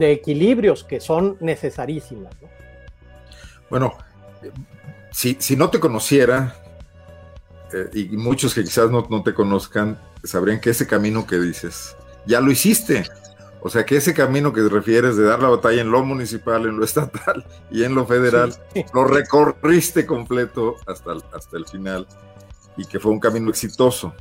equilibrios 0.00 0.84
que 0.84 1.00
son 1.00 1.36
necesarísimas. 1.40 2.34
Bueno, 3.70 3.96
si, 5.12 5.36
si, 5.38 5.56
no 5.56 5.70
te 5.70 5.78
conociera, 5.78 6.56
eh, 7.72 7.90
y 7.92 8.16
muchos 8.16 8.54
que 8.54 8.64
quizás 8.64 8.90
no, 8.90 9.06
no, 9.08 9.22
te 9.22 9.34
conozcan, 9.34 9.98
sabrían 10.24 10.60
que 10.60 10.70
ese 10.70 10.86
camino 10.86 11.26
que 11.26 11.38
dices, 11.38 11.96
ya 12.26 12.40
lo 12.40 12.50
hiciste. 12.50 13.04
O 13.60 13.68
sea, 13.68 13.84
que 13.84 13.96
ese 13.96 14.14
camino 14.14 14.52
que 14.52 14.62
te 14.62 14.68
refieres 14.68 15.16
de 15.16 15.24
dar 15.24 15.42
la 15.42 15.48
batalla 15.48 15.80
en 15.80 15.90
lo 15.90 16.04
municipal, 16.04 16.66
en 16.66 16.76
lo 16.76 16.84
estatal 16.84 17.44
y 17.70 17.84
en 17.84 17.94
lo 17.94 18.06
federal, 18.06 18.54
lo 18.94 19.04
recorriste 19.04 20.06
completo 20.06 20.76
hasta 20.86 21.12
el, 21.12 21.22
hasta 21.32 21.56
el 21.56 21.66
final 21.66 22.06
y 22.76 22.84
que 22.84 23.00
fue 23.00 23.10
un 23.10 23.20
camino 23.20 23.50
exitoso. 23.50 24.14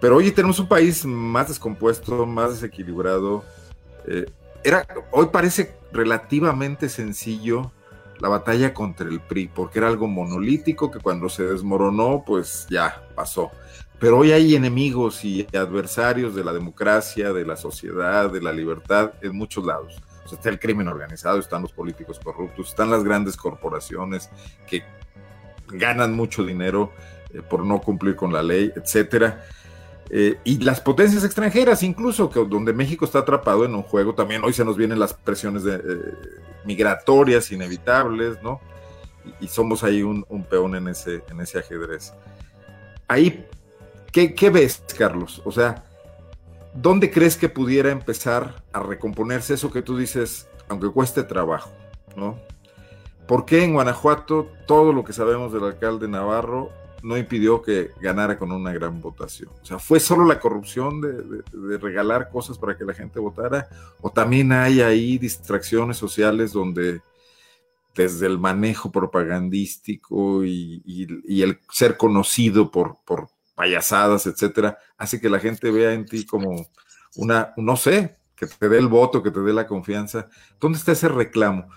Pero 0.00 0.16
hoy 0.16 0.30
tenemos 0.32 0.58
un 0.58 0.68
país 0.68 1.04
más 1.04 1.48
descompuesto, 1.48 2.26
más 2.26 2.50
desequilibrado, 2.52 3.44
eh, 4.06 4.26
era, 4.64 4.86
hoy 5.10 5.26
parece 5.32 5.74
relativamente 5.92 6.88
sencillo 6.88 7.72
la 8.20 8.28
batalla 8.28 8.72
contra 8.72 9.08
el 9.08 9.20
PRI, 9.20 9.48
porque 9.48 9.80
era 9.80 9.88
algo 9.88 10.06
monolítico 10.06 10.90
que 10.92 11.00
cuando 11.00 11.28
se 11.28 11.42
desmoronó, 11.42 12.22
pues 12.24 12.66
ya 12.70 13.04
pasó. 13.16 13.50
Pero 14.02 14.18
hoy 14.18 14.32
hay 14.32 14.56
enemigos 14.56 15.24
y 15.24 15.46
adversarios 15.56 16.34
de 16.34 16.42
la 16.42 16.52
democracia, 16.52 17.32
de 17.32 17.46
la 17.46 17.56
sociedad, 17.56 18.28
de 18.32 18.42
la 18.42 18.52
libertad 18.52 19.12
en 19.22 19.36
muchos 19.36 19.64
lados. 19.64 20.02
está 20.24 20.48
el 20.48 20.58
crimen 20.58 20.88
organizado, 20.88 21.38
están 21.38 21.62
los 21.62 21.72
políticos 21.72 22.18
corruptos, 22.18 22.70
están 22.70 22.90
las 22.90 23.04
grandes 23.04 23.36
corporaciones 23.36 24.28
que 24.66 24.82
ganan 25.68 26.16
mucho 26.16 26.42
dinero 26.42 26.90
eh, 27.32 27.42
por 27.48 27.64
no 27.64 27.80
cumplir 27.80 28.16
con 28.16 28.32
la 28.32 28.42
ley, 28.42 28.72
etcétera. 28.74 29.44
Eh, 30.10 30.36
y 30.42 30.58
las 30.58 30.80
potencias 30.80 31.22
extranjeras, 31.22 31.84
incluso, 31.84 32.26
donde 32.26 32.72
México 32.72 33.04
está 33.04 33.20
atrapado 33.20 33.64
en 33.64 33.72
un 33.72 33.84
juego, 33.84 34.16
también 34.16 34.42
hoy 34.42 34.52
se 34.52 34.64
nos 34.64 34.76
vienen 34.76 34.98
las 34.98 35.14
presiones 35.14 35.62
eh, 35.64 35.80
migratorias 36.64 37.52
inevitables, 37.52 38.42
¿no? 38.42 38.60
Y, 39.40 39.46
somos 39.46 39.84
ahí 39.84 40.02
un, 40.02 40.24
peón 40.50 40.74
en 40.74 40.88
ese, 40.88 41.22
en 41.30 41.40
ese 41.40 41.60
ajedrez. 41.60 42.12
Ahí, 43.06 43.46
¿qué, 44.12 44.34
¿qué 44.34 44.50
ves, 44.50 44.84
Carlos? 44.96 45.42
O 45.44 45.50
sea, 45.50 45.84
¿dónde 46.74 47.10
crees 47.10 47.36
que 47.36 47.48
pudiera 47.48 47.90
empezar 47.90 48.62
a 48.72 48.80
recomponerse 48.80 49.54
eso 49.54 49.72
que 49.72 49.82
tú 49.82 49.96
dices, 49.96 50.48
aunque 50.68 50.88
cueste 50.88 51.22
trabajo, 51.24 51.72
¿no? 52.16 52.38
¿Por 53.26 53.44
qué 53.44 53.64
en 53.64 53.74
Guanajuato 53.74 54.48
todo 54.66 54.92
lo 54.92 55.04
que 55.04 55.12
sabemos 55.12 55.52
del 55.52 55.64
alcalde 55.64 56.08
Navarro 56.08 56.70
no 57.02 57.16
impidió 57.16 57.62
que 57.62 57.90
ganara 58.00 58.38
con 58.38 58.52
una 58.52 58.72
gran 58.72 59.00
votación. 59.00 59.50
O 59.60 59.64
sea, 59.64 59.78
¿fue 59.78 59.98
solo 59.98 60.24
la 60.24 60.38
corrupción 60.38 61.00
de, 61.00 61.78
regalar 61.78 62.30
cosas 62.30 62.58
para 62.58 62.76
que 62.76 62.84
la 62.84 62.94
gente 62.94 63.18
votara? 63.18 63.68
¿O 64.00 64.10
también 64.10 64.52
hay 64.52 64.80
ahí 64.80 65.18
distracciones 65.18 65.96
sociales 65.96 66.52
donde 66.52 67.00
desde 67.94 68.26
el 68.26 68.38
manejo 68.38 68.90
propagandístico 68.90 70.44
y, 70.44 70.82
el 71.42 71.58
ser 71.70 71.96
conocido 71.96 72.70
por 72.70 72.98
payasadas, 73.54 74.26
etcétera, 74.26 74.78
hace 74.96 75.20
que 75.20 75.30
la 75.30 75.38
gente 75.38 75.70
vea 75.70 75.92
en 75.92 76.06
ti 76.06 76.24
como 76.26 76.70
una, 77.16 77.52
no 77.56 77.76
sé, 77.76 78.16
que 78.34 78.46
te 78.46 78.68
dé 78.68 78.78
el 78.78 78.88
voto, 78.88 79.22
que 79.22 79.30
te 79.30 79.40
dé 79.40 79.52
la 79.52 79.66
confianza. 79.66 80.28
¿Dónde 80.58 80.78
está 80.78 80.92
ese 80.92 81.08
reclamo? 81.08 81.68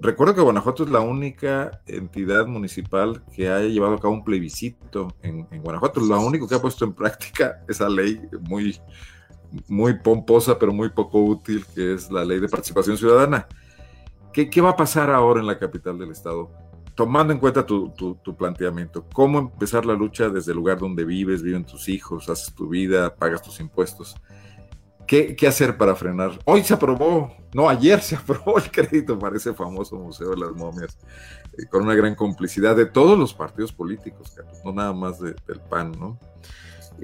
Recuerdo 0.00 0.34
que 0.34 0.40
Guanajuato 0.40 0.84
es 0.84 0.90
la 0.90 1.00
única 1.00 1.80
entidad 1.86 2.46
municipal 2.46 3.22
que 3.34 3.48
haya 3.48 3.68
llevado 3.68 3.94
a 3.94 4.00
cabo 4.00 4.14
un 4.14 4.24
plebiscito 4.24 5.14
en, 5.22 5.46
Guanajuato. 5.62 6.00
Lo 6.00 6.20
único 6.20 6.48
que 6.48 6.56
ha 6.56 6.60
puesto 6.60 6.84
en 6.84 6.92
práctica 6.92 7.62
esa 7.68 7.88
ley 7.88 8.20
muy, 8.40 8.80
muy 9.68 9.98
pomposa, 10.00 10.58
pero 10.58 10.72
muy 10.72 10.90
poco 10.90 11.22
útil, 11.22 11.64
que 11.74 11.94
es 11.94 12.10
la 12.10 12.24
ley 12.24 12.40
de 12.40 12.48
participación 12.48 12.96
ciudadana. 12.96 13.46
¿Qué, 14.32 14.60
va 14.60 14.70
a 14.70 14.76
pasar 14.76 15.10
ahora 15.10 15.40
en 15.40 15.46
la 15.46 15.60
capital 15.60 15.96
del 15.96 16.10
estado? 16.10 16.50
Tomando 16.94 17.32
en 17.32 17.40
cuenta 17.40 17.66
tu, 17.66 17.90
tu, 17.90 18.36
planteamiento, 18.36 19.04
¿cómo 19.12 19.38
empezar 19.40 19.84
la 19.84 19.94
lucha 19.94 20.28
desde 20.28 20.52
el 20.52 20.58
lugar 20.58 20.78
donde 20.78 21.04
vives, 21.04 21.42
viven 21.42 21.64
tus 21.64 21.88
hijos, 21.88 22.28
haces 22.28 22.54
tu 22.54 22.68
vida, 22.68 23.14
pagas 23.14 23.42
tus 23.42 23.58
impuestos? 23.58 24.14
¿Qué, 25.06 25.36
hacer 25.46 25.76
para 25.76 25.94
frenar? 25.94 26.38
Hoy 26.44 26.62
se 26.62 26.74
aprobó, 26.74 27.34
no, 27.52 27.68
ayer 27.68 28.00
se 28.00 28.16
aprobó 28.16 28.58
el 28.58 28.70
crédito 28.70 29.18
para 29.18 29.36
ese 29.36 29.52
famoso 29.54 29.96
Museo 29.96 30.30
de 30.30 30.36
las 30.38 30.52
Momias, 30.52 30.96
eh, 31.58 31.66
con 31.68 31.82
una 31.82 31.94
gran 31.94 32.14
complicidad 32.14 32.76
de 32.76 32.86
todos 32.86 33.18
los 33.18 33.34
partidos 33.34 33.72
políticos, 33.72 34.32
no 34.64 34.72
nada 34.72 34.92
más 34.92 35.20
del 35.20 35.60
PAN, 35.68 35.92
¿no? 35.98 36.18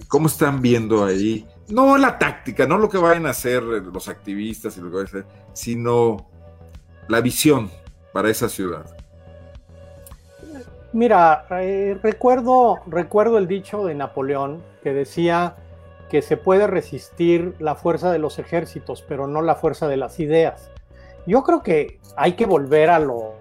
¿Cómo 0.09 0.29
están 0.29 0.63
viendo 0.63 1.05
ahí? 1.05 1.47
No 1.69 1.99
la 1.99 2.17
táctica, 2.19 2.67
no 2.67 2.79
lo 2.79 2.89
que 2.89 2.99
vayan 2.99 3.27
a 3.27 3.31
hacer 3.31 3.63
eh, 3.63 3.83
los 3.93 4.09
activistas 4.09 4.77
y 4.77 4.81
lo 4.81 4.91
que 4.91 4.97
vayan 4.97 5.07
a 5.07 5.19
hacer, 5.19 5.27
sino 5.53 6.31
la 7.09 7.21
visión 7.21 7.71
para 8.13 8.31
esa 8.31 8.49
ciudad. 8.49 8.97
Mira, 10.93 11.47
eh, 11.51 11.97
recuerdo, 12.03 12.81
recuerdo 12.87 13.39
el 13.39 13.47
dicho 13.47 13.85
de 13.85 13.95
Napoleón 13.95 14.63
que 14.83 14.93
decía 14.93 15.55
que 16.09 16.21
se 16.21 16.37
puede 16.37 16.67
resistir 16.67 17.55
la 17.61 17.77
fuerza 17.77 18.11
de 18.11 18.19
los 18.19 18.41
ejércitos, 18.41 19.05
pero 19.07 19.29
no 19.29 19.41
la 19.41 19.55
fuerza 19.55 19.87
de 19.87 19.97
las 19.97 20.19
ideas. 20.19 20.69
Yo 21.27 21.45
creo 21.45 21.63
que 21.63 22.01
hay 22.17 22.33
que 22.33 22.45
volver 22.45 22.91
a 22.91 22.99
lo, 22.99 23.35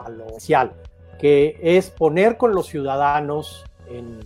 a 0.00 0.10
lo 0.10 0.26
esencial, 0.26 0.72
que 1.20 1.56
es 1.62 1.90
poner 1.90 2.36
con 2.36 2.52
los 2.52 2.66
ciudadanos 2.66 3.64
en, 3.88 4.18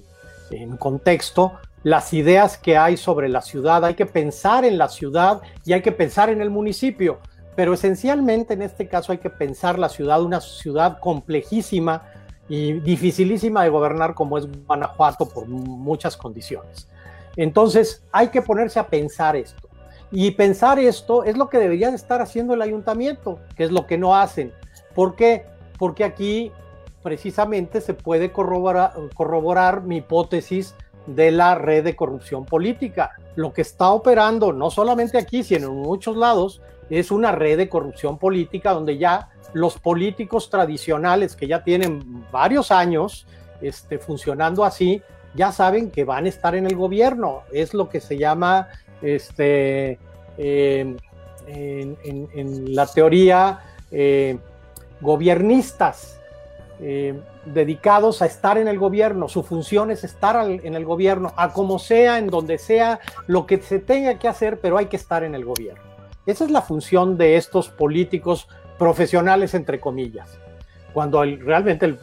en 0.50 0.78
contexto 0.78 1.52
las 1.82 2.14
ideas 2.14 2.56
que 2.56 2.78
hay 2.78 2.96
sobre 2.96 3.28
la 3.28 3.42
ciudad. 3.42 3.84
Hay 3.84 3.94
que 3.94 4.06
pensar 4.06 4.64
en 4.64 4.78
la 4.78 4.88
ciudad 4.88 5.42
y 5.66 5.74
hay 5.74 5.82
que 5.82 5.92
pensar 5.92 6.30
en 6.30 6.40
el 6.40 6.48
municipio, 6.48 7.18
pero 7.56 7.74
esencialmente 7.74 8.54
en 8.54 8.62
este 8.62 8.88
caso 8.88 9.12
hay 9.12 9.18
que 9.18 9.28
pensar 9.28 9.78
la 9.78 9.90
ciudad, 9.90 10.22
una 10.22 10.40
ciudad 10.40 10.98
complejísima 10.98 12.04
y 12.50 12.72
dificilísima 12.80 13.62
de 13.62 13.70
gobernar 13.70 14.14
como 14.14 14.36
es 14.36 14.46
Guanajuato 14.66 15.28
por 15.28 15.46
muchas 15.46 16.16
condiciones. 16.16 16.88
Entonces 17.36 18.02
hay 18.10 18.28
que 18.28 18.42
ponerse 18.42 18.80
a 18.80 18.88
pensar 18.88 19.36
esto. 19.36 19.68
Y 20.10 20.32
pensar 20.32 20.80
esto 20.80 21.22
es 21.22 21.38
lo 21.38 21.48
que 21.48 21.58
debería 21.58 21.88
estar 21.90 22.20
haciendo 22.20 22.54
el 22.54 22.62
ayuntamiento, 22.62 23.38
que 23.56 23.62
es 23.62 23.70
lo 23.70 23.86
que 23.86 23.96
no 23.96 24.16
hacen. 24.16 24.52
¿Por 24.96 25.14
qué? 25.14 25.46
Porque 25.78 26.02
aquí 26.02 26.50
precisamente 27.04 27.80
se 27.80 27.94
puede 27.94 28.32
corroborar, 28.32 28.94
corroborar 29.14 29.84
mi 29.84 29.98
hipótesis 29.98 30.74
de 31.06 31.30
la 31.30 31.54
red 31.54 31.84
de 31.84 31.94
corrupción 31.94 32.44
política. 32.44 33.12
Lo 33.36 33.52
que 33.52 33.62
está 33.62 33.92
operando, 33.92 34.52
no 34.52 34.70
solamente 34.70 35.18
aquí, 35.18 35.44
sino 35.44 35.68
en 35.68 35.76
muchos 35.76 36.16
lados, 36.16 36.60
es 36.90 37.10
una 37.10 37.32
red 37.32 37.56
de 37.56 37.68
corrupción 37.68 38.18
política 38.18 38.72
donde 38.72 38.98
ya 38.98 39.30
los 39.52 39.78
políticos 39.78 40.50
tradicionales 40.50 41.36
que 41.36 41.46
ya 41.46 41.62
tienen 41.62 42.24
varios 42.30 42.70
años 42.70 43.26
este, 43.60 43.98
funcionando 43.98 44.64
así, 44.64 45.02
ya 45.34 45.52
saben 45.52 45.90
que 45.90 46.04
van 46.04 46.26
a 46.26 46.28
estar 46.28 46.54
en 46.54 46.66
el 46.66 46.76
gobierno. 46.76 47.42
Es 47.52 47.74
lo 47.74 47.88
que 47.88 48.00
se 48.00 48.18
llama 48.18 48.68
este, 49.00 49.98
eh, 50.38 50.96
en, 51.46 52.74
la 52.74 52.86
teoría 52.86 53.60
eh, 53.90 54.38
gobiernistas. 55.00 56.16
Eh, 56.82 57.20
dedicados 57.44 58.22
a 58.22 58.26
estar 58.26 58.56
en 58.56 58.66
el 58.66 58.78
gobierno, 58.78 59.28
su 59.28 59.42
función 59.42 59.90
es 59.90 60.02
estar 60.02 60.50
en 60.50 60.74
el 60.74 60.84
gobierno, 60.86 61.32
a 61.36 61.52
como 61.52 61.78
sea, 61.78 62.18
en 62.18 62.28
donde 62.28 62.56
sea, 62.56 63.00
lo 63.26 63.46
que 63.46 63.58
se 63.58 63.80
tenga 63.80 64.18
que 64.18 64.28
hacer, 64.28 64.60
pero 64.60 64.78
hay 64.78 64.86
que 64.86 64.96
estar 64.96 65.22
en 65.24 65.34
el 65.34 65.44
gobierno. 65.44 65.89
Esa 66.30 66.44
es 66.44 66.50
la 66.50 66.62
función 66.62 67.18
de 67.18 67.36
estos 67.36 67.68
políticos 67.68 68.48
profesionales, 68.78 69.52
entre 69.54 69.80
comillas. 69.80 70.38
Cuando 70.92 71.22
realmente 71.24 71.86
el, 71.86 71.98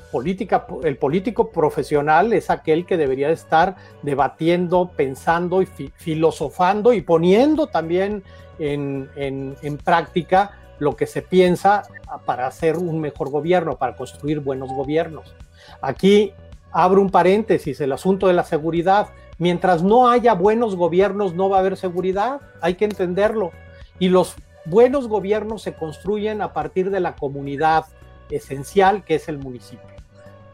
el 0.84 0.98
político 0.98 1.50
profesional 1.50 2.34
es 2.34 2.50
aquel 2.50 2.86
que 2.86 2.98
debería 2.98 3.30
estar 3.30 3.76
debatiendo, 4.02 4.92
pensando 4.96 5.62
y 5.62 5.66
filosofando 5.66 6.92
y 6.94 7.02
poniendo 7.02 7.68
también 7.68 8.24
en, 8.60 9.10
en 9.16 9.78
práctica 9.78 10.52
lo 10.80 10.96
que 10.96 11.08
se 11.08 11.22
piensa 11.22 11.84
para 12.26 12.48
hacer 12.48 12.78
un 12.78 13.00
mejor 13.00 13.30
gobierno, 13.30 13.78
para 13.78 13.96
construir 13.96 14.42
buenos 14.42 14.70
gobiernos. 14.70 15.34
Aquí 15.82 16.34
abro 16.72 17.02
un 17.02 17.10
paréntesis, 17.10 17.80
el 17.82 17.92
asunto 17.92 18.28
de 18.28 18.34
la 18.34 18.44
seguridad. 18.44 19.08
Mientras 19.38 19.84
no 19.84 20.10
haya 20.10 20.34
buenos 20.34 20.76
gobiernos, 20.76 21.34
no 21.34 21.50
va 21.50 21.58
a 21.58 21.60
haber 21.60 21.78
seguridad, 21.78 22.42
hay 22.62 22.76
que 22.76 22.86
entenderlo. 22.86 23.52
Y 24.00 24.10
los 24.10 24.36
buenos 24.66 25.08
gobiernos 25.08 25.62
se 25.62 25.74
construyen 25.74 26.42
a 26.42 26.54
partir 26.54 26.90
de 26.92 27.00
la 27.00 27.16
comunidad 27.16 27.86
esencial 28.30 29.04
que 29.04 29.16
es 29.16 29.30
el 29.30 29.38
municipio. 29.38 29.88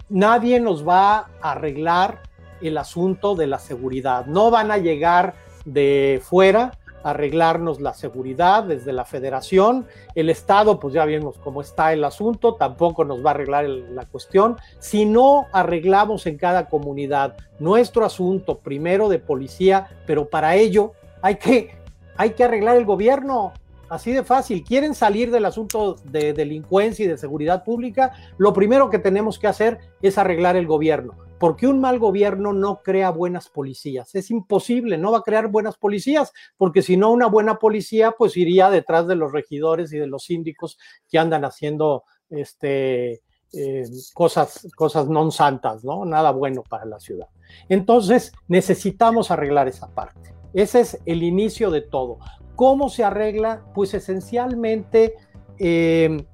Nadie 0.10 0.60
nos 0.60 0.88
va 0.88 1.30
a 1.42 1.52
arreglar 1.52 2.22
el 2.62 2.78
asunto 2.78 3.36
de 3.36 3.48
la 3.48 3.60
seguridad. 3.60 4.26
No 4.26 4.52
van 4.52 4.72
a 4.72 4.78
llegar 4.78 5.34
de 5.66 6.22
fuera 6.24 6.74
arreglarnos 7.04 7.82
la 7.82 7.94
seguridad 7.94 8.64
desde 8.64 8.94
la 8.94 9.06
federación. 9.06 9.86
El 10.16 10.30
Estado, 10.30 10.80
pues 10.80 10.94
ya 10.94 11.06
vimos 11.06 11.38
cómo 11.38 11.62
está 11.62 11.94
el 11.94 12.04
asunto, 12.04 12.56
tampoco 12.56 13.04
nos 13.04 13.24
va 13.24 13.32
a 13.32 13.34
arreglar 13.34 13.66
la 13.66 14.06
cuestión. 14.06 14.58
Si 14.80 15.06
no 15.06 15.48
arreglamos 15.52 16.26
en 16.26 16.38
cada 16.38 16.70
comunidad 16.70 17.36
nuestro 17.60 18.06
asunto, 18.06 18.60
primero 18.60 19.10
de 19.10 19.20
policía, 19.20 19.90
pero 20.08 20.30
para 20.30 20.56
ello 20.56 20.94
hay 21.22 21.36
que, 21.36 21.76
hay 22.18 22.32
que 22.32 22.44
arreglar 22.44 22.78
el 22.78 22.86
gobierno. 22.86 23.54
Así 23.90 24.12
de 24.12 24.24
fácil. 24.24 24.64
¿Quieren 24.64 24.96
salir 24.96 25.30
del 25.30 25.46
asunto 25.46 25.96
de 26.06 26.34
delincuencia 26.34 27.06
y 27.06 27.08
de 27.08 27.18
seguridad 27.18 27.64
pública? 27.64 28.14
Lo 28.38 28.52
primero 28.54 28.90
que 28.90 28.98
tenemos 28.98 29.38
que 29.38 29.48
hacer 29.48 29.80
es 30.02 30.18
arreglar 30.18 30.56
el 30.56 30.66
gobierno 30.66 31.16
porque 31.44 31.68
un 31.68 31.82
mal 31.82 32.00
gobierno 32.00 32.54
no 32.54 32.82
crea 32.82 33.10
buenas 33.10 33.50
policías. 33.50 34.16
Es 34.16 34.32
imposible, 34.32 34.98
no 34.98 35.12
va 35.12 35.18
a 35.18 35.24
crear 35.24 35.50
buenas 35.50 35.76
policías, 35.76 36.32
porque 36.56 36.82
si 36.82 36.96
no, 36.96 37.12
una 37.12 37.28
buena 37.28 37.60
policía 37.60 38.14
pues 38.18 38.38
iría 38.38 38.70
detrás 38.70 39.08
de 39.08 39.18
los 39.18 39.34
regidores 39.34 39.92
y 39.92 39.98
de 39.98 40.08
los 40.08 40.24
síndicos 40.24 40.78
que 41.10 41.20
andan 41.20 41.44
haciendo 41.44 42.06
este, 42.30 43.24
eh, 43.52 43.84
cosas, 44.14 44.70
cosas 44.74 45.10
non 45.10 45.36
santas, 45.36 45.84
¿no? 45.84 46.06
Nada 46.06 46.32
bueno 46.32 46.64
para 46.64 46.86
la 46.86 47.02
ciudad. 47.02 47.28
Entonces, 47.68 48.32
necesitamos 48.48 49.30
arreglar 49.30 49.68
esa 49.68 49.94
parte. 49.94 50.34
Ese 50.54 50.82
es 50.82 51.00
el 51.06 51.24
inicio 51.24 51.72
de 51.72 51.82
todo. 51.82 52.20
¿Cómo 52.56 52.90
se 52.90 53.04
arregla? 53.04 53.64
Pues 53.74 53.94
esencialmente 53.94 55.16
eh, 55.58 56.26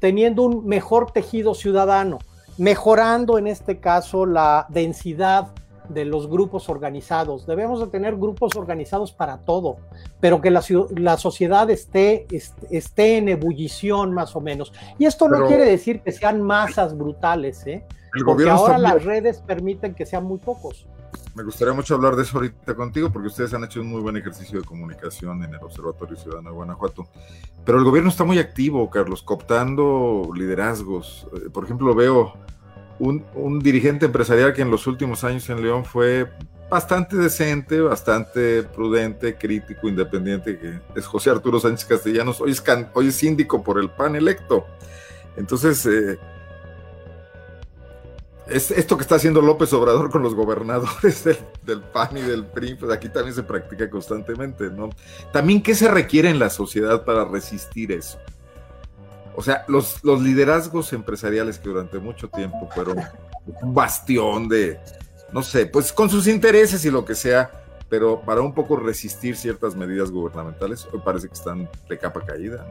teniendo 0.00 0.42
un 0.42 0.66
mejor 0.66 1.10
tejido 1.10 1.54
ciudadano 1.54 2.18
mejorando 2.58 3.38
en 3.38 3.46
este 3.46 3.78
caso 3.78 4.26
la 4.26 4.66
densidad 4.68 5.52
de 5.88 6.04
los 6.04 6.28
grupos 6.28 6.68
organizados. 6.68 7.46
Debemos 7.46 7.80
de 7.80 7.86
tener 7.86 8.16
grupos 8.16 8.56
organizados 8.56 9.12
para 9.12 9.38
todo, 9.38 9.76
pero 10.20 10.42
que 10.42 10.50
la, 10.50 10.62
la 10.96 11.16
sociedad 11.16 11.70
esté, 11.70 12.26
esté, 12.70 13.16
en 13.16 13.30
ebullición 13.30 14.12
más 14.12 14.36
o 14.36 14.40
menos. 14.40 14.72
Y 14.98 15.06
esto 15.06 15.28
no 15.28 15.46
quiere 15.46 15.64
decir 15.64 16.02
que 16.02 16.12
sean 16.12 16.42
masas 16.42 16.96
brutales, 16.98 17.66
¿eh? 17.66 17.86
porque 18.26 18.50
ahora 18.50 18.76
las 18.76 19.02
redes 19.02 19.40
permiten 19.40 19.94
que 19.94 20.04
sean 20.04 20.24
muy 20.24 20.38
pocos. 20.38 20.86
Me 21.38 21.44
gustaría 21.44 21.72
mucho 21.72 21.94
hablar 21.94 22.16
de 22.16 22.24
eso 22.24 22.38
ahorita 22.38 22.74
contigo, 22.74 23.12
porque 23.12 23.28
ustedes 23.28 23.54
han 23.54 23.62
hecho 23.62 23.80
un 23.80 23.86
muy 23.86 24.00
buen 24.00 24.16
ejercicio 24.16 24.58
de 24.58 24.66
comunicación 24.66 25.44
en 25.44 25.54
el 25.54 25.62
Observatorio 25.62 26.16
Ciudadano 26.16 26.50
de 26.50 26.56
Guanajuato. 26.56 27.06
Pero 27.64 27.78
el 27.78 27.84
gobierno 27.84 28.10
está 28.10 28.24
muy 28.24 28.40
activo, 28.40 28.90
Carlos, 28.90 29.22
cooptando 29.22 30.32
liderazgos. 30.34 31.28
Eh, 31.36 31.48
por 31.48 31.62
ejemplo, 31.62 31.94
veo 31.94 32.32
un, 32.98 33.60
dirigente 33.60 34.06
empresarial 34.06 34.52
que 34.52 34.62
en 34.62 34.70
los 34.72 34.88
últimos 34.88 35.22
años 35.22 35.48
en 35.48 35.62
León 35.62 35.84
fue 35.84 36.28
bastante 36.68 37.14
decente, 37.14 37.80
bastante 37.80 38.64
prudente, 38.64 39.36
crítico, 39.36 39.86
independiente, 39.86 40.58
que 40.58 40.80
es 40.96 41.06
José 41.06 41.30
Arturo 41.30 41.60
Sánchez 41.60 41.84
Castellanos, 41.84 42.40
hoy 42.40 42.50
es, 42.50 42.64
es 43.04 43.14
síndico 43.14 43.62
por 43.62 43.78
el 43.78 43.90
PAN 43.90 44.16
electo. 44.16 44.66
Entonces, 45.36 45.86
eh, 45.86 46.18
es 48.48 48.70
esto 48.70 48.96
que 48.96 49.02
está 49.02 49.16
haciendo 49.16 49.40
López 49.40 49.72
Obrador 49.72 50.10
con 50.10 50.22
los 50.22 50.34
gobernadores 50.34 51.24
del, 51.64 51.80
PAN 51.80 52.16
y 52.16 52.22
del 52.22 52.46
PRI, 52.46 52.74
pues 52.74 52.92
aquí 52.92 53.08
también 53.08 53.34
se 53.34 53.42
practica 53.42 53.88
constantemente, 53.90 54.70
¿no? 54.70 54.90
También, 55.32 55.62
¿qué 55.62 55.74
se 55.74 55.88
requiere 55.88 56.30
en 56.30 56.38
la 56.38 56.50
sociedad 56.50 57.04
para 57.04 57.24
resistir 57.24 57.92
eso? 57.92 58.18
O 59.36 59.42
sea, 59.42 59.64
los, 59.68 60.02
los 60.02 60.20
liderazgos 60.20 60.92
empresariales 60.92 61.58
que 61.58 61.68
durante 61.68 61.98
mucho 61.98 62.28
tiempo 62.28 62.68
fueron 62.74 62.98
un 63.62 63.74
bastión 63.74 64.48
de, 64.48 64.80
no 65.32 65.42
sé, 65.42 65.66
pues 65.66 65.92
con 65.92 66.10
sus 66.10 66.26
intereses 66.26 66.84
y 66.84 66.90
lo 66.90 67.04
que 67.04 67.14
sea, 67.14 67.50
pero 67.88 68.20
para 68.20 68.40
un 68.40 68.52
poco 68.52 68.76
resistir 68.76 69.36
ciertas 69.36 69.76
medidas 69.76 70.10
gubernamentales, 70.10 70.88
hoy 70.92 71.00
parece 71.04 71.28
que 71.28 71.34
están 71.34 71.68
de 71.88 71.98
capa 71.98 72.24
caída. 72.24 72.66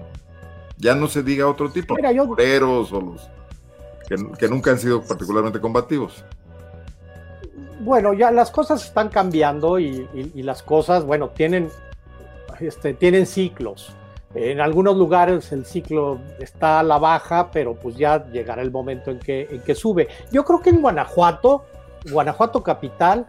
Ya 0.78 0.94
no 0.94 1.08
se 1.08 1.24
diga 1.24 1.48
otro 1.48 1.72
tipo, 1.72 1.96
de 1.96 2.14
yo... 2.14 2.24
o 2.26 3.02
los 3.02 3.30
que, 4.08 4.48
nunca 4.48 4.72
han 4.72 4.80
sido 4.80 5.02
particularmente 5.02 5.60
combativos. 5.60 6.24
Bueno, 7.82 8.14
ya 8.14 8.32
las 8.32 8.52
cosas 8.52 8.84
están 8.84 9.10
cambiando 9.10 9.80
y, 9.80 10.08
y 10.14 10.44
las 10.44 10.64
cosas, 10.64 11.06
bueno, 11.06 11.30
tienen, 11.30 11.70
este, 12.60 12.94
tienen 12.94 13.26
ciclos. 13.26 13.94
En 14.34 14.60
algunos 14.60 14.98
lugares 14.98 15.52
el 15.52 15.66
ciclo 15.66 16.20
está 16.40 16.82
a 16.82 16.84
la 16.84 17.00
baja, 17.00 17.50
pero 17.52 17.76
pues 17.76 17.96
ya 17.96 18.26
llegará 18.30 18.62
el 18.62 18.72
momento 18.72 19.10
en 19.10 19.20
que, 19.20 19.48
en 19.50 19.62
que 19.62 19.74
sube. 19.74 20.08
Yo 20.32 20.44
creo 20.44 20.62
que 20.62 20.70
en 20.70 20.82
Guanajuato, 20.82 21.66
Guanajuato 22.12 22.62
capital, 22.62 23.26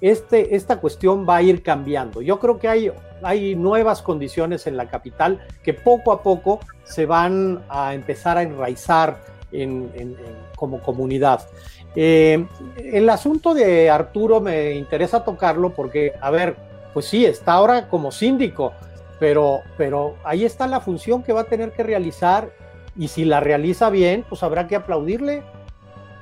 este, 0.00 0.54
esta 0.54 0.78
cuestión 0.78 1.26
va 1.28 1.36
a 1.36 1.42
ir 1.42 1.62
cambiando. 1.62 2.22
Yo 2.22 2.38
creo 2.38 2.58
que 2.58 2.68
hay, 2.68 2.92
hay 3.22 3.54
nuevas 3.54 4.02
condiciones 4.02 4.66
en 4.66 4.76
la 4.76 4.88
capital 4.88 5.40
que 5.62 5.74
poco 5.74 6.12
a 6.12 6.22
poco 6.22 6.60
se 6.84 7.06
van 7.06 7.62
a 7.68 7.94
empezar 7.94 8.38
a 8.38 8.42
enraizar 8.42 9.18
en, 9.52 10.16
como 10.56 10.80
comunidad. 10.80 11.46
Eh, 11.94 12.46
el 12.76 13.08
asunto 13.08 13.54
de 13.54 13.88
Arturo 13.90 14.40
me 14.40 14.72
interesa 14.72 15.24
tocarlo 15.24 15.70
porque, 15.70 16.12
a 16.20 16.30
ver, 16.30 16.56
pues 16.92 17.06
sí, 17.06 17.24
está 17.24 17.52
ahora 17.52 17.88
como 17.88 18.12
síndico, 18.12 18.72
pero, 19.18 19.60
pero 19.76 20.16
ahí 20.24 20.44
está 20.44 20.66
la 20.66 20.80
función 20.80 21.22
que 21.22 21.32
va 21.32 21.42
a 21.42 21.44
tener 21.44 21.72
que 21.72 21.82
realizar 21.82 22.50
y 22.96 23.08
si 23.08 23.24
la 23.24 23.40
realiza 23.40 23.90
bien, 23.90 24.24
pues 24.28 24.42
habrá 24.42 24.66
que 24.66 24.76
aplaudirle. 24.76 25.42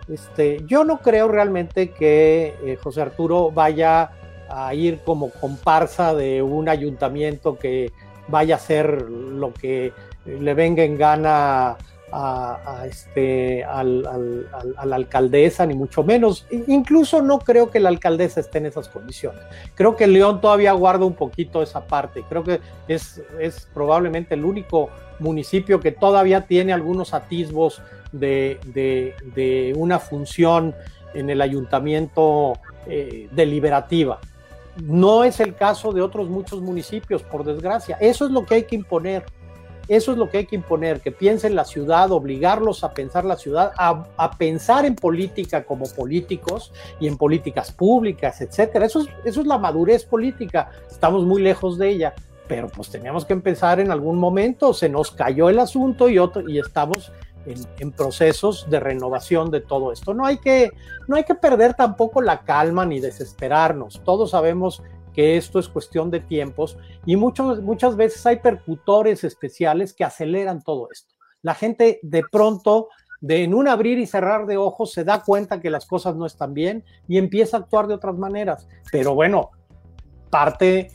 Este, 0.08 0.62
yo 0.66 0.84
no 0.84 0.98
creo 0.98 1.28
realmente 1.28 1.90
que 1.90 2.54
eh, 2.64 2.76
José 2.82 3.02
Arturo 3.02 3.50
vaya 3.50 4.10
a 4.48 4.74
ir 4.74 5.00
como 5.00 5.30
comparsa 5.30 6.14
de 6.14 6.42
un 6.42 6.68
ayuntamiento 6.68 7.58
que 7.58 7.90
vaya 8.28 8.54
a 8.54 8.58
hacer 8.58 9.10
lo 9.10 9.52
que 9.52 9.92
le 10.24 10.54
venga 10.54 10.82
en 10.82 10.96
gana 10.96 11.76
a, 12.16 12.86
este, 12.86 13.64
al, 13.64 14.06
a 14.76 14.86
la 14.86 14.96
alcaldesa, 14.96 15.66
ni 15.66 15.74
mucho 15.74 16.04
menos. 16.04 16.46
Incluso 16.68 17.20
no 17.20 17.40
creo 17.40 17.70
que 17.70 17.80
la 17.80 17.88
alcaldesa 17.88 18.38
esté 18.38 18.58
en 18.58 18.66
esas 18.66 18.88
condiciones. 18.88 19.40
Creo 19.74 19.96
que 19.96 20.06
León 20.06 20.40
todavía 20.40 20.72
guarda 20.72 21.04
un 21.04 21.14
poquito 21.14 21.60
esa 21.60 21.86
parte. 21.86 22.22
Creo 22.28 22.44
que 22.44 22.60
es, 22.86 23.20
es 23.40 23.68
probablemente 23.74 24.34
el 24.34 24.44
único 24.44 24.90
municipio 25.18 25.80
que 25.80 25.90
todavía 25.90 26.46
tiene 26.46 26.72
algunos 26.72 27.14
atisbos 27.14 27.82
de, 28.12 28.60
de, 29.34 29.72
una 29.76 29.98
función 29.98 30.72
en 31.14 31.30
el 31.30 31.40
ayuntamiento 31.40 32.52
eh, 32.86 33.28
deliberativa. 33.32 34.20
No 34.84 35.24
es 35.24 35.40
el 35.40 35.56
caso 35.56 35.92
de 35.92 36.00
otros 36.00 36.28
muchos 36.28 36.60
municipios, 36.60 37.24
por 37.24 37.44
desgracia. 37.44 37.96
Eso 38.00 38.26
es 38.26 38.30
lo 38.30 38.46
que 38.46 38.54
hay 38.54 38.62
que 38.64 38.76
imponer 38.76 39.24
eso 39.88 40.12
es 40.12 40.18
lo 40.18 40.30
que 40.30 40.38
hay 40.38 40.46
que 40.46 40.56
imponer, 40.56 41.00
que 41.00 41.12
piensen 41.12 41.54
la 41.54 41.64
ciudad, 41.64 42.10
obligarlos 42.10 42.84
a 42.84 42.94
pensar 42.94 43.24
la 43.24 43.36
ciudad, 43.36 43.72
a, 43.76 44.30
pensar 44.38 44.86
en 44.86 44.94
política 44.94 45.64
como 45.64 45.86
políticos 45.86 46.72
y 47.00 47.06
en 47.06 47.16
políticas 47.16 47.70
públicas, 47.70 48.40
etcétera. 48.40 48.86
Eso 48.86 49.06
es, 49.24 49.36
la 49.36 49.58
madurez 49.58 50.04
política. 50.04 50.70
Estamos 50.90 51.24
muy 51.24 51.42
lejos 51.42 51.78
de 51.78 51.90
ella, 51.90 52.14
pero 52.48 52.68
pues 52.68 52.88
teníamos 52.90 53.24
que 53.24 53.34
empezar 53.34 53.78
en 53.80 53.90
algún 53.90 54.18
momento. 54.18 54.72
Se 54.72 54.88
nos 54.88 55.10
cayó 55.10 55.50
el 55.50 55.58
asunto 55.58 56.08
y, 56.08 56.18
otro, 56.18 56.48
y 56.48 56.58
estamos 56.58 57.12
en, 57.78 57.92
procesos 57.92 58.68
de 58.70 58.80
renovación 58.80 59.50
de 59.50 59.60
todo 59.60 59.92
esto. 59.92 60.14
No 60.14 60.24
hay, 60.24 60.38
que, 60.38 60.70
no 61.08 61.16
hay 61.16 61.24
que 61.24 61.34
perder 61.34 61.74
tampoco 61.74 62.22
la 62.22 62.40
calma 62.40 62.86
ni 62.86 63.00
desesperarnos. 63.00 64.00
Todos 64.04 64.30
sabemos 64.30 64.82
que 65.14 65.36
esto 65.36 65.58
es 65.58 65.68
cuestión 65.68 66.10
de 66.10 66.20
tiempos 66.20 66.76
y 67.06 67.16
muchas 67.16 67.96
veces 67.96 68.26
hay 68.26 68.40
percutores 68.40 69.24
especiales 69.24 69.94
que 69.94 70.04
aceleran 70.04 70.62
todo 70.62 70.88
esto. 70.90 71.14
La 71.40 71.54
gente 71.54 72.00
de 72.02 72.22
pronto, 72.30 72.88
de 73.20 73.44
en 73.44 73.54
un 73.54 73.68
abrir 73.68 73.98
y 73.98 74.06
cerrar 74.06 74.46
de 74.46 74.56
ojos, 74.56 74.92
se 74.92 75.04
da 75.04 75.22
cuenta 75.22 75.60
que 75.60 75.70
las 75.70 75.86
cosas 75.86 76.16
no 76.16 76.26
están 76.26 76.52
bien 76.52 76.84
y 77.08 77.16
empieza 77.16 77.56
a 77.56 77.60
actuar 77.60 77.86
de 77.86 77.94
otras 77.94 78.16
maneras. 78.16 78.66
Pero 78.90 79.14
bueno, 79.14 79.50
parte 80.30 80.90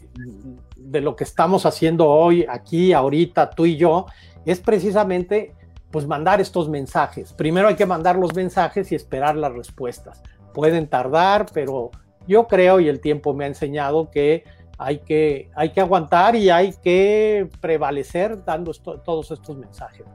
de 0.75 1.01
lo 1.01 1.15
que 1.15 1.23
estamos 1.23 1.65
haciendo 1.65 2.07
hoy, 2.07 2.45
aquí, 2.49 2.93
ahorita, 2.93 3.49
tú 3.51 3.65
y 3.65 3.77
yo, 3.77 4.05
es 4.45 4.59
precisamente 4.59 5.55
pues 5.91 6.05
mandar 6.05 6.41
estos 6.41 6.67
mensajes. 6.69 7.33
Primero 7.33 7.67
hay 7.67 7.75
que 7.75 7.85
mandar 7.85 8.15
los 8.17 8.35
mensajes 8.35 8.91
y 8.91 8.95
esperar 8.95 9.35
las 9.35 9.53
respuestas. 9.53 10.21
Pueden 10.53 10.87
tardar, 10.87 11.45
pero 11.53 11.91
yo 12.29 12.47
creo 12.47 12.79
y 12.79 12.87
el 12.87 13.01
tiempo 13.01 13.33
me 13.33 13.45
ha 13.45 13.47
enseñado 13.47 14.11
que 14.11 14.43
hay 14.77 14.99
que, 14.99 15.49
hay 15.55 15.71
que 15.71 15.81
aguantar 15.81 16.35
y 16.35 16.49
hay 16.49 16.73
que 16.73 17.49
prevalecer 17.59 18.45
dando 18.45 18.71
todos 18.71 19.31
estos 19.31 19.57
mensajes. 19.57 20.05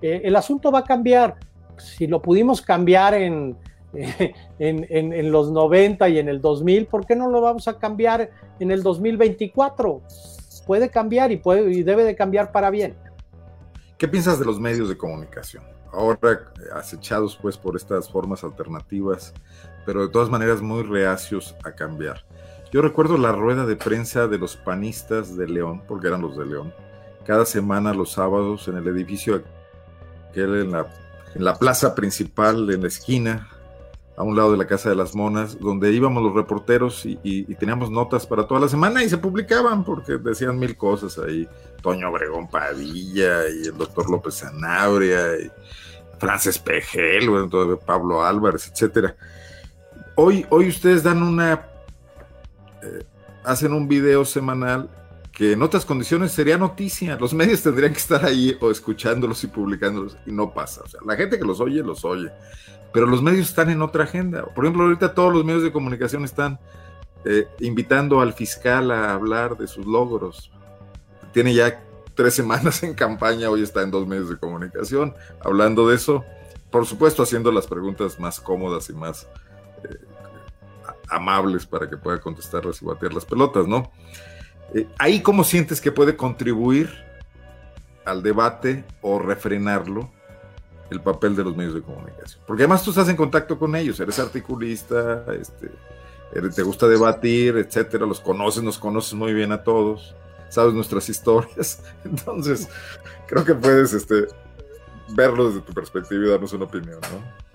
Eh, 0.00 0.22
el 0.24 0.34
asunto 0.34 0.72
va 0.72 0.80
a 0.80 0.84
cambiar. 0.84 1.36
Si 1.76 2.06
lo 2.06 2.20
pudimos 2.20 2.62
cambiar 2.62 3.14
en, 3.14 3.56
en, 4.58 4.86
en, 4.88 5.30
los 5.30 5.52
90 5.52 6.08
y 6.08 6.18
en 6.18 6.28
el 6.28 6.40
2000, 6.40 6.86
¿por 6.86 7.06
qué 7.06 7.14
no 7.14 7.30
lo 7.30 7.42
vamos 7.42 7.68
a 7.68 7.78
cambiar 7.78 8.30
en 8.58 8.70
el 8.70 8.82
2024? 8.82 10.02
Puede 10.66 10.88
cambiar 10.88 11.30
y, 11.30 11.36
puede, 11.36 11.70
y 11.70 11.82
debe 11.82 12.02
de 12.02 12.16
cambiar 12.16 12.50
para 12.50 12.70
bien. 12.70 12.96
¿Qué 13.98 14.08
piensas 14.08 14.38
de 14.38 14.46
los 14.46 14.58
medios 14.58 14.88
de 14.88 14.96
comunicación? 14.96 15.62
Ahora 15.92 16.18
acechados 16.74 17.38
pues 17.40 17.56
por 17.56 17.76
estas 17.76 18.10
formas 18.10 18.44
alternativas 18.44 19.32
pero 19.88 20.02
de 20.02 20.12
todas 20.12 20.28
maneras 20.28 20.60
muy 20.60 20.82
reacios 20.82 21.56
a 21.64 21.72
cambiar. 21.72 22.22
Yo 22.70 22.82
recuerdo 22.82 23.16
la 23.16 23.32
rueda 23.32 23.64
de 23.64 23.74
prensa 23.74 24.28
de 24.28 24.36
los 24.36 24.54
panistas 24.54 25.34
de 25.34 25.48
León, 25.48 25.82
porque 25.88 26.08
eran 26.08 26.20
los 26.20 26.36
de 26.36 26.44
León, 26.44 26.74
cada 27.24 27.46
semana 27.46 27.94
los 27.94 28.12
sábados 28.12 28.68
en 28.68 28.76
el 28.76 28.86
edificio 28.86 29.42
aquel 30.28 30.56
en 30.56 30.72
la, 30.72 30.86
en 31.34 31.42
la 31.42 31.54
plaza 31.54 31.94
principal, 31.94 32.70
en 32.70 32.82
la 32.82 32.88
esquina, 32.88 33.48
a 34.14 34.22
un 34.24 34.36
lado 34.36 34.52
de 34.52 34.58
la 34.58 34.66
Casa 34.66 34.90
de 34.90 34.94
las 34.94 35.14
Monas, 35.14 35.58
donde 35.58 35.90
íbamos 35.90 36.22
los 36.22 36.34
reporteros 36.34 37.06
y, 37.06 37.44
teníamos 37.54 37.90
notas 37.90 38.26
para 38.26 38.46
toda 38.46 38.60
la 38.60 38.68
semana 38.68 39.02
y 39.02 39.08
se 39.08 39.16
publicaban 39.16 39.84
porque 39.84 40.18
decían 40.18 40.58
mil 40.58 40.76
cosas 40.76 41.18
ahí. 41.18 41.48
Toño 41.80 42.10
Obregón 42.10 42.50
Padilla 42.50 43.48
y 43.48 43.68
el 43.68 43.78
doctor 43.78 44.10
López 44.10 44.34
Zanabria 44.34 45.34
y 45.38 45.50
Frances 46.18 46.58
Pejel, 46.58 47.30
bueno, 47.30 47.78
Pablo 47.78 48.22
Álvarez, 48.22 48.70
etcétera. 48.70 49.16
Hoy, 50.20 50.44
hoy 50.50 50.66
ustedes 50.66 51.04
dan 51.04 51.22
una, 51.22 51.68
eh, 52.82 53.04
hacen 53.44 53.72
un 53.72 53.86
video 53.86 54.24
semanal 54.24 54.90
que 55.30 55.52
en 55.52 55.62
otras 55.62 55.84
condiciones 55.84 56.32
sería 56.32 56.58
noticia. 56.58 57.16
Los 57.20 57.32
medios 57.32 57.62
tendrían 57.62 57.92
que 57.92 58.00
estar 58.00 58.24
ahí 58.24 58.58
o 58.60 58.72
escuchándolos 58.72 59.44
y 59.44 59.46
publicándolos 59.46 60.16
y 60.26 60.32
no 60.32 60.52
pasa. 60.52 60.82
O 60.84 60.88
sea, 60.88 60.98
la 61.06 61.14
gente 61.14 61.38
que 61.38 61.44
los 61.44 61.60
oye, 61.60 61.84
los 61.84 62.04
oye. 62.04 62.32
Pero 62.92 63.06
los 63.06 63.22
medios 63.22 63.48
están 63.48 63.70
en 63.70 63.80
otra 63.80 64.02
agenda. 64.02 64.44
Por 64.46 64.64
ejemplo, 64.64 64.86
ahorita 64.86 65.14
todos 65.14 65.32
los 65.32 65.44
medios 65.44 65.62
de 65.62 65.70
comunicación 65.70 66.24
están 66.24 66.58
eh, 67.24 67.46
invitando 67.60 68.20
al 68.20 68.32
fiscal 68.32 68.90
a 68.90 69.14
hablar 69.14 69.56
de 69.56 69.68
sus 69.68 69.86
logros. 69.86 70.50
Tiene 71.32 71.54
ya 71.54 71.80
tres 72.16 72.34
semanas 72.34 72.82
en 72.82 72.94
campaña, 72.94 73.50
hoy 73.50 73.62
está 73.62 73.82
en 73.82 73.92
dos 73.92 74.08
medios 74.08 74.30
de 74.30 74.36
comunicación 74.36 75.14
hablando 75.44 75.88
de 75.88 75.94
eso. 75.94 76.24
Por 76.72 76.86
supuesto, 76.86 77.22
haciendo 77.22 77.52
las 77.52 77.68
preguntas 77.68 78.18
más 78.18 78.40
cómodas 78.40 78.90
y 78.90 78.94
más 78.94 79.28
eh, 79.84 80.07
amables 81.08 81.66
para 81.66 81.88
que 81.88 81.96
pueda 81.96 82.20
contestarlas 82.20 82.82
y 82.82 82.84
batear 82.84 83.14
las 83.14 83.24
pelotas, 83.24 83.66
¿no? 83.66 83.90
Eh, 84.74 84.86
ahí 84.98 85.22
cómo 85.22 85.44
sientes 85.44 85.80
que 85.80 85.92
puede 85.92 86.16
contribuir 86.16 86.90
al 88.04 88.22
debate 88.22 88.84
o 89.02 89.18
refrenarlo 89.18 90.10
el 90.90 91.00
papel 91.00 91.36
de 91.36 91.44
los 91.44 91.56
medios 91.56 91.74
de 91.74 91.82
comunicación. 91.82 92.42
Porque 92.46 92.62
además 92.62 92.82
tú 92.82 92.90
estás 92.90 93.08
en 93.08 93.16
contacto 93.16 93.58
con 93.58 93.74
ellos, 93.76 94.00
eres 94.00 94.18
articulista, 94.18 95.24
este, 95.38 95.70
te 96.54 96.62
gusta 96.62 96.88
debatir, 96.88 97.56
etcétera, 97.56 98.06
los 98.06 98.20
conoces, 98.20 98.62
nos 98.62 98.78
conoces 98.78 99.14
muy 99.14 99.32
bien 99.34 99.52
a 99.52 99.62
todos, 99.62 100.14
sabes 100.48 100.74
nuestras 100.74 101.08
historias, 101.08 101.82
entonces 102.04 102.68
creo 103.26 103.44
que 103.44 103.54
puedes 103.54 103.92
este, 103.92 104.28
verlo 105.10 105.48
desde 105.48 105.60
tu 105.60 105.72
perspectiva 105.72 106.26
y 106.26 106.30
darnos 106.30 106.52
una 106.52 106.64
opinión, 106.64 107.00
¿no? 107.00 107.47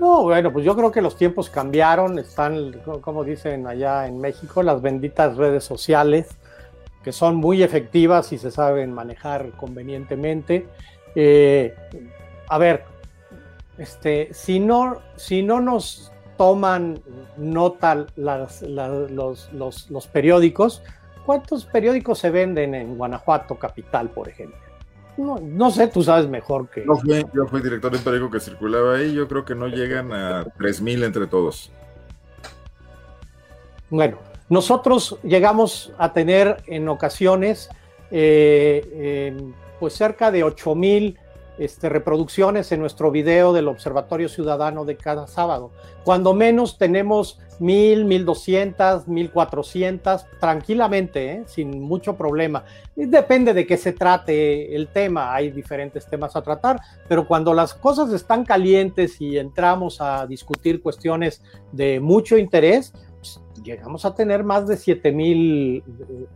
No, 0.00 0.22
bueno, 0.22 0.50
pues 0.50 0.64
yo 0.64 0.74
creo 0.74 0.90
que 0.90 1.02
los 1.02 1.14
tiempos 1.14 1.50
cambiaron, 1.50 2.18
están, 2.18 2.72
como 3.02 3.22
dicen 3.22 3.66
allá 3.66 4.06
en 4.06 4.18
México, 4.18 4.62
las 4.62 4.80
benditas 4.80 5.36
redes 5.36 5.62
sociales, 5.62 6.26
que 7.04 7.12
son 7.12 7.36
muy 7.36 7.62
efectivas 7.62 8.32
y 8.32 8.38
se 8.38 8.50
saben 8.50 8.94
manejar 8.94 9.50
convenientemente. 9.58 10.66
Eh, 11.14 11.74
a 12.48 12.56
ver, 12.56 12.84
este, 13.76 14.32
si, 14.32 14.58
no, 14.58 15.02
si 15.16 15.42
no 15.42 15.60
nos 15.60 16.10
toman 16.38 17.02
nota 17.36 18.06
los, 18.16 18.62
los 19.52 20.06
periódicos, 20.10 20.82
¿cuántos 21.26 21.66
periódicos 21.66 22.18
se 22.18 22.30
venden 22.30 22.74
en 22.74 22.96
Guanajuato 22.96 23.56
capital, 23.56 24.08
por 24.08 24.30
ejemplo? 24.30 24.69
No, 25.16 25.70
sé, 25.70 25.88
tú 25.88 26.02
sabes 26.02 26.28
mejor 26.28 26.68
que. 26.68 26.84
yo 26.84 27.46
fui 27.46 27.60
director 27.60 27.90
de 27.90 27.98
un 27.98 28.04
periódico 28.04 28.30
que 28.30 28.40
circulaba 28.40 28.96
ahí, 28.96 29.12
yo 29.12 29.28
creo 29.28 29.44
que 29.44 29.54
no 29.54 29.68
llegan 29.68 30.12
a 30.12 30.44
3.000 30.44 31.04
entre 31.04 31.26
todos. 31.26 31.70
Bueno, 33.90 34.18
nosotros 34.48 35.18
llegamos 35.22 35.92
a 35.98 36.12
tener 36.12 36.62
en 36.66 36.88
ocasiones 36.88 37.68
eh, 38.10 39.36
pues 39.78 39.94
cerca 39.94 40.30
de 40.30 40.44
8.000 40.44 41.16
este, 41.60 41.90
reproducciones 41.90 42.72
en 42.72 42.80
nuestro 42.80 43.10
video 43.10 43.52
del 43.52 43.68
Observatorio 43.68 44.30
Ciudadano 44.30 44.86
de 44.86 44.96
cada 44.96 45.26
sábado. 45.26 45.70
Cuando 46.04 46.32
menos 46.32 46.78
tenemos 46.78 47.38
mil, 47.58 48.06
mil 48.06 48.24
doscientas, 48.24 49.06
mil 49.06 49.30
cuatrocientas, 49.30 50.26
tranquilamente, 50.40 51.32
¿eh? 51.32 51.42
sin 51.44 51.82
mucho 51.82 52.16
problema. 52.16 52.64
depende 52.96 53.52
de 53.52 53.66
qué 53.66 53.76
se 53.76 53.92
trate 53.92 54.74
el 54.74 54.88
tema, 54.88 55.34
hay 55.34 55.50
diferentes 55.50 56.06
temas 56.06 56.34
a 56.34 56.40
tratar, 56.40 56.80
pero 57.06 57.26
cuando 57.26 57.52
las 57.52 57.74
cosas 57.74 58.10
están 58.14 58.46
calientes 58.46 59.20
y 59.20 59.36
entramos 59.36 60.00
a 60.00 60.26
discutir 60.26 60.80
cuestiones 60.80 61.42
de 61.72 62.00
mucho 62.00 62.38
interés, 62.38 62.94
pues, 63.18 63.38
llegamos 63.62 64.06
a 64.06 64.14
tener 64.14 64.44
más 64.44 64.66
de 64.66 64.78
7000 64.78 65.84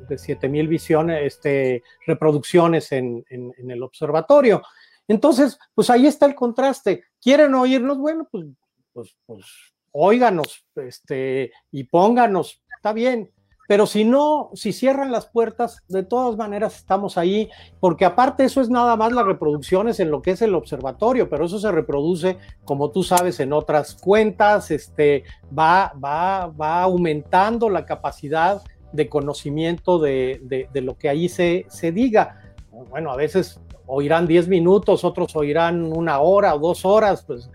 de 0.07 0.49
mil 0.51 0.69
visiones, 0.69 1.23
este, 1.25 1.83
reproducciones 2.07 2.93
en 2.93 3.25
el 3.31 3.83
observatorio. 3.83 4.63
Entonces, 5.09 5.59
pues 5.75 5.91
ahí 5.91 6.07
está 6.07 6.27
el 6.27 6.35
contraste. 6.35 7.05
¿Quieren 7.21 7.55
oírnos? 7.55 7.99
Bueno, 7.99 8.29
pues, 8.31 8.47
pues, 8.93 9.17
pues 9.27 9.45
óiganos 9.93 10.67
este, 10.75 11.53
y 11.71 11.85
pónganos, 11.85 12.63
está 12.77 12.93
bien. 12.93 13.31
Pero 13.67 13.87
si 13.87 14.05
no, 14.05 14.51
si 14.53 14.75
cierran 14.75 15.11
las 15.11 15.27
puertas, 15.27 15.83
de 15.89 16.03
todas 16.03 16.37
maneras 16.37 16.77
estamos 16.77 17.17
ahí, 17.17 17.49
porque 17.81 18.05
aparte 18.05 18.45
eso 18.45 18.61
es 18.61 18.69
nada 18.69 18.95
más 18.97 19.13
las 19.13 19.25
reproducciones 19.25 20.01
en 20.01 20.11
lo 20.11 20.21
que 20.21 20.33
es 20.33 20.43
el 20.43 20.55
observatorio, 20.55 21.31
pero 21.31 21.47
eso 21.47 21.59
se 21.59 21.73
reproduce, 21.73 22.37
como 22.67 22.91
tú 22.91 23.03
sabes, 23.03 23.41
en 23.41 23.55
otras 23.55 23.95
cuentas, 23.95 24.71
este, 24.71 25.25
va, 25.59 25.95
va, 26.03 26.49
va 26.49 26.83
aumentando 26.83 27.71
la 27.71 27.87
capacidad 27.87 28.63
de 28.93 29.09
conocimiento 29.09 29.99
de, 29.99 30.69
lo 30.75 30.99
que 30.99 31.09
ahí 31.09 31.31
se, 31.31 31.65
se 31.71 31.91
diga. 31.91 32.43
Bueno, 32.91 33.11
a 33.13 33.17
veces 33.17 33.61
oirán 33.87 34.27
10 34.27 34.49
minutos, 34.49 35.05
otros 35.05 35.35
oirán 35.37 35.93
una 35.93 36.21
hora 36.21 36.55
o 36.55 36.59
dos 36.59 36.85
horas, 36.85 37.25
pues 37.27 37.51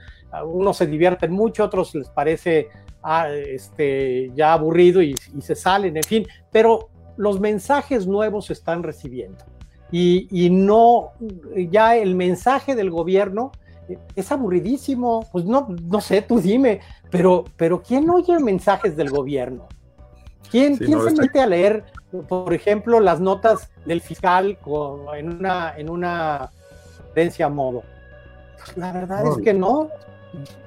unos 0.46 0.78
se 0.78 0.88
divierten 0.88 1.32
mucho, 1.32 1.64
otros 1.64 1.96
les 1.96 2.10
parece 2.10 2.70
ah, 3.04 3.30
este, 3.30 4.32
ya 4.36 4.54
aburrido 4.54 5.02
y, 5.02 5.16
se 5.16 5.56
salen, 5.56 5.98
en 5.98 6.04
fin, 6.04 6.28
pero 6.52 6.90
los 7.18 7.40
mensajes 7.40 8.08
nuevos 8.08 8.46
se 8.46 8.54
están 8.54 8.84
recibiendo. 8.84 9.44
Y, 9.92 10.50
no, 10.52 11.14
ya 11.72 11.96
el 11.96 12.14
mensaje 12.14 12.76
del 12.76 12.92
gobierno 12.92 13.52
es 14.16 14.32
aburridísimo, 14.32 15.28
pues 15.32 15.46
no, 15.46 15.68
no 15.84 16.00
sé, 16.00 16.22
tú 16.22 16.40
dime, 16.40 16.80
pero, 17.10 17.44
pero 17.58 17.82
¿quién 17.82 18.08
oye 18.08 18.38
mensajes 18.40 18.96
del 18.96 19.10
gobierno? 19.10 19.68
¿Quién, 20.52 20.78
¿quién 20.78 21.02
se 21.02 21.12
mete 21.12 21.40
a 21.40 21.48
leer 21.48 21.86
por 22.28 22.54
ejemplo, 22.54 23.00
las 23.00 23.20
notas 23.20 23.70
del 23.86 24.02
fiscal 24.02 24.58
en 25.16 25.30
una 25.30 25.78
en 25.78 25.90
una 25.90 26.52
a 27.44 27.50
modo. 27.50 27.84
Pues, 28.58 28.78
la 28.78 28.92
verdad 28.92 29.26
es 29.28 29.44
que 29.44 29.54
no. 29.54 29.90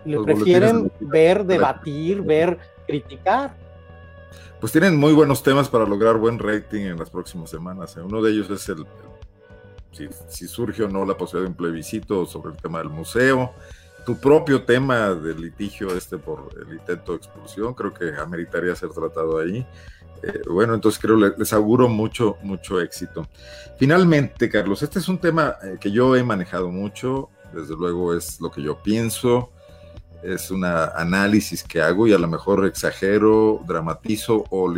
Le 0.05 0.21
prefieren 0.23 0.91
ver, 1.01 1.45
debatir, 1.45 2.21
ver, 2.23 2.59
criticar. 2.87 3.55
Pues 4.61 4.73
tienen 4.73 4.97
muy 4.97 5.13
buenos 5.13 5.43
temas 5.43 5.69
para 5.69 5.87
lograr 5.87 6.17
buen 6.17 6.39
rating 6.39 6.83
en 6.83 6.99
las 6.99 7.11
próximas 7.11 7.51
semanas. 7.51 7.97
¿eh? 7.97 8.01
Uno 8.01 8.21
de 8.23 8.33
ellos 8.33 8.51
es 8.51 8.69
el, 8.69 8.85
si, 9.93 10.09
si, 10.29 10.49
surge 10.49 10.83
o 10.83 10.89
no 10.89 11.05
la 11.05 11.17
posibilidad 11.17 11.47
de 11.47 11.51
un 11.51 11.57
plebiscito 11.57 12.27
sobre 12.27 12.53
el 12.53 12.57
tema 12.57 12.79
del 12.79 12.89
museo. 12.89 13.53
Tu 14.05 14.17
propio 14.17 14.65
tema 14.65 15.15
del 15.15 15.41
litigio 15.41 15.97
este 15.97 16.19
por 16.19 16.49
el 16.61 16.75
intento 16.75 17.13
de 17.13 17.19
expulsión, 17.19 17.73
creo 17.75 17.95
que 17.95 18.15
ameritaría 18.21 18.75
ser 18.75 18.91
tratado 18.91 19.39
ahí. 19.39 19.65
Eh, 20.23 20.43
bueno, 20.49 20.75
entonces 20.75 21.01
creo 21.01 21.17
les, 21.17 21.37
les 21.39 21.53
auguro 21.53 21.89
mucho, 21.89 22.37
mucho 22.43 22.81
éxito. 22.81 23.27
Finalmente, 23.79 24.49
Carlos, 24.49 24.83
este 24.83 24.99
es 24.99 25.09
un 25.09 25.19
tema 25.19 25.57
eh, 25.63 25.77
que 25.81 25.91
yo 25.91 26.15
he 26.17 26.23
manejado 26.23 26.71
mucho, 26.71 27.31
desde 27.53 27.75
luego 27.75 28.15
es 28.15 28.41
lo 28.41 28.51
que 28.51 28.63
yo 28.63 28.83
pienso, 28.83 29.51
es 30.23 30.51
un 30.51 30.65
análisis 30.65 31.65
que 31.65 31.83
hago 31.83 32.07
y 32.07 32.13
a 32.13 32.19
lo 32.19 32.29
mejor 32.29 32.65
exagero, 32.67 33.61
dramatizo 33.67 34.45
o. 34.51 34.73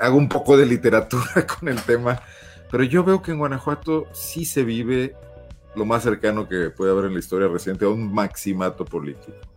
Hago 0.00 0.16
un 0.16 0.28
poco 0.28 0.56
de 0.56 0.66
literatura 0.66 1.46
con 1.58 1.68
el 1.68 1.80
tema, 1.82 2.22
pero 2.70 2.84
yo 2.84 3.02
veo 3.02 3.20
que 3.22 3.32
en 3.32 3.38
Guanajuato 3.38 4.06
sí 4.12 4.44
se 4.44 4.62
vive 4.62 5.16
lo 5.74 5.84
más 5.84 6.04
cercano 6.04 6.48
que 6.48 6.70
puede 6.70 6.92
haber 6.92 7.06
en 7.06 7.14
la 7.14 7.18
historia 7.18 7.48
reciente 7.48 7.84
a 7.84 7.88
un 7.88 8.12
maximato 8.12 8.84
político. 8.84 9.47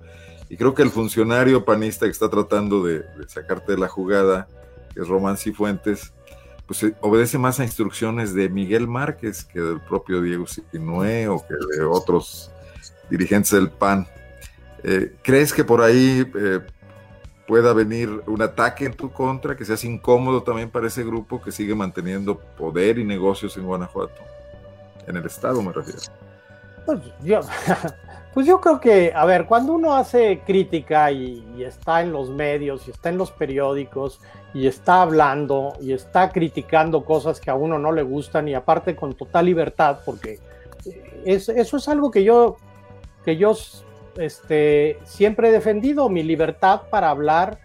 Y 0.52 0.58
creo 0.58 0.76
que 0.76 0.84
el 0.84 0.90
funcionario 0.90 1.64
panista 1.64 2.06
que 2.06 2.12
está 2.12 2.30
tratando 2.30 2.84
de, 2.84 3.06
sacarte 3.28 3.72
de 3.72 3.78
la 3.78 3.88
jugada, 3.88 4.50
que 4.94 5.00
es 5.00 5.08
Román 5.08 5.38
Cifuentes, 5.38 6.12
pues 6.66 6.84
eh, 6.84 6.94
obedece 7.00 7.38
más 7.38 7.62
a 7.62 7.64
instrucciones 7.64 8.34
de 8.34 8.50
Miguel 8.50 8.86
Márquez 8.86 9.46
que 9.46 9.62
del 9.62 9.80
propio 9.80 10.22
Diego 10.22 10.46
Sinué 10.46 11.30
o 11.30 11.38
que 11.48 11.54
de 11.54 11.86
otros 11.86 12.52
dirigentes 13.10 13.52
del 13.52 13.70
PAN. 13.70 14.06
Eh, 14.84 15.16
¿Crees 15.22 15.54
que 15.54 15.64
por 15.64 15.82
ahí 15.82 16.30
eh, 16.36 16.60
pueda 17.48 17.72
venir 17.72 18.10
un 18.28 18.42
ataque 18.42 18.84
en 18.84 18.94
tu 18.94 19.10
contra, 19.10 19.56
que 19.56 19.64
seas 19.64 19.86
incómodo 19.86 20.44
también 20.44 20.70
para 20.70 20.88
ese 20.88 21.06
grupo 21.06 21.42
que 21.42 21.54
sigue 21.54 21.76
manteniendo 21.76 22.38
poder 22.38 23.00
y 23.00 23.06
negocios 23.06 23.56
en 23.56 23.64
Guanajuato? 23.64 24.22
En 25.08 25.16
el 25.16 25.26
Estado 25.26 25.62
me 25.62 25.72
refiero. 25.72 26.02
Pues 26.86 27.00
yo, 27.24 27.40
Pues 28.34 28.48
yo 28.48 28.62
creo 28.62 28.80
que, 28.80 29.12
a 29.14 29.26
ver, 29.26 29.46
cuando 29.46 29.74
uno 29.74 29.94
hace 29.94 30.40
crítica 30.46 31.12
y, 31.12 31.44
está 31.62 32.02
en 32.02 32.12
los 32.12 32.30
medios 32.30 32.88
y 32.88 32.92
está 32.92 33.10
en 33.10 33.18
los 33.18 33.30
periódicos 33.30 34.20
y 34.54 34.68
está 34.68 35.02
hablando 35.02 35.74
y 35.82 35.92
está 35.92 36.30
criticando 36.30 37.04
cosas 37.04 37.40
que 37.40 37.52
a 37.52 37.56
uno 37.56 37.78
no 37.78 37.92
le 37.92 38.04
gustan 38.04 38.48
y 38.48 38.54
aparte 38.54 38.96
con 38.96 39.14
total 39.14 39.46
libertad, 39.46 40.00
porque 40.06 40.40
eso 41.26 41.78
es 41.78 41.88
algo 41.88 42.10
que 42.10 42.24
yo, 42.24 42.56
que 43.24 43.38
yo 43.38 43.56
este, 44.18 44.98
siempre 45.04 45.50
he 45.50 45.52
defendido, 45.52 46.10
mi 46.10 46.24
libertad 46.24 46.84
para 46.90 47.10
hablar 47.10 47.60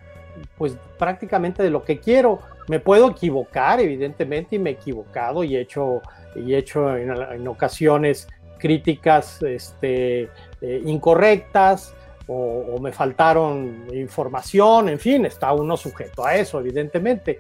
pues 0.59 0.77
prácticamente 0.99 1.63
de 1.63 1.71
lo 1.71 1.85
que 1.85 2.01
quiero. 2.01 2.41
Me 2.69 2.81
puedo 2.81 3.11
equivocar, 3.11 3.81
evidentemente, 3.81 4.57
y 4.57 4.59
me 4.59 4.71
he 4.71 4.73
equivocado 4.75 5.45
y 5.45 5.57
he 5.57 5.61
hecho, 5.61 6.03
y 6.35 6.55
he 6.55 6.59
hecho 6.59 6.97
en, 6.97 7.11
en 7.11 7.49
ocasiones 7.49 8.27
críticas 8.59 9.43
este, 9.43 10.29
eh, 10.67 10.83
incorrectas 10.85 11.95
o, 12.27 12.81
me 12.81 12.91
faltaron 12.91 13.87
información, 13.93 14.89
en 14.89 14.99
fin, 14.99 15.25
está 15.27 15.53
uno 15.53 15.77
sujeto 15.77 16.27
a 16.27 16.35
eso, 16.35 16.59
evidentemente. 16.59 17.39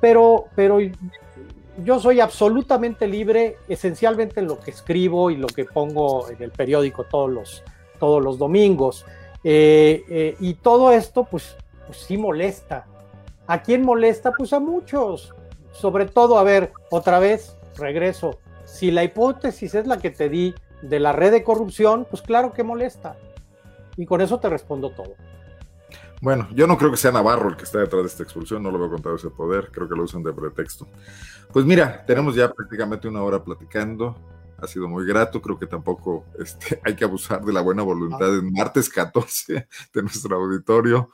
Pero, 0.00 0.46
pero 0.56 0.78
yo 1.84 2.00
soy 2.00 2.18
absolutamente 2.18 3.06
libre, 3.06 3.58
esencialmente 3.68 4.40
en 4.40 4.48
lo 4.48 4.58
que 4.58 4.72
escribo 4.72 5.30
y 5.30 5.36
lo 5.36 5.46
que 5.46 5.64
pongo 5.64 6.28
en 6.28 6.42
el 6.42 6.50
periódico 6.50 7.04
todos 7.04 7.30
los, 7.30 7.62
todos 8.00 8.20
los 8.20 8.36
domingos. 8.36 9.06
Eh, 9.44 10.04
eh, 10.08 10.36
y 10.40 10.54
todo 10.54 10.90
esto, 10.90 11.22
pues, 11.22 11.56
pues 11.86 11.98
sí 11.98 12.18
molesta. 12.18 12.84
¿A 13.46 13.62
quién 13.62 13.84
molesta? 13.84 14.32
Pues 14.32 14.52
a 14.52 14.58
muchos. 14.58 15.34
Sobre 15.70 16.06
todo, 16.06 16.36
a 16.38 16.42
ver, 16.42 16.72
otra 16.90 17.20
vez, 17.20 17.56
regreso. 17.76 18.40
Si 18.64 18.90
la 18.90 19.04
hipótesis 19.04 19.76
es 19.76 19.86
la 19.86 19.98
que 19.98 20.10
te 20.10 20.28
di 20.28 20.52
de 20.82 21.00
la 21.00 21.12
red 21.12 21.32
de 21.32 21.44
corrupción, 21.44 22.06
pues 22.08 22.22
claro 22.22 22.52
que 22.52 22.62
molesta. 22.62 23.16
Y 23.96 24.06
con 24.06 24.20
eso 24.20 24.38
te 24.40 24.48
respondo 24.48 24.90
todo. 24.90 25.14
Bueno, 26.20 26.48
yo 26.54 26.66
no 26.66 26.78
creo 26.78 26.90
que 26.90 26.96
sea 26.96 27.12
Navarro 27.12 27.50
el 27.50 27.56
que 27.56 27.64
está 27.64 27.78
detrás 27.78 28.02
de 28.02 28.08
esta 28.08 28.22
expulsión, 28.22 28.62
no 28.62 28.70
lo 28.70 28.78
veo 28.78 28.90
con 28.90 29.02
todo 29.02 29.16
ese 29.16 29.30
poder, 29.30 29.70
creo 29.70 29.88
que 29.88 29.94
lo 29.94 30.04
usan 30.04 30.22
de 30.22 30.32
pretexto. 30.32 30.86
Pues 31.52 31.64
mira, 31.64 32.04
tenemos 32.06 32.34
ya 32.34 32.50
prácticamente 32.50 33.06
una 33.08 33.22
hora 33.22 33.42
platicando, 33.42 34.16
ha 34.58 34.66
sido 34.66 34.88
muy 34.88 35.06
grato, 35.06 35.42
creo 35.42 35.58
que 35.58 35.66
tampoco 35.66 36.24
este, 36.38 36.80
hay 36.84 36.94
que 36.94 37.04
abusar 37.04 37.44
de 37.44 37.52
la 37.52 37.60
buena 37.60 37.82
voluntad 37.82 38.34
en 38.34 38.52
martes 38.52 38.88
14 38.88 39.68
de 39.92 40.02
nuestro 40.02 40.36
auditorio. 40.36 41.10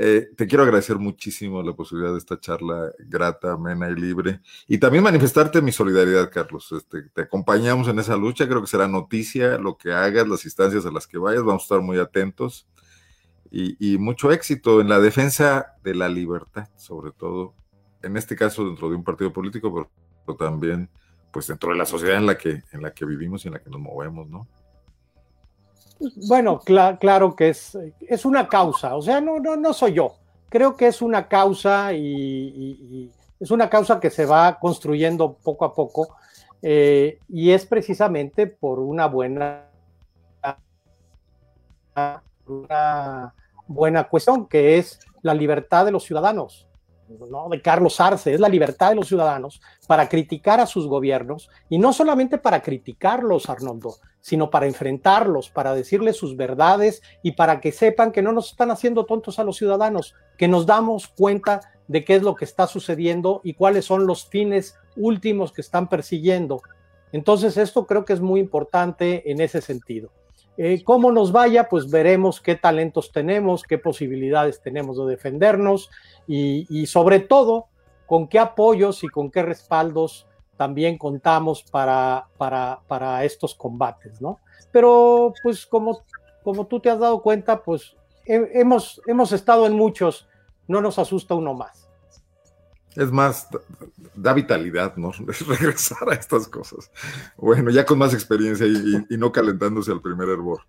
Eh, 0.00 0.30
te 0.36 0.46
quiero 0.46 0.62
agradecer 0.62 0.96
muchísimo 0.96 1.60
la 1.60 1.72
posibilidad 1.72 2.12
de 2.12 2.18
esta 2.18 2.38
charla 2.38 2.92
grata, 3.00 3.54
amena 3.54 3.90
y 3.90 3.96
libre. 3.96 4.40
Y 4.68 4.78
también 4.78 5.02
manifestarte 5.02 5.60
mi 5.60 5.72
solidaridad, 5.72 6.30
Carlos. 6.30 6.70
Este, 6.70 7.02
te 7.02 7.22
acompañamos 7.22 7.88
en 7.88 7.98
esa 7.98 8.16
lucha. 8.16 8.46
Creo 8.46 8.60
que 8.60 8.68
será 8.68 8.86
noticia 8.86 9.58
lo 9.58 9.76
que 9.76 9.92
hagas, 9.92 10.28
las 10.28 10.44
instancias 10.44 10.86
a 10.86 10.92
las 10.92 11.08
que 11.08 11.18
vayas. 11.18 11.42
Vamos 11.42 11.62
a 11.62 11.64
estar 11.64 11.80
muy 11.80 11.98
atentos. 11.98 12.68
Y, 13.50 13.98
mucho 13.98 14.30
éxito 14.30 14.80
en 14.80 14.88
la 14.88 15.00
defensa 15.00 15.74
de 15.82 15.94
la 15.94 16.08
libertad, 16.08 16.68
sobre 16.76 17.10
todo, 17.10 17.54
en 18.02 18.16
este 18.16 18.36
caso 18.36 18.64
dentro 18.66 18.90
de 18.90 18.96
un 18.96 19.02
partido 19.02 19.32
político, 19.32 19.72
pero, 19.74 19.90
pero 20.26 20.36
también 20.36 20.90
pues 21.32 21.46
dentro 21.46 21.70
de 21.70 21.78
la 21.78 21.86
sociedad 21.86 22.18
en 22.18 22.26
la 22.26 22.36
que, 22.36 22.62
en 22.72 22.82
la 22.82 22.92
que 22.92 23.04
vivimos 23.04 23.44
y 23.44 23.48
en 23.48 23.54
la 23.54 23.60
que 23.60 23.70
nos 23.70 23.80
movemos, 23.80 24.28
¿no? 24.28 24.46
Bueno, 26.28 26.60
claro 26.60 27.34
que 27.34 27.48
es, 27.48 27.76
es 28.00 28.24
una 28.24 28.48
causa, 28.48 28.94
o 28.96 29.02
sea, 29.02 29.20
no, 29.20 29.40
no, 29.40 29.56
no 29.56 29.72
soy 29.72 29.94
yo. 29.94 30.14
Creo 30.48 30.76
que 30.76 30.86
es 30.86 31.02
una 31.02 31.28
causa 31.28 31.92
y, 31.92 33.10
es 33.40 33.50
una 33.50 33.68
causa 33.68 34.00
que 34.00 34.10
se 34.10 34.24
va 34.24 34.58
construyendo 34.58 35.34
poco 35.34 35.64
a 35.64 35.74
poco 35.74 36.16
eh, 36.62 37.18
y 37.28 37.50
es 37.50 37.66
precisamente 37.66 38.46
por 38.46 38.78
una 38.80 39.06
buena, 39.06 39.66
una 42.46 43.34
buena 43.66 44.04
cuestión 44.04 44.46
que 44.46 44.78
es 44.78 45.00
la 45.22 45.34
libertad 45.34 45.84
de 45.84 45.92
los 45.92 46.04
ciudadanos. 46.04 46.67
¿No? 47.30 47.48
de 47.48 47.62
Carlos 47.62 48.00
Arce, 48.00 48.34
es 48.34 48.40
la 48.40 48.48
libertad 48.48 48.90
de 48.90 48.96
los 48.96 49.08
ciudadanos 49.08 49.60
para 49.86 50.08
criticar 50.08 50.60
a 50.60 50.66
sus 50.66 50.86
gobiernos 50.86 51.48
y 51.68 51.78
no 51.78 51.92
solamente 51.92 52.38
para 52.38 52.62
criticarlos, 52.62 53.48
Arnoldo, 53.48 53.94
sino 54.20 54.50
para 54.50 54.66
enfrentarlos, 54.66 55.50
para 55.50 55.74
decirles 55.74 56.16
sus 56.16 56.36
verdades 56.36 57.02
y 57.22 57.32
para 57.32 57.60
que 57.60 57.72
sepan 57.72 58.12
que 58.12 58.22
no 58.22 58.32
nos 58.32 58.50
están 58.50 58.70
haciendo 58.70 59.06
tontos 59.06 59.38
a 59.38 59.44
los 59.44 59.56
ciudadanos, 59.56 60.14
que 60.36 60.48
nos 60.48 60.66
damos 60.66 61.08
cuenta 61.08 61.60
de 61.86 62.04
qué 62.04 62.16
es 62.16 62.22
lo 62.22 62.34
que 62.34 62.44
está 62.44 62.66
sucediendo 62.66 63.40
y 63.42 63.54
cuáles 63.54 63.86
son 63.86 64.06
los 64.06 64.26
fines 64.26 64.76
últimos 64.96 65.52
que 65.52 65.62
están 65.62 65.88
persiguiendo. 65.88 66.60
Entonces, 67.12 67.56
esto 67.56 67.86
creo 67.86 68.04
que 68.04 68.12
es 68.12 68.20
muy 68.20 68.40
importante 68.40 69.30
en 69.30 69.40
ese 69.40 69.62
sentido. 69.62 70.10
Eh, 70.60 70.82
¿Cómo 70.82 71.12
nos 71.12 71.30
vaya? 71.30 71.68
Pues 71.68 71.88
veremos 71.88 72.40
qué 72.40 72.56
talentos 72.56 73.12
tenemos, 73.12 73.62
qué 73.62 73.78
posibilidades 73.78 74.60
tenemos 74.60 74.98
de 74.98 75.06
defendernos 75.06 75.88
y, 76.26 76.66
y 76.68 76.86
sobre 76.86 77.20
todo 77.20 77.68
con 78.06 78.26
qué 78.26 78.40
apoyos 78.40 79.04
y 79.04 79.08
con 79.08 79.30
qué 79.30 79.42
respaldos 79.42 80.26
también 80.56 80.98
contamos 80.98 81.62
para, 81.62 82.26
para, 82.36 82.80
para 82.88 83.24
estos 83.24 83.54
combates, 83.54 84.20
¿no? 84.20 84.40
Pero 84.72 85.32
pues 85.42 85.64
como, 85.64 86.02
como 86.42 86.66
tú 86.66 86.80
te 86.80 86.90
has 86.90 86.98
dado 86.98 87.22
cuenta, 87.22 87.62
pues 87.62 87.96
hemos, 88.26 89.00
hemos 89.06 89.30
estado 89.30 89.64
en 89.66 89.74
muchos, 89.74 90.28
no 90.66 90.80
nos 90.80 90.98
asusta 90.98 91.34
uno 91.34 91.54
más. 91.54 91.87
Es 92.98 93.12
más, 93.12 93.46
da 94.16 94.32
vitalidad, 94.32 94.96
¿no? 94.96 95.12
Es 95.28 95.46
regresar 95.46 96.10
a 96.10 96.14
estas 96.14 96.48
cosas. 96.48 96.90
Bueno, 97.36 97.70
ya 97.70 97.86
con 97.86 97.96
más 97.96 98.12
experiencia 98.12 98.66
y, 98.66 99.16
no 99.16 99.30
calentándose 99.30 99.92
al 99.92 100.02
primer 100.02 100.28
hervor. 100.28 100.62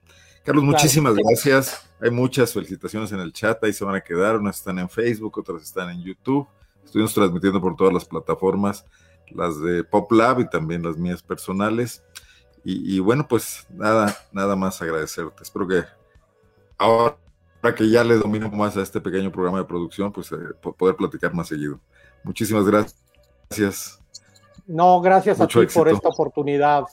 Carlos, 0.45 0.63
muchísimas 0.63 1.15
gracias. 1.15 1.89
Hay 1.99 2.11
muchas 2.11 2.53
felicitaciones 2.53 3.11
en 3.11 3.19
el 3.19 3.33
chat, 3.33 3.63
ahí 3.63 3.73
se 3.73 3.83
van 3.83 3.95
a 3.95 4.01
quedar. 4.01 4.37
Unas 4.37 4.57
están 4.57 4.77
en 4.77 4.87
Facebook, 4.87 5.39
otras 5.39 5.63
están 5.63 5.89
en 5.89 6.03
YouTube. 6.03 6.47
Estuvimos 6.85 7.15
transmitiendo 7.15 7.59
por 7.59 7.75
todas 7.75 7.93
las 7.93 8.05
plataformas 8.05 8.85
las 9.31 9.59
de 9.59 9.83
Pop 9.83 10.11
Lab 10.11 10.39
y 10.41 10.49
también 10.49 10.83
las 10.83 10.97
mías 10.97 11.23
personales. 11.23 12.03
Y, 12.63 12.99
bueno, 12.99 13.27
pues 13.27 13.65
nada, 13.71 14.15
nada 14.31 14.55
más 14.55 14.79
agradecerte. 14.83 15.41
Espero 15.41 15.67
que 15.67 15.83
ahora 16.77 17.17
que 17.75 17.89
ya 17.89 18.03
le 18.03 18.15
domino 18.15 18.51
más 18.51 18.77
a 18.77 18.83
este 18.83 19.01
pequeño 19.01 19.31
programa 19.31 19.57
de 19.57 19.65
producción, 19.65 20.11
pues 20.11 20.31
eh, 20.31 20.37
poder 20.77 20.95
platicar 20.95 21.33
más 21.33 21.47
seguido. 21.47 21.79
Muchísimas 22.23 22.65
gracias. 22.65 23.99
No, 24.67 25.01
gracias 25.01 25.39
a 25.41 25.47
ti 25.47 25.65
por 25.73 25.89
esta 25.89 26.09
oportunidad. 26.09 26.83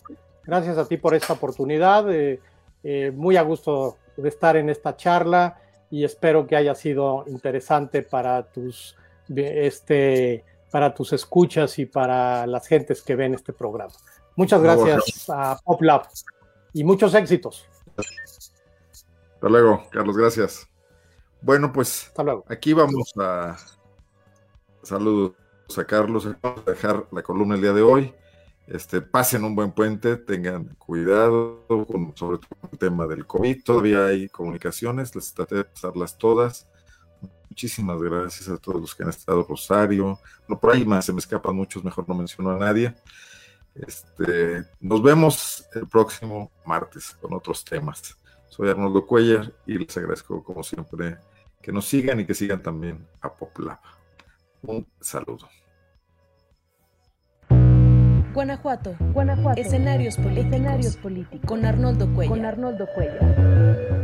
Gracias 0.44 0.78
a 0.78 0.86
ti 0.86 0.96
por 0.96 1.14
esta 1.14 1.34
oportunidad. 1.34 2.10
Eh, 2.12 2.40
eh, 2.82 3.10
muy 3.14 3.36
a 3.36 3.42
gusto 3.42 3.96
de 4.16 4.28
estar 4.28 4.56
en 4.56 4.70
esta 4.70 4.96
charla 4.96 5.60
y 5.90 6.04
espero 6.04 6.46
que 6.46 6.56
haya 6.56 6.74
sido 6.74 7.24
interesante 7.26 8.02
para 8.02 8.42
tus 8.44 8.96
este, 9.34 10.44
para 10.70 10.94
tus 10.94 11.12
escuchas 11.12 11.78
y 11.78 11.86
para 11.86 12.46
las 12.46 12.66
gentes 12.66 13.02
que 13.02 13.16
ven 13.16 13.34
este 13.34 13.52
programa. 13.52 13.92
Muchas 14.36 14.62
gracias 14.62 15.28
a 15.28 15.58
PopLab 15.64 16.06
y 16.72 16.84
muchos 16.84 17.14
éxitos. 17.14 17.66
Hasta 19.34 19.48
luego, 19.48 19.82
Carlos, 19.90 20.16
gracias. 20.16 20.68
Bueno, 21.40 21.72
pues 21.72 22.12
aquí 22.48 22.72
vamos 22.72 23.12
a 23.18 23.56
saludos 24.86 25.34
a 25.76 25.84
Carlos, 25.84 26.28
vamos 26.40 26.62
a 26.66 26.70
dejar 26.70 27.06
la 27.10 27.22
columna 27.22 27.56
el 27.56 27.60
día 27.60 27.72
de 27.72 27.82
hoy. 27.82 28.14
Este, 28.66 29.00
pasen 29.00 29.44
un 29.44 29.54
buen 29.54 29.72
puente, 29.72 30.16
tengan 30.16 30.76
cuidado, 30.76 31.64
con, 31.66 32.16
sobre 32.16 32.38
todo 32.38 32.48
con 32.60 32.70
el 32.72 32.78
tema 32.78 33.06
del 33.06 33.26
COVID. 33.26 33.62
Todavía 33.64 34.06
hay 34.06 34.28
comunicaciones, 34.28 35.14
les 35.14 35.34
traté 35.34 35.56
de 35.56 35.64
pasarlas 35.64 36.16
todas. 36.16 36.68
Muchísimas 37.48 38.00
gracias 38.00 38.48
a 38.48 38.56
todos 38.58 38.80
los 38.80 38.94
que 38.94 39.02
han 39.02 39.08
estado, 39.08 39.44
Rosario. 39.48 40.18
No, 40.48 40.58
por 40.58 40.74
ahí 40.74 40.84
más, 40.84 41.04
se 41.04 41.12
me 41.12 41.18
escapan 41.18 41.54
muchos, 41.54 41.84
mejor 41.84 42.08
no 42.08 42.14
menciono 42.14 42.50
a 42.50 42.58
nadie. 42.58 42.94
Este, 43.74 44.64
nos 44.80 45.02
vemos 45.02 45.66
el 45.74 45.86
próximo 45.86 46.50
martes 46.64 47.16
con 47.20 47.34
otros 47.34 47.64
temas. 47.64 48.16
Soy 48.48 48.68
Arnoldo 48.68 49.06
Cuellar 49.06 49.52
y 49.66 49.78
les 49.78 49.96
agradezco, 49.96 50.42
como 50.42 50.62
siempre, 50.62 51.18
que 51.60 51.72
nos 51.72 51.86
sigan 51.86 52.20
y 52.20 52.26
que 52.26 52.34
sigan 52.34 52.62
también 52.62 53.06
a 53.20 53.32
PopLab. 53.32 53.95
Un 54.62 54.86
saludo. 55.00 55.48
Guanajuato. 58.34 58.94
Guanajuato. 59.14 59.60
Escenarios 59.60 60.16
políticos. 60.16 60.46
Escenarios 60.46 60.96
políticos. 60.96 61.48
Con 61.48 61.64
Arnoldo 61.64 62.12
Cuellar. 62.14 62.36
Con 62.36 62.44
Arnoldo 62.44 62.86
Cuellar. 62.94 63.95